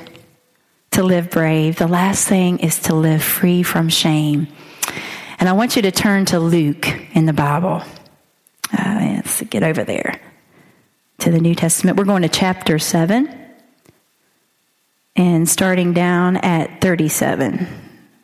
to 0.98 1.04
live 1.04 1.30
brave. 1.30 1.76
The 1.76 1.86
last 1.86 2.26
thing 2.26 2.58
is 2.58 2.80
to 2.80 2.94
live 2.94 3.22
free 3.22 3.62
from 3.62 3.88
shame. 3.88 4.48
And 5.38 5.48
I 5.48 5.52
want 5.52 5.76
you 5.76 5.82
to 5.82 5.92
turn 5.92 6.24
to 6.24 6.40
Luke 6.40 6.88
in 7.14 7.24
the 7.24 7.32
Bible. 7.32 7.84
Uh, 8.76 9.12
let's 9.14 9.40
get 9.42 9.62
over 9.62 9.84
there 9.84 10.20
to 11.18 11.30
the 11.30 11.38
New 11.38 11.54
Testament. 11.54 11.98
We're 11.98 12.04
going 12.04 12.22
to 12.22 12.28
chapter 12.28 12.80
7 12.80 13.32
and 15.14 15.48
starting 15.48 15.92
down 15.92 16.36
at 16.38 16.80
37. 16.80 17.68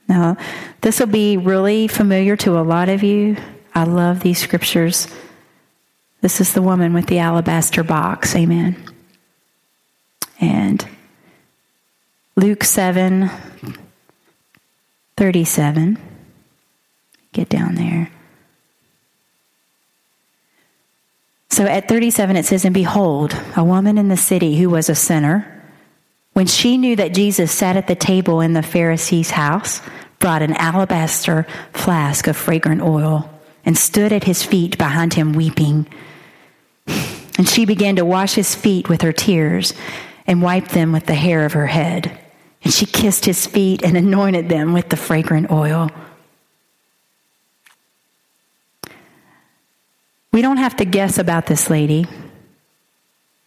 Now, 0.08 0.36
this 0.80 0.98
will 0.98 1.06
be 1.06 1.36
really 1.36 1.86
familiar 1.86 2.36
to 2.38 2.58
a 2.58 2.66
lot 2.66 2.88
of 2.88 3.04
you. 3.04 3.36
I 3.72 3.84
love 3.84 4.18
these 4.18 4.40
scriptures. 4.40 5.06
This 6.22 6.40
is 6.40 6.54
the 6.54 6.62
woman 6.62 6.92
with 6.92 7.06
the 7.06 7.20
alabaster 7.20 7.84
box. 7.84 8.34
Amen. 8.34 8.74
And 10.40 10.84
Luke 12.36 12.64
7 12.64 13.30
37. 15.16 15.98
Get 17.32 17.48
down 17.48 17.76
there. 17.76 18.10
So 21.50 21.66
at 21.66 21.86
37, 21.86 22.36
it 22.36 22.44
says, 22.44 22.64
And 22.64 22.74
behold, 22.74 23.36
a 23.56 23.62
woman 23.62 23.96
in 23.96 24.08
the 24.08 24.16
city 24.16 24.56
who 24.56 24.68
was 24.68 24.88
a 24.88 24.96
sinner, 24.96 25.62
when 26.32 26.46
she 26.46 26.76
knew 26.76 26.96
that 26.96 27.14
Jesus 27.14 27.52
sat 27.52 27.76
at 27.76 27.86
the 27.86 27.94
table 27.94 28.40
in 28.40 28.54
the 28.54 28.62
Pharisee's 28.62 29.30
house, 29.30 29.80
brought 30.18 30.42
an 30.42 30.54
alabaster 30.54 31.46
flask 31.72 32.26
of 32.26 32.36
fragrant 32.36 32.82
oil 32.82 33.30
and 33.64 33.78
stood 33.78 34.12
at 34.12 34.24
his 34.24 34.42
feet 34.42 34.76
behind 34.76 35.14
him 35.14 35.34
weeping. 35.34 35.86
And 37.38 37.48
she 37.48 37.64
began 37.64 37.94
to 37.96 38.04
wash 38.04 38.34
his 38.34 38.56
feet 38.56 38.88
with 38.88 39.02
her 39.02 39.12
tears 39.12 39.74
and 40.26 40.42
wiped 40.42 40.70
them 40.70 40.90
with 40.90 41.06
the 41.06 41.14
hair 41.14 41.44
of 41.44 41.52
her 41.52 41.66
head. 41.68 42.18
And 42.64 42.72
she 42.72 42.86
kissed 42.86 43.26
his 43.26 43.46
feet 43.46 43.84
and 43.84 43.96
anointed 43.96 44.48
them 44.48 44.72
with 44.72 44.88
the 44.88 44.96
fragrant 44.96 45.50
oil. 45.50 45.90
We 50.32 50.42
don't 50.42 50.56
have 50.56 50.76
to 50.76 50.84
guess 50.84 51.18
about 51.18 51.46
this 51.46 51.70
lady. 51.70 52.06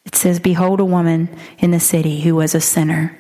It 0.06 0.16
says, 0.16 0.40
Behold, 0.40 0.80
a 0.80 0.86
woman 0.86 1.36
in 1.58 1.72
the 1.72 1.80
city 1.80 2.22
who 2.22 2.36
was 2.36 2.56
a 2.56 2.62
sinner. 2.62 3.18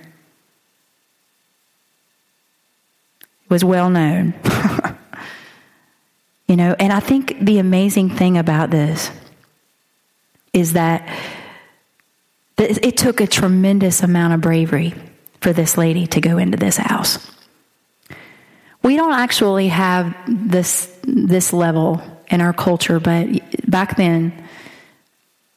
It 3.44 3.50
was 3.50 3.66
well 3.66 3.90
known. 3.90 4.36
you 6.48 6.56
know, 6.56 6.76
and 6.80 6.94
I 6.94 7.00
think 7.00 7.40
the 7.42 7.58
amazing 7.58 8.12
thing 8.12 8.38
about 8.38 8.70
this 8.70 9.10
is 10.54 10.74
that 10.74 11.10
it 12.58 12.98
took 12.98 13.20
a 13.20 13.28
tremendous 13.28 14.02
amount 14.02 14.34
of 14.34 14.42
bravery 14.42 14.94
for 15.42 15.54
this 15.54 15.78
lady 15.78 16.08
to 16.08 16.22
go 16.22 16.38
into 16.38 16.58
this 16.58 16.78
house. 16.78 17.32
We 18.84 18.96
don't 18.96 19.14
actually 19.14 19.68
have 19.70 20.16
this 20.28 20.94
this 21.04 21.54
level 21.54 22.02
in 22.30 22.42
our 22.42 22.54
culture, 22.54 23.00
but 23.00 23.28
back 23.70 23.98
then 23.98 24.48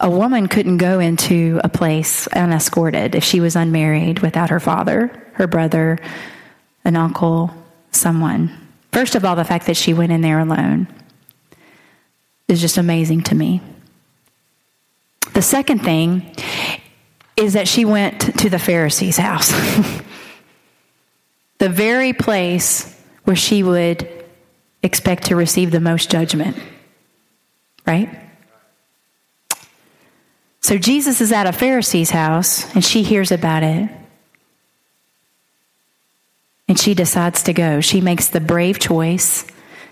a 0.01 0.11
woman 0.11 0.49
couldn't 0.49 0.79
go 0.79 0.99
into 0.99 1.61
a 1.63 1.69
place 1.69 2.27
unescorted 2.29 3.15
if 3.15 3.23
she 3.23 3.41
was 3.41 3.55
unmarried 3.55 4.21
without 4.21 4.51
her 4.51 4.61
father, 4.61 5.31
her 5.35 5.47
brother, 5.47 5.99
an 6.85 6.97
uncle, 6.97 7.51
someone. 7.93 8.51
First 8.93 9.15
of 9.15 9.25
all, 9.25 9.37
the 9.37 9.45
fact 9.45 9.67
that 9.67 9.77
she 9.77 9.93
went 9.93 10.11
in 10.11 10.23
there 10.23 10.39
alone 10.39 10.89
is 12.49 12.61
just 12.61 12.79
amazing 12.79 13.23
to 13.25 13.35
me. 13.35 13.61
The 15.35 15.43
second 15.43 15.81
thing 15.81 16.35
is 17.41 17.55
that 17.55 17.67
she 17.67 17.85
went 17.85 18.21
to 18.39 18.51
the 18.51 18.59
Pharisee's 18.59 19.17
house, 19.17 19.51
the 21.59 21.69
very 21.69 22.13
place 22.13 22.97
where 23.25 23.37
she 23.37 23.63
would 23.63 24.09
expect 24.83 25.27
to 25.27 25.37
receive 25.37 25.71
the 25.71 25.81
most 25.81 26.11
judgment. 26.11 26.57
Right? 27.87 28.09
So 30.61 30.79
Jesus 30.79 31.21
is 31.21 31.33
at 31.33 31.47
a 31.47 31.53
Pharisee's 31.53 32.11
house 32.11 32.73
and 32.75 32.85
she 32.85 33.03
hears 33.03 33.33
about 33.33 33.63
it. 33.63 33.91
And 36.69 36.79
she 36.79 36.95
decides 36.95 37.43
to 37.45 37.53
go. 37.53 37.81
She 37.81 38.01
makes 38.01 38.29
the 38.29 38.41
brave 38.41 38.79
choice 38.79 39.45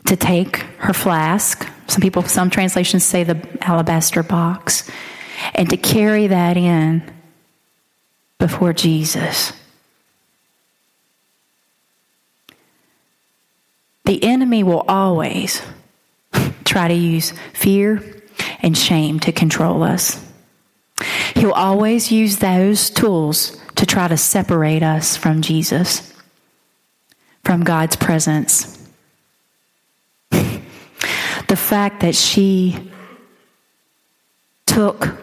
to 0.07 0.15
take 0.15 0.59
her 0.79 0.93
flask. 0.93 1.69
Some 1.89 2.01
people, 2.01 2.23
some 2.23 2.51
translations 2.51 3.05
say 3.05 3.25
the 3.25 3.49
alabaster 3.61 4.23
box, 4.23 4.89
and 5.55 5.69
to 5.71 5.77
carry 5.77 6.29
that 6.29 6.57
in 6.57 7.03
before 8.39 8.73
Jesus. 8.73 9.53
The 14.05 14.23
enemy 14.25 14.63
will 14.63 14.85
always 14.89 15.61
try 16.65 16.89
to 16.89 16.95
use 16.95 17.33
fear 17.53 18.03
and 18.61 18.77
shame 18.77 19.21
to 19.21 19.33
control 19.33 19.83
us. 19.83 20.25
He'll 21.35 21.53
always 21.53 22.11
use 22.11 22.39
those 22.39 22.91
tools 22.91 23.61
to 23.77 23.87
try 23.87 24.09
to 24.09 24.17
separate 24.17 24.83
us 24.83 25.17
from 25.17 25.43
Jesus 25.43 26.15
from 27.49 27.65
God's 27.65 27.97
presence. 27.97 28.77
the 30.31 31.57
fact 31.57 32.01
that 32.01 32.15
she 32.15 32.91
took 34.67 35.17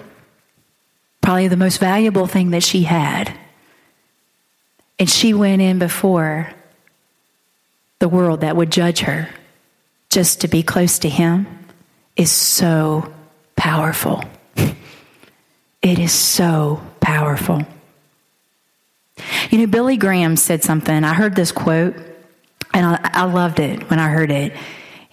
probably 1.25 1.47
the 1.47 1.57
most 1.57 1.79
valuable 1.79 2.27
thing 2.27 2.51
that 2.51 2.61
she 2.61 2.83
had 2.83 3.35
and 4.99 5.09
she 5.09 5.33
went 5.33 5.59
in 5.59 5.79
before 5.79 6.51
the 7.97 8.07
world 8.07 8.41
that 8.41 8.55
would 8.55 8.71
judge 8.71 8.99
her 8.99 9.27
just 10.11 10.41
to 10.41 10.47
be 10.47 10.61
close 10.61 10.99
to 10.99 11.09
him 11.09 11.47
is 12.15 12.31
so 12.31 13.11
powerful. 13.55 14.23
It 15.81 15.97
is 15.97 16.11
so 16.11 16.79
powerful. 16.99 17.65
You 19.49 19.57
know, 19.57 19.65
Billy 19.65 19.97
Graham 19.97 20.37
said 20.37 20.63
something. 20.63 21.03
I 21.03 21.15
heard 21.15 21.35
this 21.35 21.51
quote 21.51 21.95
and 22.71 22.85
I, 22.85 23.09
I 23.13 23.23
loved 23.25 23.59
it 23.59 23.89
when 23.89 23.97
I 23.97 24.09
heard 24.09 24.31
it. 24.31 24.53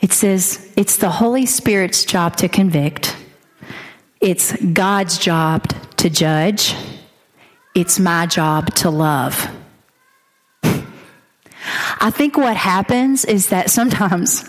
It 0.03 0.13
says 0.13 0.71
it's 0.77 0.99
the 0.99 1.09
Holy 1.09 1.47
Spirit's 1.47 2.05
job 2.05 2.37
to 2.37 2.51
convict, 2.51 3.17
it's 4.23 4.57
God's 4.65 5.19
job 5.19 5.67
to 5.97 6.09
judge, 6.09 6.75
it's 7.75 7.99
my 7.99 8.27
job 8.27 8.73
to 8.77 8.91
love. 8.91 9.49
I 10.63 12.11
think 12.11 12.37
what 12.37 12.57
happens 12.57 13.25
is 13.25 13.49
that 13.49 13.71
sometimes 13.71 14.49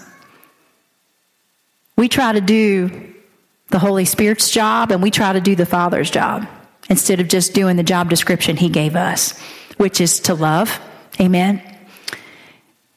we 1.97 2.07
try 2.07 2.31
to 2.31 2.41
do 2.41 3.13
the 3.69 3.79
Holy 3.79 4.05
Spirit's 4.05 4.49
job 4.49 4.91
and 4.91 5.01
we 5.01 5.11
try 5.11 5.33
to 5.33 5.41
do 5.41 5.55
the 5.55 5.65
Father's 5.65 6.09
job 6.09 6.47
instead 6.89 7.19
of 7.19 7.27
just 7.27 7.53
doing 7.53 7.75
the 7.75 7.83
job 7.83 8.09
description 8.09 8.55
He 8.57 8.69
gave 8.69 8.95
us, 8.95 9.39
which 9.77 9.99
is 9.99 10.19
to 10.21 10.33
love. 10.33 10.79
Amen. 11.19 11.61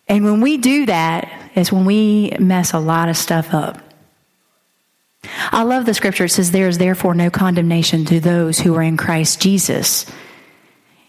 And 0.08 0.24
when 0.24 0.40
we 0.40 0.56
do 0.58 0.86
that, 0.86 1.30
is 1.56 1.72
when 1.72 1.86
we 1.86 2.36
mess 2.38 2.74
a 2.74 2.78
lot 2.78 3.08
of 3.08 3.16
stuff 3.16 3.52
up. 3.54 3.85
I 5.56 5.62
love 5.62 5.86
the 5.86 5.94
scripture. 5.94 6.24
It 6.24 6.32
says, 6.32 6.50
There 6.50 6.68
is 6.68 6.76
therefore 6.76 7.14
no 7.14 7.30
condemnation 7.30 8.04
to 8.04 8.20
those 8.20 8.58
who 8.58 8.74
are 8.74 8.82
in 8.82 8.98
Christ 8.98 9.40
Jesus. 9.40 10.04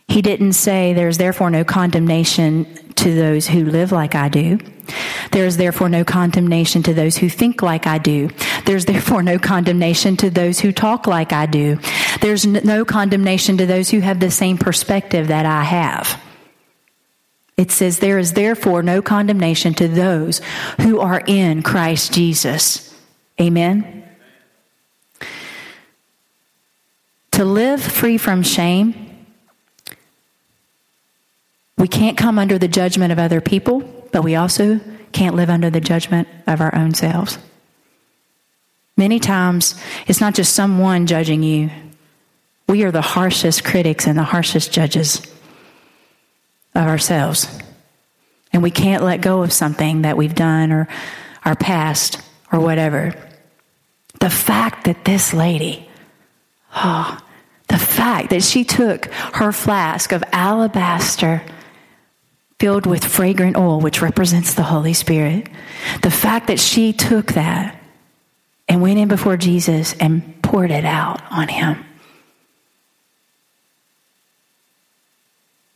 He 0.07 0.21
didn't 0.21 0.53
say, 0.53 0.93
There's 0.93 1.17
therefore 1.17 1.49
no 1.49 1.65
condemnation 1.65 2.63
to 2.93 3.13
those 3.13 3.45
who 3.45 3.65
live 3.65 3.91
like 3.91 4.15
I 4.15 4.29
do. 4.29 4.59
There 5.33 5.45
is 5.45 5.57
therefore 5.57 5.89
no 5.89 6.05
condemnation 6.05 6.81
to 6.83 6.93
those 6.93 7.17
who 7.17 7.27
think 7.27 7.61
like 7.61 7.87
I 7.87 7.97
do. 7.97 8.29
There's 8.63 8.85
therefore 8.85 9.21
no 9.21 9.37
condemnation 9.37 10.15
to 10.15 10.29
those 10.29 10.61
who 10.61 10.71
talk 10.71 11.07
like 11.07 11.33
I 11.33 11.45
do. 11.45 11.77
There's 12.21 12.45
no 12.45 12.85
condemnation 12.85 13.57
to 13.57 13.65
those 13.65 13.89
who 13.89 13.99
have 13.99 14.21
the 14.21 14.31
same 14.31 14.57
perspective 14.57 15.27
that 15.27 15.45
I 15.45 15.63
have. 15.63 16.23
It 17.57 17.71
says, 17.71 17.99
There 17.99 18.17
is 18.17 18.31
therefore 18.31 18.81
no 18.81 19.01
condemnation 19.01 19.73
to 19.73 19.89
those 19.89 20.39
who 20.79 21.01
are 21.01 21.21
in 21.27 21.63
Christ 21.63 22.13
Jesus. 22.13 22.97
Amen. 23.41 24.06
To 27.37 27.45
live 27.45 27.83
free 27.83 28.17
from 28.17 28.41
shame, 28.41 28.95
we 31.77 31.87
can't 31.87 32.17
come 32.17 32.39
under 32.39 32.57
the 32.57 32.67
judgment 32.67 33.11
of 33.11 33.19
other 33.19 33.41
people, 33.41 33.81
but 34.11 34.23
we 34.23 34.33
also 34.33 34.79
can't 35.11 35.35
live 35.35 35.47
under 35.47 35.69
the 35.69 35.79
judgment 35.79 36.27
of 36.47 36.61
our 36.61 36.73
own 36.73 36.95
selves. 36.95 37.37
Many 38.97 39.19
times, 39.19 39.79
it's 40.07 40.19
not 40.19 40.33
just 40.33 40.55
someone 40.55 41.05
judging 41.05 41.43
you, 41.43 41.69
we 42.67 42.83
are 42.85 42.91
the 42.91 43.01
harshest 43.03 43.63
critics 43.63 44.07
and 44.07 44.17
the 44.17 44.23
harshest 44.23 44.71
judges 44.71 45.21
of 46.73 46.87
ourselves. 46.87 47.55
And 48.51 48.63
we 48.63 48.71
can't 48.71 49.03
let 49.03 49.21
go 49.21 49.43
of 49.43 49.53
something 49.53 50.01
that 50.01 50.17
we've 50.17 50.33
done 50.33 50.71
or 50.71 50.87
our 51.45 51.55
past 51.55 52.19
or 52.51 52.59
whatever. 52.59 53.13
The 54.21 54.31
fact 54.31 54.85
that 54.85 55.05
this 55.05 55.35
lady, 55.35 55.87
oh, 56.75 57.19
the 57.77 57.85
fact 57.85 58.31
that 58.31 58.41
she 58.41 58.63
took 58.63 59.05
her 59.35 59.51
flask 59.51 60.11
of 60.11 60.23
alabaster 60.31 61.43
filled 62.59 62.87
with 62.87 63.05
fragrant 63.05 63.55
oil, 63.55 63.79
which 63.79 64.01
represents 64.01 64.55
the 64.55 64.63
Holy 64.63 64.93
Spirit, 64.93 65.47
the 66.01 66.09
fact 66.09 66.47
that 66.47 66.59
she 66.59 66.91
took 66.91 67.33
that 67.33 67.79
and 68.67 68.81
went 68.81 68.97
in 68.97 69.07
before 69.07 69.37
Jesus 69.37 69.93
and 69.99 70.41
poured 70.41 70.71
it 70.71 70.85
out 70.85 71.21
on 71.29 71.49
him. 71.49 71.85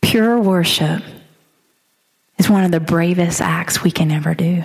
Pure 0.00 0.40
worship 0.40 1.04
is 2.38 2.50
one 2.50 2.64
of 2.64 2.72
the 2.72 2.80
bravest 2.80 3.40
acts 3.40 3.84
we 3.84 3.92
can 3.92 4.10
ever 4.10 4.34
do. 4.34 4.64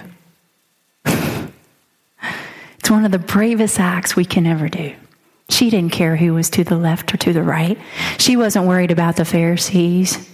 it's 1.06 2.90
one 2.90 3.06
of 3.06 3.12
the 3.12 3.20
bravest 3.20 3.80
acts 3.80 4.16
we 4.16 4.26
can 4.26 4.48
ever 4.48 4.68
do. 4.70 4.96
She 5.58 5.70
didn't 5.70 5.92
care 5.92 6.16
who 6.16 6.34
was 6.34 6.50
to 6.52 6.64
the 6.64 6.78
left 6.78 7.14
or 7.14 7.18
to 7.18 7.34
the 7.34 7.42
right. 7.42 7.78
She 8.20 8.38
wasn't 8.38 8.68
worried 8.68 8.92
about 8.92 9.16
the 9.16 9.26
Pharisees. 9.26 10.30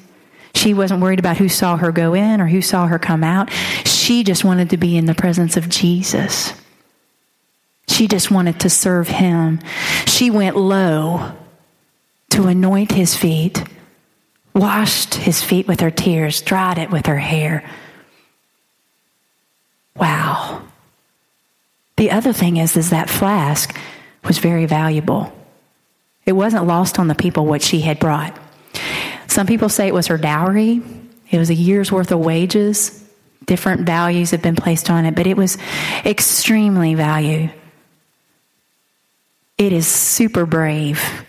She 0.53 0.73
wasn't 0.73 1.01
worried 1.01 1.19
about 1.19 1.37
who 1.37 1.49
saw 1.49 1.77
her 1.77 1.91
go 1.91 2.13
in 2.13 2.41
or 2.41 2.47
who 2.47 2.61
saw 2.61 2.87
her 2.87 2.99
come 2.99 3.23
out. 3.23 3.49
She 3.85 4.23
just 4.23 4.43
wanted 4.43 4.71
to 4.71 4.77
be 4.77 4.97
in 4.97 5.05
the 5.05 5.15
presence 5.15 5.55
of 5.55 5.69
Jesus. 5.69 6.53
She 7.87 8.07
just 8.07 8.31
wanted 8.31 8.59
to 8.59 8.69
serve 8.69 9.07
him. 9.07 9.59
She 10.05 10.29
went 10.29 10.57
low 10.57 11.31
to 12.31 12.47
anoint 12.47 12.91
his 12.91 13.15
feet 13.15 13.63
washed 14.53 15.15
his 15.15 15.41
feet 15.41 15.67
with 15.67 15.79
her 15.79 15.91
tears, 15.91 16.41
dried 16.41 16.77
it 16.77 16.91
with 16.91 17.07
her 17.07 17.17
hair. 17.17 17.67
Wow. 19.95 20.63
The 21.97 22.11
other 22.11 22.33
thing 22.33 22.57
is, 22.57 22.77
is 22.77 22.89
that 22.91 23.09
flask 23.09 23.77
was 24.25 24.37
very 24.37 24.65
valuable. 24.65 25.31
It 26.25 26.33
wasn't 26.33 26.65
lost 26.65 26.99
on 26.99 27.07
the 27.07 27.15
people 27.15 27.45
what 27.45 27.61
she 27.61 27.81
had 27.81 27.99
brought. 27.99 28.37
Some 29.27 29.47
people 29.47 29.69
say 29.69 29.87
it 29.87 29.93
was 29.93 30.07
her 30.07 30.17
dowry. 30.17 30.81
It 31.29 31.37
was 31.37 31.49
a 31.49 31.55
year's 31.55 31.91
worth 31.91 32.11
of 32.11 32.19
wages. 32.19 33.03
Different 33.45 33.81
values 33.81 34.31
have 34.31 34.41
been 34.41 34.55
placed 34.55 34.89
on 34.89 35.05
it, 35.05 35.15
but 35.15 35.27
it 35.27 35.35
was 35.35 35.57
extremely 36.05 36.95
valued. 36.95 37.51
It 39.57 39.73
is 39.73 39.87
super 39.87 40.45
brave 40.45 41.25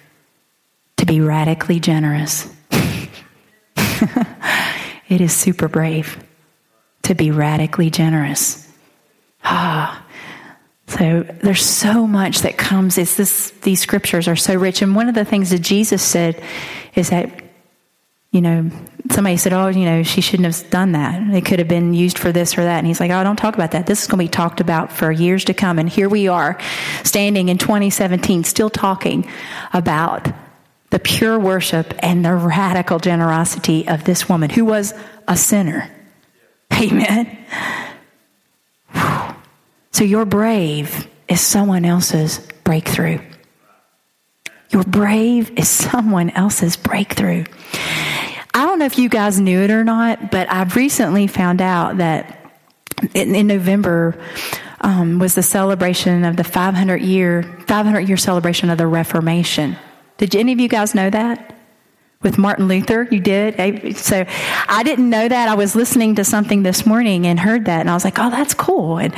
to 0.98 1.06
be 1.06 1.20
radically 1.20 1.80
generous. 1.80 2.48
it 3.76 5.20
is 5.20 5.34
super 5.34 5.68
brave 5.68 6.22
to 7.02 7.14
be 7.14 7.30
radically 7.30 7.90
generous. 7.90 8.70
Ah. 9.42 10.03
So 10.86 11.22
there's 11.22 11.64
so 11.64 12.06
much 12.06 12.40
that 12.40 12.58
comes. 12.58 12.98
It's 12.98 13.16
this, 13.16 13.50
these 13.62 13.80
scriptures 13.80 14.28
are 14.28 14.36
so 14.36 14.54
rich. 14.54 14.82
And 14.82 14.94
one 14.94 15.08
of 15.08 15.14
the 15.14 15.24
things 15.24 15.50
that 15.50 15.60
Jesus 15.60 16.02
said 16.02 16.42
is 16.94 17.10
that, 17.10 17.42
you 18.30 18.40
know, 18.40 18.70
somebody 19.10 19.36
said, 19.36 19.52
oh, 19.52 19.68
you 19.68 19.84
know, 19.84 20.02
she 20.02 20.20
shouldn't 20.20 20.52
have 20.52 20.70
done 20.70 20.92
that. 20.92 21.22
It 21.34 21.44
could 21.44 21.58
have 21.58 21.68
been 21.68 21.94
used 21.94 22.18
for 22.18 22.32
this 22.32 22.58
or 22.58 22.64
that. 22.64 22.78
And 22.78 22.86
he's 22.86 23.00
like, 23.00 23.10
oh, 23.10 23.24
don't 23.24 23.36
talk 23.36 23.54
about 23.54 23.70
that. 23.72 23.86
This 23.86 24.02
is 24.02 24.08
going 24.08 24.18
to 24.18 24.24
be 24.24 24.28
talked 24.28 24.60
about 24.60 24.92
for 24.92 25.10
years 25.10 25.44
to 25.46 25.54
come. 25.54 25.78
And 25.78 25.88
here 25.88 26.08
we 26.08 26.28
are 26.28 26.58
standing 27.02 27.48
in 27.48 27.58
2017 27.58 28.44
still 28.44 28.70
talking 28.70 29.28
about 29.72 30.28
the 30.90 30.98
pure 30.98 31.38
worship 31.38 31.94
and 32.00 32.24
the 32.24 32.34
radical 32.34 32.98
generosity 32.98 33.88
of 33.88 34.04
this 34.04 34.28
woman 34.28 34.50
who 34.50 34.64
was 34.64 34.94
a 35.26 35.36
sinner. 35.36 35.90
Amen. 36.72 37.38
So 39.94 40.02
your 40.02 40.24
brave 40.24 41.08
is 41.28 41.40
someone 41.40 41.84
else's 41.84 42.40
breakthrough. 42.64 43.20
Your 44.70 44.82
brave 44.82 45.56
is 45.56 45.68
someone 45.68 46.30
else's 46.30 46.76
breakthrough. 46.76 47.44
I 48.52 48.66
don't 48.66 48.80
know 48.80 48.86
if 48.86 48.98
you 48.98 49.08
guys 49.08 49.38
knew 49.38 49.60
it 49.60 49.70
or 49.70 49.84
not, 49.84 50.32
but 50.32 50.50
I've 50.50 50.74
recently 50.74 51.28
found 51.28 51.62
out 51.62 51.98
that 51.98 52.50
in, 53.14 53.36
in 53.36 53.46
November 53.46 54.20
um, 54.80 55.20
was 55.20 55.36
the 55.36 55.44
celebration 55.44 56.24
of 56.24 56.36
the 56.36 56.42
500 56.42 57.00
year 57.00 57.44
500 57.68 58.00
year 58.00 58.16
celebration 58.16 58.70
of 58.70 58.78
the 58.78 58.88
Reformation. 58.88 59.76
Did 60.18 60.34
any 60.34 60.52
of 60.52 60.58
you 60.58 60.68
guys 60.68 60.96
know 60.96 61.08
that? 61.08 61.53
With 62.24 62.38
Martin 62.38 62.66
Luther, 62.68 63.06
you 63.10 63.20
did. 63.20 63.54
Eh, 63.58 63.92
so 63.92 64.24
I 64.66 64.82
didn't 64.82 65.10
know 65.10 65.28
that. 65.28 65.48
I 65.48 65.54
was 65.54 65.76
listening 65.76 66.14
to 66.14 66.24
something 66.24 66.62
this 66.62 66.86
morning 66.86 67.26
and 67.26 67.38
heard 67.38 67.66
that, 67.66 67.80
and 67.80 67.90
I 67.90 67.94
was 67.94 68.02
like, 68.02 68.18
"Oh, 68.18 68.30
that's 68.30 68.54
cool." 68.54 68.98
And, 68.98 69.14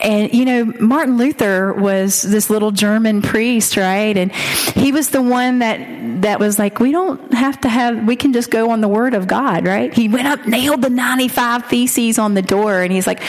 and 0.00 0.32
you 0.32 0.46
know, 0.46 0.64
Martin 0.80 1.18
Luther 1.18 1.74
was 1.74 2.22
this 2.22 2.48
little 2.48 2.70
German 2.70 3.20
priest, 3.20 3.76
right? 3.76 4.16
And 4.16 4.32
he 4.32 4.92
was 4.92 5.10
the 5.10 5.20
one 5.20 5.58
that 5.60 6.22
that 6.22 6.40
was 6.40 6.58
like, 6.58 6.80
"We 6.80 6.90
don't 6.90 7.32
have 7.34 7.60
to 7.60 7.68
have. 7.68 8.04
We 8.06 8.16
can 8.16 8.32
just 8.32 8.50
go 8.50 8.70
on 8.70 8.80
the 8.80 8.88
Word 8.88 9.12
of 9.12 9.26
God, 9.26 9.66
right?" 9.66 9.92
He 9.92 10.08
went 10.08 10.26
up, 10.26 10.46
nailed 10.46 10.80
the 10.82 10.90
ninety-five 10.90 11.66
theses 11.66 12.18
on 12.18 12.32
the 12.32 12.42
door, 12.42 12.80
and 12.80 12.90
he's 12.90 13.06
like, 13.06 13.20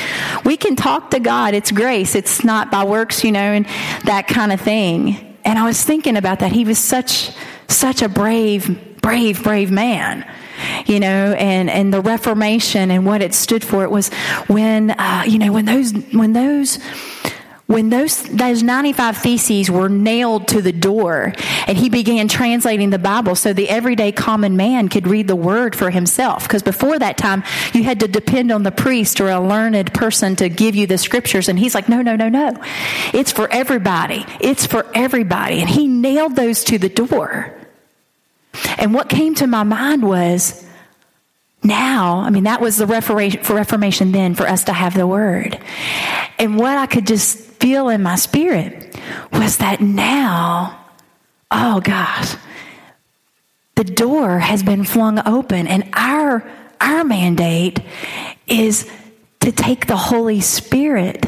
"We 0.46 0.56
can 0.56 0.78
talk 0.78 1.12
to 1.12 1.20
God. 1.20 1.54
It's 1.54 1.72
grace. 1.72 2.16
It's 2.16 2.46
not 2.46 2.72
by 2.72 2.86
works, 2.86 3.24
you 3.24 3.34
know, 3.34 3.40
and 3.40 3.66
that 4.06 4.28
kind 4.28 4.54
of 4.54 4.62
thing." 4.62 5.26
And 5.46 5.58
I 5.58 5.66
was 5.66 5.84
thinking 5.84 6.18
about 6.18 6.40
that. 6.40 6.52
He 6.52 6.66
was 6.66 6.78
such, 6.78 7.32
such 7.68 8.02
a 8.02 8.10
brave, 8.10 8.78
brave, 9.02 9.43
brave 9.43 9.72
man 9.72 10.26
you 10.86 11.00
know, 11.00 11.34
and, 11.34 11.70
and 11.70 11.93
the 11.93 12.02
Reformation 12.02 12.91
and 12.91 13.06
what 13.06 13.22
it 13.22 13.34
stood 13.34 13.64
for. 13.64 13.84
It 13.84 13.91
was 13.91 14.10
when, 14.47 14.91
uh, 14.91 15.24
you 15.28 15.39
know, 15.39 15.52
when 15.52 15.66
those, 15.66 15.93
when 16.12 16.34
those, 16.34 16.80
when 17.68 17.89
those, 17.89 18.24
those 18.24 18.64
95 18.64 19.18
theses 19.18 19.70
were 19.70 19.89
nailed 19.89 20.47
to 20.47 20.62
the 20.62 20.72
door 20.72 21.34
and 21.68 21.78
he 21.78 21.89
began 21.89 22.28
translating 22.28 22.89
the 22.89 22.97
Bible 22.97 23.36
so 23.36 23.54
the 23.54 23.70
everyday 23.70 24.12
common 24.12 24.58
man 24.58 24.89
could 24.89 25.06
read 25.06 25.28
the 25.28 25.36
word 25.36 25.76
for 25.76 25.91
himself. 25.91 26.43
Because 26.43 26.64
before 26.64 26.97
that 26.97 27.16
time, 27.18 27.43
you 27.74 27.84
had 27.84 28.00
to 28.00 28.08
depend 28.08 28.52
on 28.52 28.64
the 28.64 28.72
priest 28.72 29.22
or 29.22 29.30
a 29.30 29.39
learned 29.39 29.93
person 29.93 30.36
to 30.38 30.50
give 30.50 30.76
you 30.76 30.88
the 30.88 30.97
scriptures. 30.97 31.47
And 31.47 31.60
he's 31.60 31.76
like, 31.76 31.88
no, 31.88 32.02
no, 32.02 32.16
no, 32.16 32.28
no. 32.28 32.60
It's 33.14 33.32
for 33.32 33.47
everybody. 33.52 34.26
It's 34.41 34.66
for 34.66 34.86
everybody. 34.95 35.60
And 35.60 35.70
he 35.70 35.88
nailed 35.88 36.36
those 36.36 36.64
to 36.66 36.80
the 36.80 36.89
door. 36.89 37.59
And 38.78 38.93
what 38.93 39.10
came 39.10 39.36
to 39.36 39.47
my 39.47 39.64
mind 39.64 40.04
was, 40.04 40.66
now, 41.64 42.20
I 42.20 42.30
mean, 42.30 42.45
that 42.45 42.62
was 42.62 42.78
the 42.78 42.88
Reformation 42.88 44.12
then 44.12 44.34
for 44.34 44.47
us 44.47 44.64
to 44.66 44.74
have 44.74 44.93
the 44.93 45.06
word. 45.06 45.60
And 46.38 46.58
what 46.58 46.78
I 46.78 46.86
could 46.86 47.06
just 47.06 47.38
feel 47.38 47.89
in 47.89 48.02
my 48.02 48.16
spirit 48.16 48.97
was 49.34 49.58
that 49.58 49.82
now, 49.82 50.80
oh 51.52 51.82
gosh, 51.82 52.36
the 53.76 53.84
door 53.84 54.39
has 54.39 54.64
been 54.64 54.84
flung 54.84 55.26
open 55.26 55.68
and 55.68 55.89
our 55.93 56.50
our 56.82 57.04
mandate 57.04 57.80
is 58.47 58.89
to 59.41 59.52
take 59.52 59.88
the 59.88 59.97
Holy 59.97 60.39
Spirit 60.39 61.26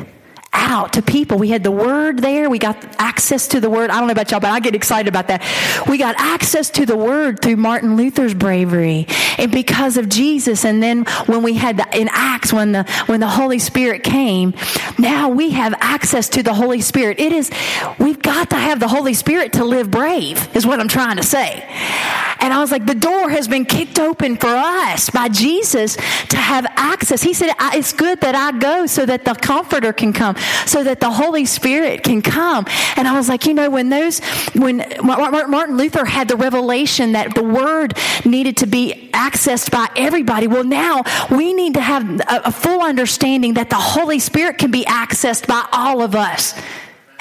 out 0.53 0.93
to 0.93 1.01
people. 1.01 1.37
We 1.37 1.49
had 1.49 1.63
the 1.63 1.71
word 1.71 2.19
there. 2.19 2.49
We 2.49 2.59
got 2.59 2.77
access 2.99 3.47
to 3.49 3.59
the 3.59 3.69
word. 3.69 3.89
I 3.89 3.99
don't 3.99 4.07
know 4.07 4.11
about 4.11 4.31
y'all, 4.31 4.39
but 4.39 4.51
I 4.51 4.59
get 4.59 4.75
excited 4.75 5.07
about 5.07 5.27
that. 5.27 5.41
We 5.87 5.97
got 5.97 6.15
access 6.17 6.69
to 6.71 6.85
the 6.85 6.95
word 6.95 7.41
through 7.41 7.57
Martin 7.57 7.95
Luther's 7.95 8.33
bravery 8.33 9.07
and 9.37 9.51
because 9.51 9.97
of 9.97 10.09
Jesus. 10.09 10.65
And 10.65 10.81
then 10.81 11.05
when 11.25 11.43
we 11.43 11.53
had 11.53 11.77
the, 11.77 11.97
in 11.97 12.09
Acts, 12.11 12.51
when 12.51 12.73
the, 12.73 12.83
when 13.05 13.19
the 13.19 13.27
Holy 13.27 13.59
Spirit 13.59 14.03
came, 14.03 14.53
now 14.97 15.29
we 15.29 15.51
have 15.51 15.73
access 15.79 16.29
to 16.29 16.43
the 16.43 16.53
Holy 16.53 16.81
Spirit. 16.81 17.19
It 17.19 17.31
is, 17.31 17.49
we've 17.99 18.21
got 18.21 18.49
to 18.49 18.57
have 18.57 18.79
the 18.79 18.87
Holy 18.87 19.13
Spirit 19.13 19.53
to 19.53 19.63
live 19.63 19.89
brave 19.89 20.53
is 20.55 20.65
what 20.65 20.79
I'm 20.79 20.87
trying 20.87 21.17
to 21.17 21.23
say. 21.23 21.65
And 22.41 22.53
I 22.53 22.59
was 22.59 22.71
like, 22.71 22.85
the 22.85 22.95
door 22.95 23.29
has 23.29 23.47
been 23.47 23.65
kicked 23.65 23.99
open 23.99 24.35
for 24.35 24.47
us 24.47 25.09
by 25.09 25.29
Jesus 25.29 25.95
to 26.29 26.37
have 26.37 26.65
access. 26.75 27.21
He 27.21 27.33
said, 27.33 27.53
it's 27.73 27.93
good 27.93 28.21
that 28.21 28.35
I 28.35 28.57
go 28.57 28.87
so 28.87 29.05
that 29.05 29.25
the 29.25 29.35
comforter 29.35 29.93
can 29.93 30.11
come 30.11 30.35
so 30.65 30.83
that 30.83 30.99
the 30.99 31.11
Holy 31.11 31.45
Spirit 31.45 32.03
can 32.03 32.21
come. 32.21 32.65
And 32.95 33.07
I 33.07 33.17
was 33.17 33.29
like, 33.29 33.45
you 33.45 33.53
know, 33.53 33.69
when 33.69 33.89
those, 33.89 34.19
when 34.55 34.83
Martin 35.03 35.77
Luther 35.77 36.05
had 36.05 36.27
the 36.27 36.35
revelation 36.35 37.13
that 37.13 37.35
the 37.35 37.43
word 37.43 37.97
needed 38.25 38.57
to 38.57 38.67
be 38.67 39.09
accessed 39.13 39.71
by 39.71 39.87
everybody, 39.95 40.47
well, 40.47 40.63
now 40.63 41.03
we 41.29 41.53
need 41.53 41.75
to 41.75 41.81
have 41.81 42.21
a, 42.27 42.51
full 42.51 42.81
understanding 42.81 43.55
that 43.55 43.69
the 43.69 43.75
Holy 43.75 44.19
Spirit 44.19 44.57
can 44.57 44.71
be 44.71 44.83
accessed 44.83 45.47
by 45.47 45.65
all 45.71 46.01
of 46.01 46.15
us. 46.15 46.53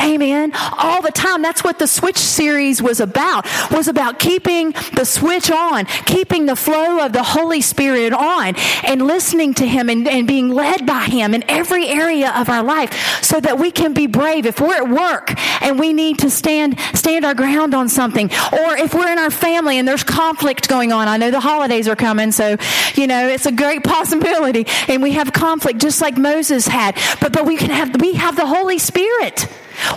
Amen. 0.01 0.53
All 0.79 1.03
the 1.03 1.11
time. 1.11 1.43
That's 1.43 1.63
what 1.63 1.79
the 1.79 1.87
switch 1.87 2.17
series 2.17 2.81
was 2.81 3.01
about. 3.01 3.47
Was 3.71 3.89
about 3.89 4.19
keeping 4.19 4.73
the 4.95 5.05
switch 5.05 5.51
on, 5.51 5.85
keeping 6.07 6.47
the 6.47 6.57
flow 6.57 7.05
of 7.05 7.13
the 7.13 7.23
Holy 7.23 7.61
Spirit 7.61 8.13
on 8.13 8.55
and 8.85 9.03
listening 9.07 9.55
to 9.55 9.67
Him 9.67 9.89
and, 9.89 10.09
and 10.09 10.27
being 10.27 10.49
led 10.49 10.87
by 10.87 11.05
Him 11.05 11.35
in 11.35 11.45
every 11.49 11.87
area 11.89 12.33
of 12.35 12.49
our 12.49 12.63
life 12.63 13.23
so 13.23 13.41
that 13.41 13.59
we 13.59 13.71
can 13.71 13.93
be 13.93 14.07
brave. 14.07 14.47
If 14.47 14.61
we're 14.61 14.77
at 14.77 14.89
work 14.89 15.35
and 15.63 15.79
we 15.79 15.93
need 15.93 16.21
to 16.21 16.31
stand, 16.31 16.79
stand 16.95 17.25
our 17.25 17.35
ground 17.35 17.75
on 17.75 17.89
something, 17.89 18.31
or 18.53 18.77
if 18.77 18.95
we're 18.95 19.13
in 19.13 19.19
our 19.19 19.31
family 19.31 19.79
and 19.79 19.87
there's 19.87 20.05
conflict 20.05 20.69
going 20.69 20.93
on. 20.93 21.09
I 21.09 21.17
know 21.17 21.31
the 21.31 21.41
holidays 21.41 21.89
are 21.89 21.97
coming, 21.97 22.33
so, 22.33 22.57
you 22.95 23.07
know, 23.07 23.29
it's 23.29 23.47
a 23.47 23.53
great 23.53 23.85
possibility 23.91 24.67
and 24.89 25.03
we 25.03 25.13
have 25.13 25.33
conflict 25.33 25.81
just 25.81 26.01
like 26.01 26.17
Moses 26.17 26.67
had. 26.67 26.97
But, 27.21 27.33
but 27.33 27.45
we 27.45 27.57
can 27.57 27.71
have, 27.71 28.01
we 28.01 28.15
have 28.15 28.37
the 28.37 28.47
Holy 28.47 28.79
Spirit. 28.79 29.47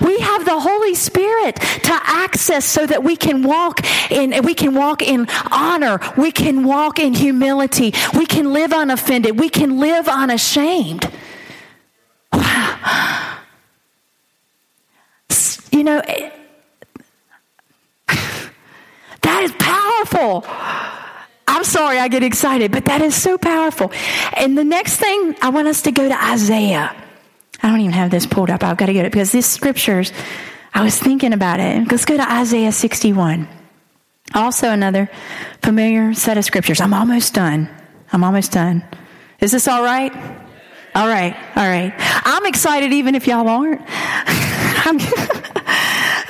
We 0.02 0.20
have 0.20 0.46
the 0.46 0.60
Holy 0.60 0.96
Spirit 0.96 1.56
to 1.56 2.00
access 2.04 2.66
so 2.66 2.86
that 2.86 3.04
we 3.04 3.16
can 3.16 3.44
walk 3.44 3.82
in 4.12 4.44
we 4.44 4.54
can 4.54 4.76
walk 4.76 5.02
in 5.02 5.28
honor, 5.52 6.00
we 6.18 6.32
can 6.32 6.64
walk 6.64 7.00
in 7.00 7.14
humility, 7.14 7.94
we 8.16 8.26
can 8.26 8.54
live 8.54 8.72
unoffended, 8.72 9.40
we 9.40 9.50
can 9.50 9.80
live 9.80 10.08
unashamed. 10.08 11.10
Wow. 12.32 13.30
You 15.72 15.84
know, 15.84 16.02
that 18.08 19.42
is 19.42 19.52
powerful. 19.54 20.46
I'm 21.48 21.64
sorry 21.64 21.98
I 21.98 22.08
get 22.08 22.24
excited, 22.24 22.72
but 22.72 22.86
that 22.86 23.02
is 23.02 23.16
so 23.16 23.38
powerful. 23.38 23.92
And 24.38 24.58
the 24.58 24.64
next 24.64 24.98
thing, 24.98 25.36
I 25.42 25.50
want 25.50 25.68
us 25.68 25.82
to 25.84 25.92
go 25.92 26.08
to 26.08 26.24
Isaiah. 26.26 27.03
I 27.64 27.70
don't 27.70 27.80
even 27.80 27.94
have 27.94 28.12
this 28.12 28.26
pulled 28.26 28.50
up. 28.50 28.64
I've 28.64 28.78
got 28.78 28.88
to 28.88 28.94
get 28.94 29.06
it 29.06 29.12
because 29.12 29.32
this 29.32 29.50
scriptures, 29.50 30.12
I 30.74 30.84
was 30.84 31.00
thinking 31.00 31.32
about 31.32 31.62
it. 31.62 31.90
Let's 31.90 32.04
go 32.06 32.18
to 32.18 32.32
Isaiah 32.32 32.74
61. 32.74 33.48
Also, 34.36 34.70
another 34.70 35.10
familiar 35.62 36.14
set 36.14 36.38
of 36.38 36.44
scriptures. 36.44 36.82
I'm 36.82 36.94
almost 36.94 37.34
done. 37.34 37.70
I'm 38.12 38.24
almost 38.24 38.52
done. 38.52 38.84
Is 39.40 39.52
this 39.52 39.68
all 39.68 39.84
right? 39.84 40.14
All 40.96 41.08
right, 41.08 41.36
all 41.56 41.68
right. 41.68 41.94
I'm 41.98 42.46
excited 42.46 42.94
even 42.94 43.16
if 43.16 43.28
y'all 43.28 43.48
aren't. 43.48 43.82
I'm, 43.88 45.00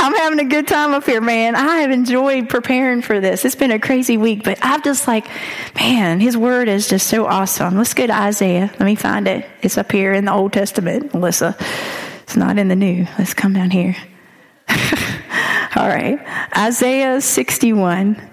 I'm 0.04 0.14
having 0.16 0.40
a 0.40 0.44
good 0.44 0.68
time 0.68 0.94
up 0.94 1.06
here, 1.06 1.22
man. 1.22 1.56
I 1.56 1.78
have 1.78 1.92
enjoyed 1.92 2.50
preparing 2.50 3.02
for 3.02 3.22
this. 3.22 3.46
It's 3.46 3.56
been 3.56 3.72
a 3.72 3.80
crazy 3.80 4.18
week, 4.18 4.44
but 4.44 4.60
I'm 4.62 4.84
just 4.84 5.08
like, 5.08 5.26
man, 5.76 6.20
his 6.20 6.36
word 6.36 6.68
is 6.68 6.90
just 6.90 7.08
so 7.08 7.26
awesome. 7.26 7.78
Let's 7.78 7.94
go 7.94 8.06
to 8.06 8.14
Isaiah. 8.14 8.70
Let 8.70 8.82
me 8.82 8.96
find 8.96 9.30
it. 9.30 9.50
It's 9.62 9.78
up 9.78 9.90
here 9.94 10.12
in 10.12 10.26
the 10.26 10.34
Old 10.34 10.52
Testament, 10.52 11.14
Melissa. 11.14 11.56
It's 12.24 12.36
not 12.36 12.58
in 12.58 12.68
the 12.68 12.76
New. 12.76 13.08
Let's 13.18 13.34
come 13.34 13.54
down 13.54 13.70
here. 13.70 13.96
All 15.78 15.88
right. 15.88 16.20
Isaiah 16.58 17.22
61 17.22 18.30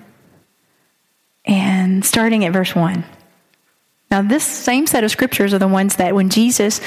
and 1.45 2.05
starting 2.05 2.45
at 2.47 2.53
verse 2.53 2.75
1. 2.75 3.05
Now, 4.11 4.23
this 4.23 4.43
same 4.43 4.89
set 4.89 5.05
of 5.05 5.13
scriptures 5.13 5.55
are 5.55 5.61
the 5.61 5.69
ones 5.69 5.95
that 5.97 6.17
when 6.17 6.31
Jesus 6.31 6.81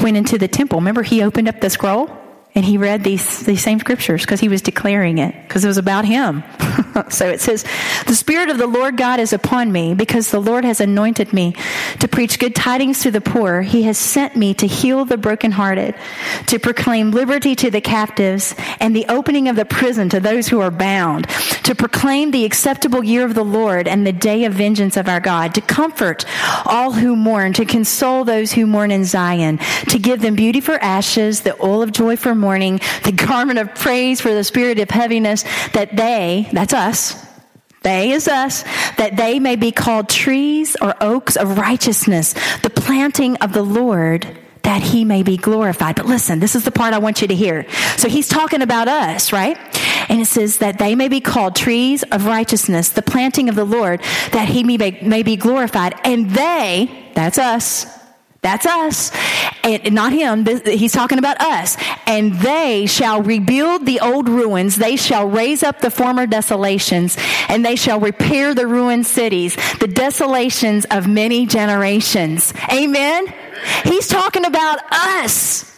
went 0.00 0.16
into 0.16 0.38
the 0.38 0.48
temple, 0.48 0.78
remember 0.78 1.02
he 1.02 1.22
opened 1.22 1.48
up 1.48 1.60
the 1.60 1.68
scroll 1.68 2.21
and 2.54 2.66
he 2.66 2.76
read 2.76 3.02
these, 3.02 3.40
these 3.40 3.62
same 3.62 3.78
scriptures 3.78 4.22
because 4.22 4.40
he 4.40 4.48
was 4.48 4.60
declaring 4.60 5.16
it 5.16 5.34
because 5.42 5.64
it 5.64 5.68
was 5.68 5.78
about 5.78 6.04
him. 6.04 6.42
so 7.08 7.26
it 7.26 7.40
says, 7.40 7.64
The 8.06 8.14
Spirit 8.14 8.50
of 8.50 8.58
the 8.58 8.66
Lord 8.66 8.98
God 8.98 9.20
is 9.20 9.32
upon 9.32 9.72
me 9.72 9.94
because 9.94 10.30
the 10.30 10.40
Lord 10.40 10.64
has 10.66 10.78
anointed 10.78 11.32
me 11.32 11.54
to 12.00 12.08
preach 12.08 12.38
good 12.38 12.54
tidings 12.54 13.00
to 13.02 13.10
the 13.10 13.22
poor. 13.22 13.62
He 13.62 13.84
has 13.84 13.96
sent 13.96 14.36
me 14.36 14.52
to 14.54 14.66
heal 14.66 15.06
the 15.06 15.16
brokenhearted, 15.16 15.94
to 16.48 16.58
proclaim 16.58 17.10
liberty 17.10 17.54
to 17.54 17.70
the 17.70 17.80
captives 17.80 18.54
and 18.80 18.94
the 18.94 19.06
opening 19.08 19.48
of 19.48 19.56
the 19.56 19.64
prison 19.64 20.10
to 20.10 20.20
those 20.20 20.48
who 20.48 20.60
are 20.60 20.70
bound, 20.70 21.28
to 21.64 21.74
proclaim 21.74 22.32
the 22.32 22.44
acceptable 22.44 23.02
year 23.02 23.24
of 23.24 23.34
the 23.34 23.44
Lord 23.44 23.88
and 23.88 24.06
the 24.06 24.12
day 24.12 24.44
of 24.44 24.52
vengeance 24.52 24.98
of 24.98 25.08
our 25.08 25.20
God, 25.20 25.54
to 25.54 25.62
comfort 25.62 26.26
all 26.66 26.92
who 26.92 27.16
mourn, 27.16 27.54
to 27.54 27.64
console 27.64 28.24
those 28.24 28.52
who 28.52 28.66
mourn 28.66 28.90
in 28.90 29.06
Zion, 29.06 29.56
to 29.88 29.98
give 29.98 30.20
them 30.20 30.34
beauty 30.34 30.60
for 30.60 30.74
ashes, 30.74 31.40
the 31.40 31.56
oil 31.64 31.82
of 31.82 31.92
joy 31.92 32.16
for 32.16 32.34
mourning, 32.42 32.80
the 33.04 33.12
garment 33.26 33.58
of 33.58 33.74
praise 33.74 34.20
for 34.20 34.34
the 34.34 34.44
spirit 34.44 34.78
of 34.78 34.90
heaviness, 34.90 35.44
that 35.72 35.96
they, 35.96 36.48
that's 36.52 36.74
us, 36.74 37.24
they 37.82 38.12
is 38.12 38.28
us, 38.28 38.62
that 38.96 39.16
they 39.16 39.40
may 39.40 39.56
be 39.56 39.72
called 39.72 40.08
trees 40.08 40.76
or 40.80 40.94
oaks 41.00 41.36
of 41.36 41.58
righteousness, 41.58 42.34
the 42.62 42.70
planting 42.70 43.36
of 43.36 43.52
the 43.52 43.62
Lord 43.62 44.38
that 44.62 44.80
he 44.80 45.04
may 45.04 45.22
be 45.22 45.36
glorified. 45.36 45.96
But 45.96 46.06
listen, 46.06 46.38
this 46.38 46.54
is 46.54 46.64
the 46.64 46.70
part 46.70 46.94
I 46.94 46.98
want 46.98 47.20
you 47.20 47.28
to 47.28 47.34
hear. 47.34 47.68
So 47.96 48.08
he's 48.08 48.28
talking 48.28 48.62
about 48.62 48.88
us, 48.88 49.32
right? 49.32 49.58
And 50.08 50.20
it 50.20 50.26
says 50.26 50.58
that 50.58 50.78
they 50.78 50.94
may 50.94 51.08
be 51.08 51.20
called 51.20 51.56
trees 51.56 52.02
of 52.04 52.26
righteousness, 52.26 52.90
the 52.90 53.02
planting 53.02 53.48
of 53.48 53.56
the 53.56 53.64
Lord, 53.64 54.00
that 54.32 54.48
he 54.48 54.62
may, 54.62 54.98
may 55.02 55.22
be 55.22 55.36
glorified. 55.36 55.94
And 56.04 56.30
they, 56.30 57.10
that's 57.14 57.38
us, 57.38 57.86
that's 58.42 58.66
us. 58.66 59.12
And 59.62 59.94
not 59.94 60.12
him. 60.12 60.44
He's 60.64 60.92
talking 60.92 61.18
about 61.18 61.40
us. 61.40 61.76
And 62.06 62.34
they 62.34 62.86
shall 62.86 63.22
rebuild 63.22 63.86
the 63.86 64.00
old 64.00 64.28
ruins. 64.28 64.76
They 64.76 64.96
shall 64.96 65.28
raise 65.28 65.62
up 65.62 65.80
the 65.80 65.90
former 65.90 66.26
desolations 66.26 67.16
and 67.48 67.64
they 67.64 67.76
shall 67.76 68.00
repair 68.00 68.54
the 68.54 68.66
ruined 68.66 69.06
cities, 69.06 69.56
the 69.78 69.86
desolations 69.86 70.84
of 70.86 71.06
many 71.06 71.46
generations. 71.46 72.52
Amen. 72.70 73.32
He's 73.84 74.08
talking 74.08 74.44
about 74.44 74.80
us 74.90 75.71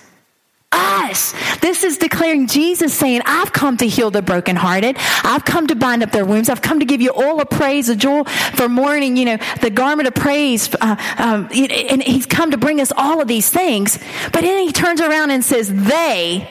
us. 0.75 1.33
This 1.61 1.85
is 1.85 1.99
declaring 1.99 2.47
Jesus 2.47 2.93
saying, 2.93 3.23
I've 3.25 3.53
come 3.53 3.77
to 3.79 3.87
heal 3.87 4.11
the 4.11 4.23
brokenhearted. 4.23 4.97
I've 5.23 5.45
come 5.45 5.69
to 5.69 5.77
bind 5.77 6.03
up 6.03 6.11
their 6.11 6.25
wounds. 6.25 6.49
I've 6.49 6.63
come 6.63 6.81
to 6.81 6.87
give 6.87 7.01
you 7.01 7.13
all 7.13 7.41
of 7.41 7.49
praise, 7.49 7.89
a 7.89 7.97
jewel 7.97 8.25
for 8.25 8.69
mourning, 8.69 9.17
you 9.17 9.25
know, 9.25 9.39
the 9.61 9.71
garment 9.71 10.09
of 10.09 10.15
praise. 10.15 10.75
Uh, 10.81 10.97
um, 11.19 11.49
and 11.53 12.03
he's 12.03 12.27
come 12.27 12.51
to 12.51 12.59
bring 12.59 12.81
us 12.81 12.93
all 12.97 13.21
of 13.21 13.29
these 13.29 13.51
things. 13.51 13.99
But 14.33 14.43
then 14.43 14.67
he 14.67 14.73
turns 14.73 15.01
around 15.01 15.31
and 15.31 15.45
says, 15.45 15.73
they, 15.73 16.49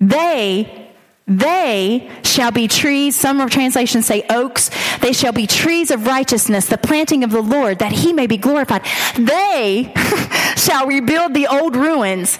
they, 0.00 0.92
they 1.26 2.10
shall 2.22 2.52
be 2.52 2.68
trees. 2.68 3.16
Some 3.16 3.46
translations 3.48 4.06
say 4.06 4.24
oaks. 4.30 4.70
They 5.00 5.12
shall 5.12 5.32
be 5.32 5.46
trees 5.46 5.90
of 5.90 6.06
righteousness, 6.06 6.66
the 6.66 6.78
planting 6.78 7.24
of 7.24 7.30
the 7.30 7.42
Lord, 7.42 7.80
that 7.80 7.92
he 7.92 8.12
may 8.12 8.26
be 8.26 8.36
glorified. 8.36 8.84
They 9.18 9.92
shall 10.56 10.86
rebuild 10.86 11.34
the 11.34 11.48
old 11.48 11.76
ruins 11.76 12.38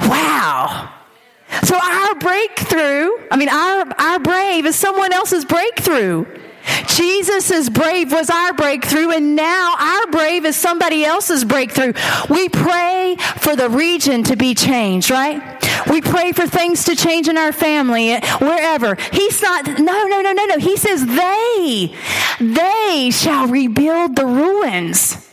Wow. 0.00 0.94
So 1.64 1.76
our 1.76 2.14
breakthrough, 2.14 3.10
I 3.30 3.36
mean, 3.36 3.48
our, 3.48 3.86
our 3.98 4.18
brave 4.18 4.66
is 4.66 4.76
someone 4.76 5.12
else's 5.12 5.44
breakthrough. 5.44 6.24
Jesus' 6.86 7.68
brave 7.68 8.12
was 8.12 8.30
our 8.30 8.52
breakthrough, 8.52 9.10
and 9.10 9.34
now 9.34 9.74
our 9.78 10.06
brave 10.08 10.44
is 10.44 10.56
somebody 10.56 11.04
else's 11.04 11.44
breakthrough. 11.44 11.92
We 12.28 12.48
pray 12.48 13.16
for 13.38 13.56
the 13.56 13.68
region 13.68 14.22
to 14.24 14.36
be 14.36 14.54
changed, 14.54 15.10
right? 15.10 15.40
We 15.88 16.00
pray 16.00 16.32
for 16.32 16.46
things 16.46 16.84
to 16.84 16.94
change 16.94 17.28
in 17.28 17.38
our 17.38 17.52
family, 17.52 18.14
wherever. 18.38 18.96
He's 19.12 19.40
not, 19.42 19.66
no, 19.66 20.06
no, 20.06 20.20
no, 20.20 20.32
no, 20.32 20.44
no. 20.44 20.58
He 20.58 20.76
says 20.76 21.04
they, 21.06 21.96
they 22.38 23.10
shall 23.10 23.48
rebuild 23.48 24.16
the 24.16 24.26
ruins. 24.26 25.28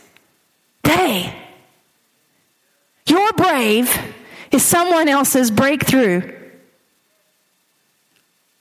They. 0.82 1.34
Your 3.06 3.32
brave 3.34 4.16
is 4.50 4.64
someone 4.64 5.08
else's 5.08 5.50
breakthrough. 5.50 6.34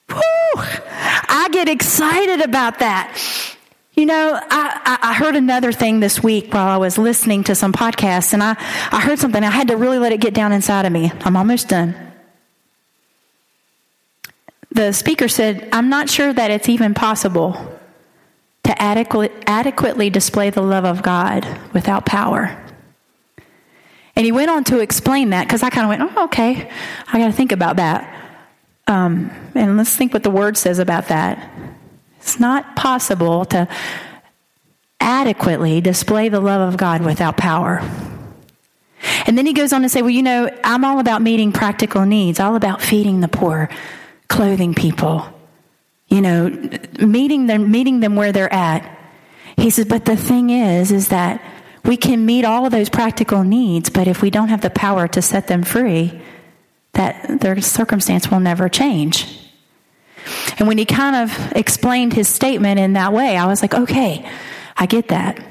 I 0.09 1.49
get 1.51 1.69
excited 1.69 2.41
about 2.41 2.79
that. 2.79 3.17
You 3.93 4.05
know, 4.05 4.39
I, 4.39 4.99
I, 5.01 5.13
heard 5.15 5.35
another 5.35 5.71
thing 5.71 5.99
this 5.99 6.21
week 6.21 6.53
while 6.53 6.67
I 6.67 6.77
was 6.77 6.99
listening 6.99 7.43
to 7.45 7.55
some 7.55 7.73
podcasts, 7.73 8.31
and 8.31 8.43
I, 8.43 8.55
I 8.91 9.01
heard 9.01 9.17
something. 9.17 9.43
I 9.43 9.49
had 9.49 9.69
to 9.69 9.75
really 9.75 9.97
let 9.97 10.11
it 10.11 10.21
get 10.21 10.35
down 10.35 10.51
inside 10.51 10.85
of 10.85 10.91
me. 10.91 11.11
I'm 11.21 11.35
almost 11.35 11.67
done. 11.67 11.95
The 14.69 14.91
speaker 14.91 15.27
said, 15.27 15.67
I'm 15.71 15.89
not 15.89 16.09
sure 16.09 16.31
that 16.31 16.51
it's 16.51 16.69
even 16.69 16.93
possible 16.93 17.79
to 18.65 18.81
adequate, 18.81 19.31
adequately 19.47 20.11
display 20.11 20.51
the 20.51 20.61
love 20.61 20.85
of 20.85 21.01
God 21.01 21.47
without 21.73 22.05
power. 22.05 22.63
And 24.17 24.25
he 24.25 24.31
went 24.31 24.49
on 24.49 24.63
to 24.63 24.79
explain 24.79 25.29
that 25.29 25.45
because 25.45 25.61
I 25.61 25.69
kind 25.69 25.85
of 25.85 25.89
went, 25.89 26.17
oh, 26.17 26.23
okay, 26.23 26.71
I 27.07 27.19
got 27.19 27.27
to 27.27 27.31
think 27.31 27.51
about 27.51 27.75
that. 27.75 28.31
Um, 28.87 29.29
and 29.53 29.77
let's 29.77 29.95
think 29.95 30.11
what 30.11 30.23
the 30.23 30.31
word 30.31 30.57
says 30.57 30.79
about 30.79 31.09
that. 31.09 31.51
It's 32.19 32.39
not 32.39 32.75
possible 32.75 33.45
to 33.45 33.67
adequately 34.99 35.81
display 35.81 36.29
the 36.29 36.39
love 36.39 36.67
of 36.67 36.77
God 36.77 37.03
without 37.03 37.37
power. 37.37 37.79
And 39.27 39.37
then 39.37 39.45
he 39.45 39.53
goes 39.53 39.71
on 39.71 39.83
to 39.83 39.89
say, 39.89 40.01
Well, 40.01 40.09
you 40.09 40.23
know, 40.23 40.49
I'm 40.63 40.83
all 40.83 40.99
about 40.99 41.21
meeting 41.21 41.51
practical 41.51 42.03
needs, 42.03 42.39
all 42.39 42.55
about 42.55 42.81
feeding 42.81 43.19
the 43.19 43.27
poor, 43.27 43.69
clothing 44.29 44.73
people, 44.73 45.31
you 46.07 46.21
know, 46.21 46.49
meeting 46.99 47.45
them, 47.45 47.69
meeting 47.69 47.99
them 47.99 48.15
where 48.15 48.31
they're 48.31 48.51
at. 48.51 48.97
He 49.57 49.69
says, 49.69 49.85
But 49.85 50.05
the 50.05 50.17
thing 50.17 50.49
is, 50.49 50.91
is 50.91 51.09
that 51.09 51.39
we 51.87 51.97
can 51.97 52.25
meet 52.25 52.43
all 52.45 52.65
of 52.65 52.71
those 52.71 52.89
practical 52.89 53.43
needs, 53.43 53.89
but 53.89 54.07
if 54.07 54.21
we 54.21 54.29
don't 54.29 54.49
have 54.49 54.61
the 54.61 54.69
power 54.69 55.07
to 55.07 55.21
set 55.21 55.47
them 55.47 55.63
free, 55.63 56.21
that 56.93 57.39
their 57.39 57.59
circumstance 57.61 58.29
will 58.29 58.41
never 58.41 58.67
change. 58.67 59.25
And 60.59 60.67
when 60.67 60.77
he 60.77 60.85
kind 60.85 61.15
of 61.15 61.51
explained 61.53 62.13
his 62.13 62.27
statement 62.27 62.79
in 62.79 62.93
that 62.93 63.13
way, 63.13 63.37
I 63.37 63.45
was 63.45 63.61
like, 63.61 63.73
okay, 63.73 64.29
I 64.75 64.85
get 64.85 65.07
that. 65.07 65.41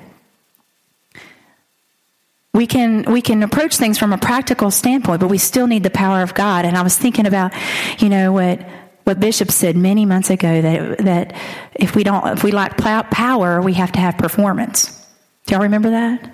We 2.52 2.66
can 2.66 3.04
we 3.12 3.20
can 3.20 3.42
approach 3.42 3.76
things 3.76 3.98
from 3.98 4.12
a 4.12 4.18
practical 4.18 4.70
standpoint, 4.70 5.20
but 5.20 5.28
we 5.28 5.38
still 5.38 5.66
need 5.66 5.82
the 5.82 5.90
power 5.90 6.22
of 6.22 6.34
God. 6.34 6.64
And 6.64 6.76
I 6.76 6.82
was 6.82 6.96
thinking 6.96 7.26
about, 7.26 7.52
you 7.98 8.08
know, 8.08 8.32
what 8.32 8.60
what 9.04 9.20
Bishop 9.20 9.50
said 9.50 9.76
many 9.76 10.04
months 10.06 10.30
ago 10.30 10.62
that 10.62 10.98
that 10.98 11.36
if 11.74 11.94
we 11.94 12.02
don't 12.02 12.26
if 12.28 12.42
we 12.42 12.52
lack 12.52 12.76
power, 12.78 13.60
we 13.60 13.74
have 13.74 13.92
to 13.92 14.00
have 14.00 14.16
performance. 14.18 15.05
Do 15.46 15.54
y'all 15.54 15.62
remember 15.62 15.90
that? 15.90 16.32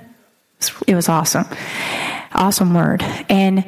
It 0.87 0.95
was 0.95 1.09
awesome, 1.09 1.47
awesome 2.33 2.75
word. 2.75 3.03
And 3.29 3.65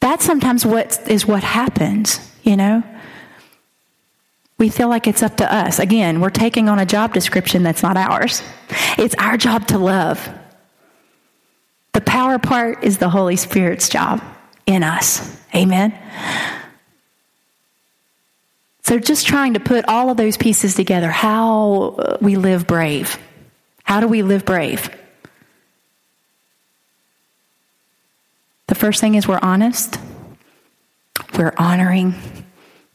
that's 0.00 0.24
sometimes 0.24 0.64
what 0.64 1.00
is 1.08 1.26
what 1.26 1.42
happens 1.42 2.20
you 2.46 2.56
know? 2.56 2.82
We 4.58 4.70
feel 4.70 4.88
like 4.88 5.06
it's 5.06 5.22
up 5.22 5.36
to 5.38 5.52
us. 5.52 5.78
Again, 5.78 6.20
we're 6.20 6.30
taking 6.30 6.70
on 6.70 6.78
a 6.78 6.86
job 6.86 7.12
description 7.12 7.62
that's 7.62 7.82
not 7.82 7.98
ours. 7.98 8.42
It's 8.96 9.14
our 9.16 9.36
job 9.36 9.66
to 9.68 9.78
love. 9.78 10.26
The 11.92 12.00
power 12.00 12.38
part 12.38 12.84
is 12.84 12.96
the 12.96 13.10
Holy 13.10 13.36
Spirit's 13.36 13.90
job 13.90 14.22
in 14.64 14.82
us. 14.82 15.38
Amen. 15.54 15.92
So, 18.82 18.98
just 18.98 19.26
trying 19.26 19.54
to 19.54 19.60
put 19.60 19.84
all 19.88 20.10
of 20.10 20.16
those 20.16 20.36
pieces 20.36 20.74
together 20.74 21.10
how 21.10 22.18
we 22.22 22.36
live 22.36 22.66
brave. 22.66 23.18
How 23.86 24.00
do 24.00 24.08
we 24.08 24.22
live 24.22 24.44
brave? 24.44 24.90
The 28.66 28.74
first 28.74 29.00
thing 29.00 29.14
is 29.14 29.28
we're 29.28 29.38
honest, 29.40 29.98
we're 31.38 31.54
honoring, 31.56 32.14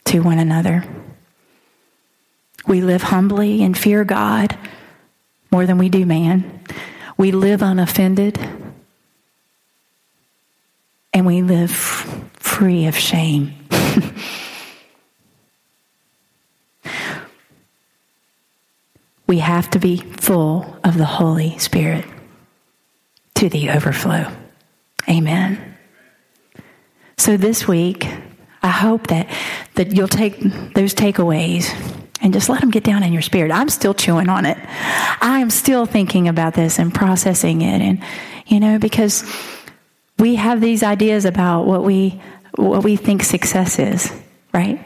to 0.06 0.20
one 0.20 0.38
another. 0.38 0.84
We 2.68 2.82
live 2.82 3.02
humbly 3.02 3.64
and 3.64 3.78
fear 3.78 4.04
God 4.04 4.58
more 5.50 5.66
than 5.66 5.78
we 5.78 5.88
do 5.88 6.06
man. 6.06 6.62
We 7.18 7.32
live 7.32 7.62
unoffended. 7.62 8.38
And 11.14 11.26
we 11.26 11.42
live 11.42 11.72
free 11.72 12.88
of 12.88 12.98
shame. 12.98 13.54
we 19.32 19.40
have 19.40 19.70
to 19.70 19.80
be 19.80 19.96
full 19.96 20.78
of 20.84 20.98
the 20.98 21.06
Holy 21.06 21.58
Spirit 21.58 22.04
to 23.34 23.48
the 23.48 23.70
overflow. 23.70 24.30
Amen. 25.08 25.78
So 27.18 27.38
this 27.38 27.66
week, 27.66 28.06
I 28.62 28.68
hope 28.68 29.08
that, 29.08 29.30
that 29.76 29.96
you'll 29.96 30.10
take 30.10 30.38
those 30.74 30.94
takeaways 30.94 31.64
and 32.22 32.34
just 32.34 32.50
let 32.50 32.60
them 32.60 32.72
get 32.72 32.84
down 32.84 33.04
in 33.04 33.14
your 33.14 33.22
spirit. 33.22 33.54
I'm 33.54 33.70
still 33.70 33.94
chewing 33.94 34.28
on 34.28 34.46
it. 34.46 34.58
I 35.22 35.40
am 35.40 35.50
still 35.50 35.86
thinking 35.86 36.28
about 36.28 36.54
this 36.54 36.78
and 36.78 36.94
processing 36.94 37.62
it. 37.62 37.82
And, 37.82 38.04
you 38.48 38.60
know, 38.60 38.80
because 38.80 39.24
we 40.20 40.36
have 40.36 40.60
these 40.60 40.84
ideas 40.84 41.24
about 41.24 41.64
what 41.64 41.86
we, 41.86 42.22
what 42.56 42.84
we 42.84 42.98
think 42.98 43.24
success 43.24 43.80
is, 43.80 44.12
right? 44.54 44.86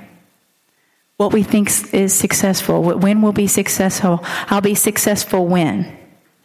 What 1.18 1.32
we 1.32 1.44
think 1.44 1.70
is 1.94 2.14
successful. 2.14 2.84
When 2.84 3.22
we'll 3.22 3.32
be 3.32 3.48
successful. 3.48 4.20
I'll 4.50 4.62
be 4.62 4.76
successful 4.76 5.48
when. 5.48 5.98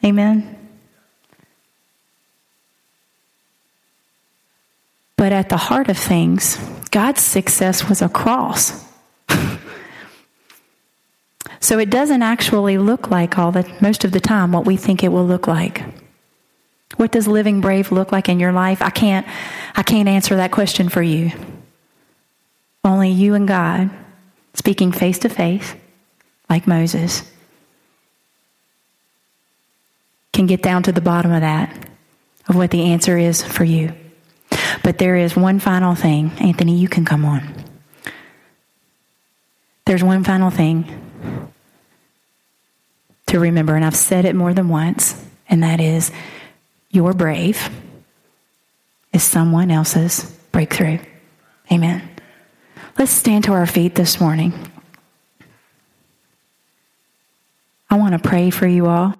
Amen? 0.04 0.56
But 5.16 5.32
at 5.32 5.48
the 5.48 5.56
heart 5.56 5.88
of 5.88 5.98
things, 5.98 6.56
God's 6.90 7.20
success 7.20 7.88
was 7.88 8.00
a 8.00 8.08
cross. 8.08 8.86
so 11.60 11.78
it 11.78 11.90
doesn't 11.90 12.22
actually 12.22 12.78
look 12.78 13.10
like 13.10 13.38
all 13.38 13.52
the 13.52 13.70
most 13.80 14.04
of 14.04 14.12
the 14.12 14.20
time 14.20 14.52
what 14.52 14.64
we 14.64 14.76
think 14.76 15.04
it 15.04 15.08
will 15.08 15.26
look 15.26 15.46
like. 15.46 15.82
What 16.96 17.12
does 17.12 17.28
living 17.28 17.60
brave 17.60 17.92
look 17.92 18.12
like 18.12 18.28
in 18.28 18.40
your 18.40 18.52
life? 18.52 18.80
I 18.80 18.90
can't 18.90 19.26
I 19.76 19.82
can't 19.82 20.08
answer 20.08 20.36
that 20.36 20.52
question 20.52 20.88
for 20.88 21.02
you. 21.02 21.32
Only 22.82 23.10
you 23.10 23.34
and 23.34 23.46
God 23.46 23.90
speaking 24.54 24.92
face 24.92 25.18
to 25.20 25.28
face 25.28 25.74
like 26.48 26.66
Moses 26.66 27.22
can 30.32 30.46
get 30.46 30.62
down 30.62 30.82
to 30.84 30.92
the 30.92 31.00
bottom 31.00 31.32
of 31.32 31.40
that 31.40 31.88
of 32.48 32.56
what 32.56 32.70
the 32.70 32.92
answer 32.92 33.16
is 33.16 33.42
for 33.42 33.64
you. 33.64 33.92
But 34.82 34.98
there 34.98 35.16
is 35.16 35.36
one 35.36 35.60
final 35.60 35.94
thing. 35.94 36.32
Anthony, 36.40 36.76
you 36.76 36.88
can 36.88 37.04
come 37.04 37.24
on. 37.24 37.54
There's 39.86 40.02
one 40.02 40.24
final 40.24 40.50
thing 40.50 41.52
to 43.26 43.38
remember, 43.38 43.76
and 43.76 43.84
I've 43.84 43.96
said 43.96 44.24
it 44.24 44.34
more 44.34 44.52
than 44.52 44.68
once, 44.68 45.22
and 45.48 45.62
that 45.62 45.80
is 45.80 46.10
your 46.90 47.12
brave 47.12 47.70
is 49.12 49.22
someone 49.22 49.70
else's 49.70 50.24
breakthrough. 50.52 50.98
Amen. 51.70 52.09
Let's 53.00 53.12
stand 53.12 53.44
to 53.44 53.52
our 53.52 53.64
feet 53.64 53.94
this 53.94 54.20
morning. 54.20 54.52
I 57.88 57.96
want 57.96 58.12
to 58.12 58.18
pray 58.28 58.50
for 58.50 58.66
you 58.66 58.88
all. 58.88 59.14